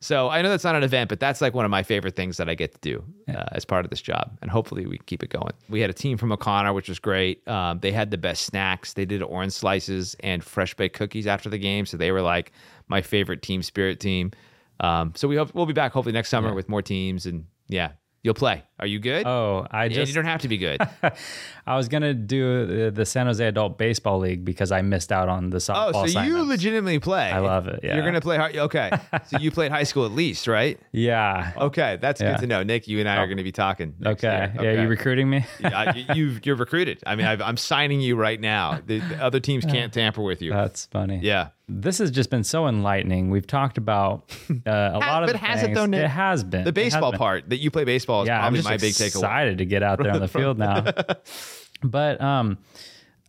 So 0.02 0.30
I 0.30 0.42
know 0.42 0.50
that's 0.50 0.64
not 0.64 0.76
an 0.76 0.84
event, 0.84 1.10
but 1.10 1.20
that's 1.20 1.42
like 1.42 1.54
one 1.54 1.66
of 1.66 1.72
my 1.72 1.84
favorite 1.84 2.16
things 2.16 2.38
that 2.38 2.48
I 2.48 2.56
get 2.56 2.72
to 2.74 2.80
do 2.80 3.04
uh, 3.28 3.46
as 3.52 3.66
part 3.66 3.86
of 3.86 3.90
this 3.90 4.02
job, 4.02 4.38
and 4.42 4.50
hopefully 4.50 4.86
we 4.86 4.98
can 4.98 5.06
keep 5.06 5.24
it 5.24 5.30
going. 5.30 5.52
We 5.68 5.82
had 5.82 5.90
a 5.90 5.94
team 5.94 6.18
from 6.18 6.32
O'Connor, 6.32 6.72
which 6.72 6.88
was 6.88 7.00
great. 7.00 7.46
Um, 7.50 7.80
they 7.80 7.92
had 7.92 8.10
the 8.10 8.18
best 8.18 8.44
snacks. 8.44 8.94
They 8.94 9.06
did 9.06 9.22
orange 9.22 9.52
slices 9.52 10.16
and 10.22 10.42
fresh 10.42 10.74
baked 10.74 10.96
cookies 10.96 11.28
after 11.28 11.50
the 11.50 11.58
game, 11.58 11.86
so 11.86 11.98
they 11.98 12.12
were 12.12 12.22
like 12.22 12.54
my 12.88 13.02
favorite 13.02 13.42
team 13.42 13.62
spirit 13.62 14.00
team. 14.00 14.32
Um, 14.80 15.12
so 15.16 15.28
we 15.28 15.36
hope 15.36 15.54
we'll 15.54 15.66
be 15.66 15.74
back 15.74 15.92
hopefully 15.92 16.14
next 16.14 16.30
summer 16.30 16.54
with 16.54 16.70
more 16.70 16.82
teams, 16.82 17.26
and 17.26 17.46
yeah, 17.68 17.92
you'll 18.24 18.34
play. 18.34 18.64
Are 18.80 18.88
you 18.88 19.00
good? 19.00 19.26
Oh, 19.28 19.68
I 19.70 19.86
And 19.86 19.94
just 19.94 20.10
you 20.10 20.16
don't 20.16 20.26
have 20.26 20.42
to 20.42 20.48
be 20.48 20.58
good. 20.58 20.80
I 21.68 21.76
was 21.76 21.88
gonna 21.90 22.14
do 22.14 22.66
the, 22.66 22.92
the 22.92 23.06
San 23.06 23.26
Jose 23.28 23.46
Adult 23.46 23.78
Baseball 23.78 24.20
League 24.20 24.46
because 24.46 24.72
I 24.72 24.82
missed 24.82 25.12
out 25.12 25.28
on 25.30 25.50
the 25.50 25.58
softball. 25.58 25.92
oh, 25.96 26.08
so 26.08 26.22
you 26.22 26.44
legitimately 26.44 27.00
play? 27.00 27.30
I 27.32 27.40
love 27.40 27.68
it, 27.68 27.82
yeah. 27.84 27.96
you're 27.96 28.06
gonna 28.06 28.22
play 28.22 28.38
hard. 28.38 28.56
Okay, 28.56 28.90
so 29.28 29.38
you 29.38 29.52
played 29.52 29.72
high 29.72 29.84
school 29.84 30.06
at 30.06 30.12
least, 30.12 30.48
right? 30.48 30.80
yeah. 30.92 31.52
Okay, 31.58 31.98
that's 32.02 32.22
Yeah. 32.22 32.32
good 32.34 32.42
to 32.42 32.48
know. 32.48 32.64
Nick, 32.64 32.88
you 32.88 33.00
and 33.00 33.10
I 33.10 33.18
are 33.18 33.24
oh. 33.24 33.26
going 33.28 33.38
to 33.38 33.44
be 33.44 33.52
talking. 33.52 33.96
next 34.00 34.24
Okay. 34.24 34.52
year. 34.62 34.74
Yeah, 34.76 34.82
you 34.84 34.88
recruiting 34.88 35.30
me? 35.30 35.46
yeah, 35.60 35.94
you, 35.96 36.06
you've, 36.16 36.46
you're 36.46 36.56
recruited. 36.56 37.02
I 37.06 37.16
mean, 37.16 37.26
I've, 37.26 37.42
I'm 37.42 37.58
signing 37.58 38.02
you 38.02 38.16
right 38.16 38.40
now. 38.40 38.80
The, 38.86 39.00
the 39.00 39.24
other 39.24 39.40
teams 39.40 39.66
can't 39.76 39.92
tamper 39.94 40.22
with 40.22 40.42
you. 40.42 40.52
That's 40.52 40.86
funny. 40.88 41.20
yeah. 41.22 41.50
This 41.70 42.00
has 42.00 42.10
just 42.12 42.30
been 42.30 42.44
so 42.44 42.68
enlightening. 42.68 43.30
We've 43.30 43.46
talked 43.48 43.78
about 43.78 44.32
uh, 44.50 44.70
a 44.72 44.98
lot 45.00 45.24
of 45.24 45.28
but 45.28 45.34
the 45.34 45.38
has 45.46 45.62
it 45.62 45.66
things. 45.68 45.76
though, 45.78 45.86
Nick? 45.86 46.04
It 46.06 46.08
has 46.10 46.44
been 46.44 46.64
The 46.66 46.74
baseball 46.74 47.12
been. 47.12 47.18
part 47.20 47.50
that 47.50 47.58
you 47.58 47.70
play 47.72 47.84
baseball 47.84 48.24
is 48.24 48.28
Yeah, 48.28 48.38
I'm 48.38 48.54
probably 48.54 48.58
just 48.60 48.70
my 48.70 48.78
big 48.78 48.94
takeaway. 48.94 49.06
excited 49.08 49.58
to 49.60 49.66
get 49.66 49.84
out 49.84 50.02
there 50.02 50.12
on 50.12 50.20
the 50.20 50.28
field 50.28 50.58
now. 50.58 50.84
but 51.84 52.20
um, 52.22 52.58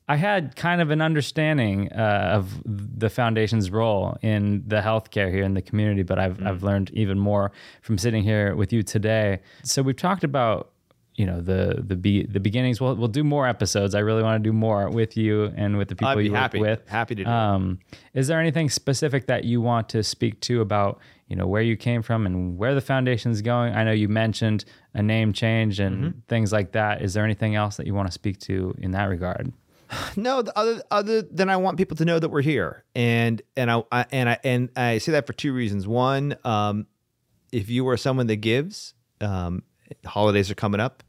I 0.09 0.17
had 0.17 0.57
kind 0.57 0.81
of 0.81 0.91
an 0.91 1.01
understanding 1.01 1.93
uh, 1.93 2.31
of 2.35 2.63
the 2.65 3.09
foundation's 3.11 3.71
role 3.71 4.17
in 4.23 4.65
the 4.67 4.81
healthcare 4.81 5.31
here 5.31 5.45
in 5.45 5.55
the 5.55 5.63
community, 5.63 6.03
but 6.03 6.19
I've 6.19 6.39
Mm. 6.39 6.47
I've 6.47 6.63
learned 6.63 6.91
even 6.95 7.19
more 7.19 7.53
from 7.83 7.99
sitting 7.99 8.23
here 8.25 8.57
with 8.57 8.73
you 8.73 8.83
today. 8.83 9.41
So 9.63 9.83
we've 9.83 9.97
talked 9.97 10.25
about 10.25 10.71
you 11.17 11.27
know 11.27 11.41
the 11.41 11.83
the 11.87 11.97
be, 11.97 12.25
the 12.25 12.41
beginnings. 12.41 12.81
We'll 12.81 12.95
we'll 12.97 13.09
do 13.09 13.25
more 13.25 13.47
episodes. 13.47 13.95
I 13.95 13.99
really 14.01 14.23
want 14.23 14.43
to 14.43 14.49
do 14.49 14.53
more 14.53 14.89
with 14.89 15.17
you 15.17 15.53
and 15.57 15.77
with 15.79 15.89
the 15.89 15.95
people 15.97 16.09
I'd 16.09 16.19
be 16.19 16.25
you 16.25 16.35
happy. 16.35 16.59
work 16.61 16.81
with. 16.81 16.89
Happy 16.89 17.15
to 17.17 17.25
do. 17.25 17.31
Um, 17.31 17.79
is 18.15 18.27
there 18.29 18.41
anything 18.41 18.71
specific 18.71 19.27
that 19.27 19.45
you 19.45 19.61
want 19.61 19.89
to 19.91 20.03
speak 20.03 20.41
to 20.43 20.61
about, 20.61 20.99
you 21.29 21.37
know, 21.37 21.47
where 21.47 21.63
you 21.63 21.77
came 21.77 22.03
from 22.03 22.27
and 22.27 22.57
where 22.57 22.75
the 22.75 22.81
foundation's 22.81 23.43
going? 23.43 23.75
I 23.75 23.85
know 23.85 23.93
you 23.93 24.09
mentioned 24.09 24.65
a 24.95 25.03
name 25.03 25.33
change 25.33 25.79
and 25.81 25.97
Mm-hmm. 25.97 26.19
things 26.29 26.53
like 26.53 26.73
that. 26.73 27.03
Is 27.03 27.13
there 27.15 27.25
anything 27.25 27.55
else 27.55 27.77
that 27.77 27.87
you 27.87 27.95
want 27.95 28.09
to 28.09 28.13
speak 28.13 28.39
to 28.41 28.75
in 28.79 28.93
that 28.93 29.05
regard? 29.05 29.53
No, 30.17 30.41
the 30.43 30.57
other 30.57 30.83
other 30.91 31.23
than 31.23 31.51
I 31.51 31.57
want 31.57 31.77
people 31.77 31.97
to 31.97 32.05
know 32.05 32.19
that 32.21 32.29
we're 32.31 32.43
here, 32.43 32.85
and 32.95 33.43
and 33.57 33.69
I, 33.71 33.83
I 33.91 34.07
and 34.13 34.29
I 34.29 34.39
and 34.45 34.69
I 34.77 34.99
say 34.99 35.13
that 35.13 35.27
for 35.27 35.33
two 35.33 35.53
reasons. 35.53 35.87
One, 35.89 36.37
um, 36.45 36.87
if 37.53 37.69
you 37.69 37.89
are 37.89 37.97
someone 37.97 38.29
that 38.29 38.37
gives, 38.37 38.95
um, 39.21 39.65
holidays 40.07 40.51
are 40.51 40.55
coming 40.55 40.81
up. 40.81 41.03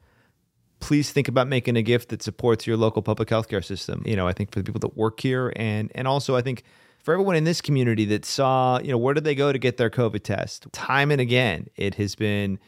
Please 0.79 1.11
think 1.11 1.27
about 1.27 1.47
making 1.47 1.77
a 1.77 1.83
gift 1.83 2.09
that 2.09 2.23
supports 2.23 2.65
your 2.65 2.75
local 2.75 3.01
public 3.01 3.29
healthcare 3.29 3.63
system. 3.63 4.01
You 4.05 4.15
know, 4.15 4.27
I 4.27 4.33
think 4.33 4.51
for 4.51 4.59
the 4.59 4.63
people 4.63 4.79
that 4.79 4.97
work 4.97 5.19
here, 5.19 5.53
and 5.55 5.91
and 5.93 6.07
also 6.07 6.35
I 6.35 6.41
think 6.41 6.63
for 7.03 7.13
everyone 7.13 7.35
in 7.35 7.43
this 7.43 7.61
community 7.61 8.05
that 8.05 8.25
saw, 8.25 8.79
you 8.79 8.89
know, 8.89 8.97
where 8.97 9.13
did 9.13 9.23
they 9.23 9.35
go 9.35 9.51
to 9.51 9.59
get 9.59 9.77
their 9.77 9.89
COVID 9.89 10.23
test? 10.23 10.71
Time 10.71 11.11
and 11.11 11.21
again, 11.21 11.67
it 11.75 11.95
has 11.95 12.15
been 12.15 12.59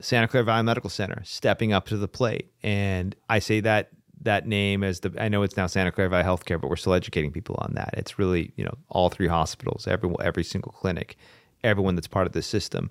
Santa 0.00 0.28
Clara 0.28 0.44
Valley 0.44 0.62
Medical 0.62 0.90
Center 0.90 1.22
stepping 1.24 1.72
up 1.72 1.86
to 1.86 1.96
the 1.96 2.08
plate. 2.08 2.50
And 2.62 3.14
I 3.28 3.38
say 3.38 3.60
that 3.60 3.90
that 4.22 4.46
name 4.46 4.84
as 4.84 5.00
the 5.00 5.12
I 5.18 5.28
know 5.28 5.42
it's 5.42 5.56
now 5.56 5.66
Santa 5.66 5.92
Clara 5.92 6.10
Valley 6.10 6.24
Healthcare, 6.24 6.60
but 6.60 6.68
we're 6.68 6.76
still 6.76 6.94
educating 6.94 7.32
people 7.32 7.56
on 7.58 7.72
that. 7.74 7.94
It's 7.94 8.18
really 8.18 8.52
you 8.56 8.64
know 8.64 8.74
all 8.88 9.08
three 9.08 9.28
hospitals, 9.28 9.86
every 9.86 10.14
every 10.20 10.44
single 10.44 10.72
clinic, 10.72 11.16
everyone 11.64 11.94
that's 11.94 12.08
part 12.08 12.26
of 12.26 12.32
the 12.32 12.42
system. 12.42 12.90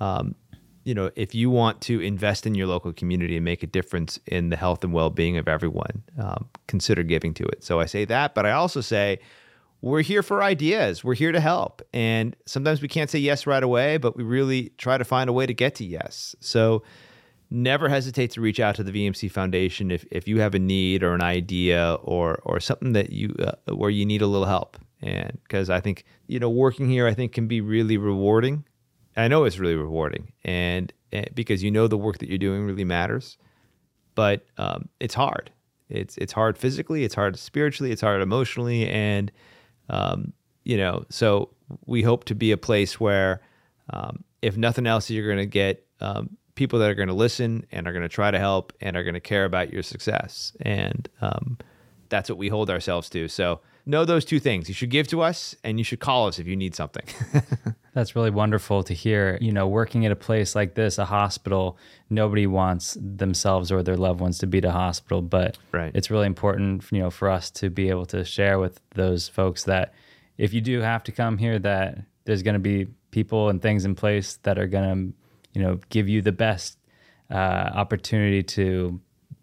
Um, 0.00 0.34
you 0.84 0.94
know, 0.94 1.10
if 1.14 1.34
you 1.34 1.50
want 1.50 1.80
to 1.82 2.00
invest 2.00 2.46
in 2.46 2.54
your 2.54 2.66
local 2.66 2.92
community 2.92 3.36
and 3.36 3.44
make 3.44 3.62
a 3.62 3.66
difference 3.66 4.18
in 4.26 4.50
the 4.50 4.56
health 4.56 4.82
and 4.82 4.92
well 4.92 5.10
being 5.10 5.36
of 5.36 5.48
everyone, 5.48 6.02
um, 6.18 6.48
consider 6.66 7.02
giving 7.02 7.34
to 7.34 7.44
it. 7.44 7.62
So 7.62 7.80
I 7.80 7.86
say 7.86 8.04
that, 8.06 8.34
but 8.34 8.46
I 8.46 8.52
also 8.52 8.80
say 8.80 9.20
we're 9.80 10.02
here 10.02 10.22
for 10.22 10.42
ideas. 10.42 11.04
We're 11.04 11.14
here 11.14 11.32
to 11.32 11.40
help. 11.40 11.82
And 11.92 12.36
sometimes 12.46 12.80
we 12.80 12.88
can't 12.88 13.10
say 13.10 13.18
yes 13.18 13.46
right 13.46 13.62
away, 13.62 13.96
but 13.96 14.16
we 14.16 14.22
really 14.22 14.70
try 14.78 14.96
to 14.96 15.04
find 15.04 15.28
a 15.28 15.32
way 15.32 15.46
to 15.46 15.54
get 15.54 15.74
to 15.76 15.84
yes. 15.84 16.34
So 16.40 16.82
never 17.50 17.88
hesitate 17.88 18.30
to 18.30 18.40
reach 18.40 18.60
out 18.60 18.74
to 18.76 18.82
the 18.82 18.92
VMC 18.92 19.30
Foundation 19.30 19.90
if, 19.90 20.04
if 20.10 20.26
you 20.26 20.40
have 20.40 20.54
a 20.54 20.58
need 20.58 21.02
or 21.02 21.14
an 21.14 21.22
idea 21.22 21.94
or 22.02 22.40
or 22.44 22.60
something 22.60 22.92
that 22.92 23.12
you 23.12 23.34
uh, 23.40 23.74
where 23.74 23.90
you 23.90 24.06
need 24.06 24.22
a 24.22 24.26
little 24.26 24.46
help. 24.46 24.78
And 25.02 25.38
because 25.42 25.68
I 25.68 25.80
think 25.80 26.04
you 26.26 26.38
know 26.38 26.48
working 26.48 26.88
here, 26.88 27.06
I 27.06 27.14
think 27.14 27.32
can 27.32 27.46
be 27.46 27.60
really 27.60 27.96
rewarding. 27.96 28.64
I 29.16 29.28
know 29.28 29.44
it's 29.44 29.58
really 29.58 29.76
rewarding, 29.76 30.32
and, 30.44 30.92
and 31.12 31.28
because 31.34 31.62
you 31.62 31.70
know 31.70 31.86
the 31.86 31.98
work 31.98 32.18
that 32.18 32.28
you're 32.28 32.38
doing 32.38 32.64
really 32.64 32.84
matters, 32.84 33.36
but 34.14 34.46
um, 34.58 34.88
it's 35.00 35.14
hard. 35.14 35.50
It's 35.88 36.16
it's 36.16 36.32
hard 36.32 36.56
physically, 36.56 37.04
it's 37.04 37.14
hard 37.14 37.38
spiritually, 37.38 37.92
it's 37.92 38.00
hard 38.00 38.22
emotionally, 38.22 38.88
and 38.88 39.30
um, 39.90 40.32
you 40.64 40.76
know. 40.76 41.04
So 41.10 41.50
we 41.86 42.02
hope 42.02 42.24
to 42.24 42.34
be 42.34 42.52
a 42.52 42.56
place 42.56 42.98
where, 42.98 43.42
um, 43.90 44.24
if 44.40 44.56
nothing 44.56 44.86
else, 44.86 45.10
you're 45.10 45.26
going 45.26 45.38
to 45.38 45.46
get 45.46 45.86
um, 46.00 46.36
people 46.54 46.78
that 46.78 46.90
are 46.90 46.94
going 46.94 47.08
to 47.08 47.14
listen 47.14 47.66
and 47.70 47.86
are 47.86 47.92
going 47.92 48.02
to 48.02 48.08
try 48.08 48.30
to 48.30 48.38
help 48.38 48.72
and 48.80 48.96
are 48.96 49.04
going 49.04 49.14
to 49.14 49.20
care 49.20 49.44
about 49.44 49.72
your 49.72 49.82
success, 49.82 50.56
and 50.62 51.08
um, 51.20 51.58
that's 52.08 52.30
what 52.30 52.38
we 52.38 52.48
hold 52.48 52.70
ourselves 52.70 53.10
to. 53.10 53.28
So 53.28 53.60
know 53.84 54.04
those 54.04 54.24
two 54.24 54.38
things. 54.40 54.68
You 54.68 54.74
should 54.74 54.90
give 54.90 55.08
to 55.08 55.22
us, 55.22 55.54
and 55.64 55.78
you 55.78 55.84
should 55.84 56.00
call 56.00 56.28
us 56.28 56.38
if 56.38 56.46
you 56.46 56.56
need 56.56 56.74
something. 56.74 57.04
That's 57.94 58.16
really 58.16 58.30
wonderful 58.30 58.82
to 58.84 58.94
hear. 58.94 59.38
You 59.40 59.52
know, 59.52 59.66
working 59.68 60.06
at 60.06 60.12
a 60.12 60.16
place 60.16 60.54
like 60.54 60.74
this, 60.74 60.98
a 60.98 61.04
hospital, 61.04 61.76
nobody 62.08 62.46
wants 62.46 62.96
themselves 63.00 63.70
or 63.70 63.82
their 63.82 63.96
loved 63.96 64.20
ones 64.20 64.38
to 64.38 64.46
be 64.46 64.60
to 64.60 64.70
hospital, 64.70 65.20
but 65.20 65.58
Right. 65.72 65.90
it's 65.94 66.10
really 66.10 66.26
important, 66.26 66.84
you 66.90 67.00
know, 67.00 67.10
for 67.10 67.28
us 67.28 67.50
to 67.52 67.68
be 67.70 67.88
able 67.90 68.06
to 68.06 68.24
share 68.24 68.58
with 68.58 68.80
those 68.94 69.28
folks 69.28 69.64
that 69.64 69.92
if 70.38 70.54
you 70.54 70.60
do 70.60 70.80
have 70.80 71.02
to 71.04 71.12
come 71.12 71.36
here, 71.38 71.58
that 71.58 71.98
there's 72.24 72.42
going 72.42 72.54
to 72.54 72.60
be 72.60 72.86
people 73.10 73.48
and 73.50 73.60
things 73.60 73.84
in 73.84 73.94
place 73.94 74.36
that 74.44 74.58
are 74.58 74.66
going 74.66 75.12
to, 75.12 75.58
you 75.58 75.62
know, 75.64 75.78
give 75.90 76.08
you 76.08 76.22
the 76.22 76.32
best 76.32 76.78
uh, 77.30 77.34
opportunity 77.74 78.42
to, 78.42 79.00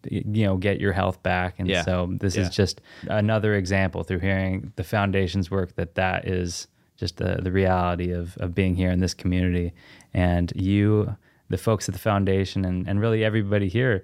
you 0.09 0.45
know, 0.45 0.57
get 0.57 0.79
your 0.79 0.93
health 0.93 1.21
back. 1.23 1.55
And 1.59 1.67
Yeah. 1.67 1.83
so 1.83 2.09
this 2.19 2.35
Yeah. 2.35 2.43
is 2.43 2.49
just 2.49 2.81
another 3.07 3.55
example 3.55 4.03
through 4.03 4.19
hearing 4.19 4.71
the 4.75 4.83
foundation's 4.83 5.49
work 5.51 5.75
that 5.75 5.95
that 5.95 6.27
is 6.27 6.67
just 6.97 7.17
the, 7.17 7.39
the 7.41 7.51
reality 7.51 8.11
of, 8.11 8.37
of 8.37 8.53
being 8.53 8.75
here 8.75 8.91
in 8.91 8.99
this 8.99 9.13
community. 9.13 9.73
And 10.13 10.51
you, 10.55 11.15
the 11.49 11.57
folks 11.57 11.87
at 11.89 11.93
the 11.93 11.99
foundation, 11.99 12.65
and, 12.65 12.87
and 12.87 12.99
really 12.99 13.23
everybody 13.23 13.67
here 13.69 14.03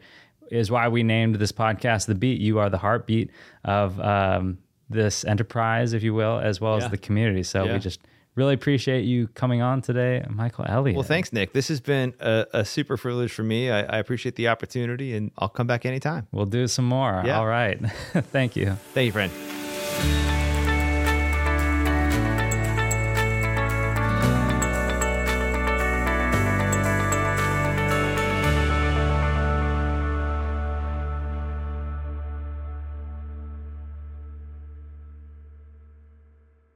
is 0.51 0.69
why 0.71 0.87
we 0.87 1.03
named 1.03 1.35
this 1.35 1.51
podcast 1.51 2.05
The 2.05 2.15
Beat. 2.15 2.39
You 2.39 2.59
are 2.59 2.69
the 2.69 2.77
heartbeat 2.77 3.31
of 3.63 3.99
um, 3.99 4.59
this 4.89 5.25
enterprise, 5.25 5.93
if 5.93 6.03
you 6.03 6.13
will, 6.13 6.39
as 6.39 6.61
well 6.61 6.77
Yeah. 6.77 6.85
as 6.85 6.91
the 6.91 6.97
community. 6.97 7.43
So 7.43 7.71
we 7.73 7.79
just 7.79 7.99
really 8.35 8.53
appreciate 8.53 9.05
you 9.05 9.27
coming 9.29 9.61
on 9.61 9.81
today, 9.81 10.23
Michael 10.29 10.65
Elliott. 10.67 10.95
Well, 10.95 11.03
thanks, 11.03 11.33
Nick. 11.33 11.53
This 11.53 11.67
has 11.69 11.79
been 11.79 12.13
a, 12.19 12.45
a 12.53 12.65
super 12.65 12.97
privilege 12.97 13.31
for 13.31 13.43
me. 13.43 13.71
I, 13.71 13.81
I 13.81 13.97
appreciate 13.97 14.35
the 14.35 14.49
opportunity, 14.49 15.15
and 15.15 15.31
I'll 15.37 15.49
come 15.49 15.67
back 15.67 15.85
anytime. 15.85 16.27
We'll 16.31 16.45
do 16.45 16.67
some 16.67 16.85
more. 16.85 17.23
Yeah. 17.25 17.39
All 17.39 17.47
right. 17.47 17.79
Thank 18.13 18.55
you. 18.55 18.77
Thank 18.93 19.07
you, 19.07 19.11
friend. 19.11 20.44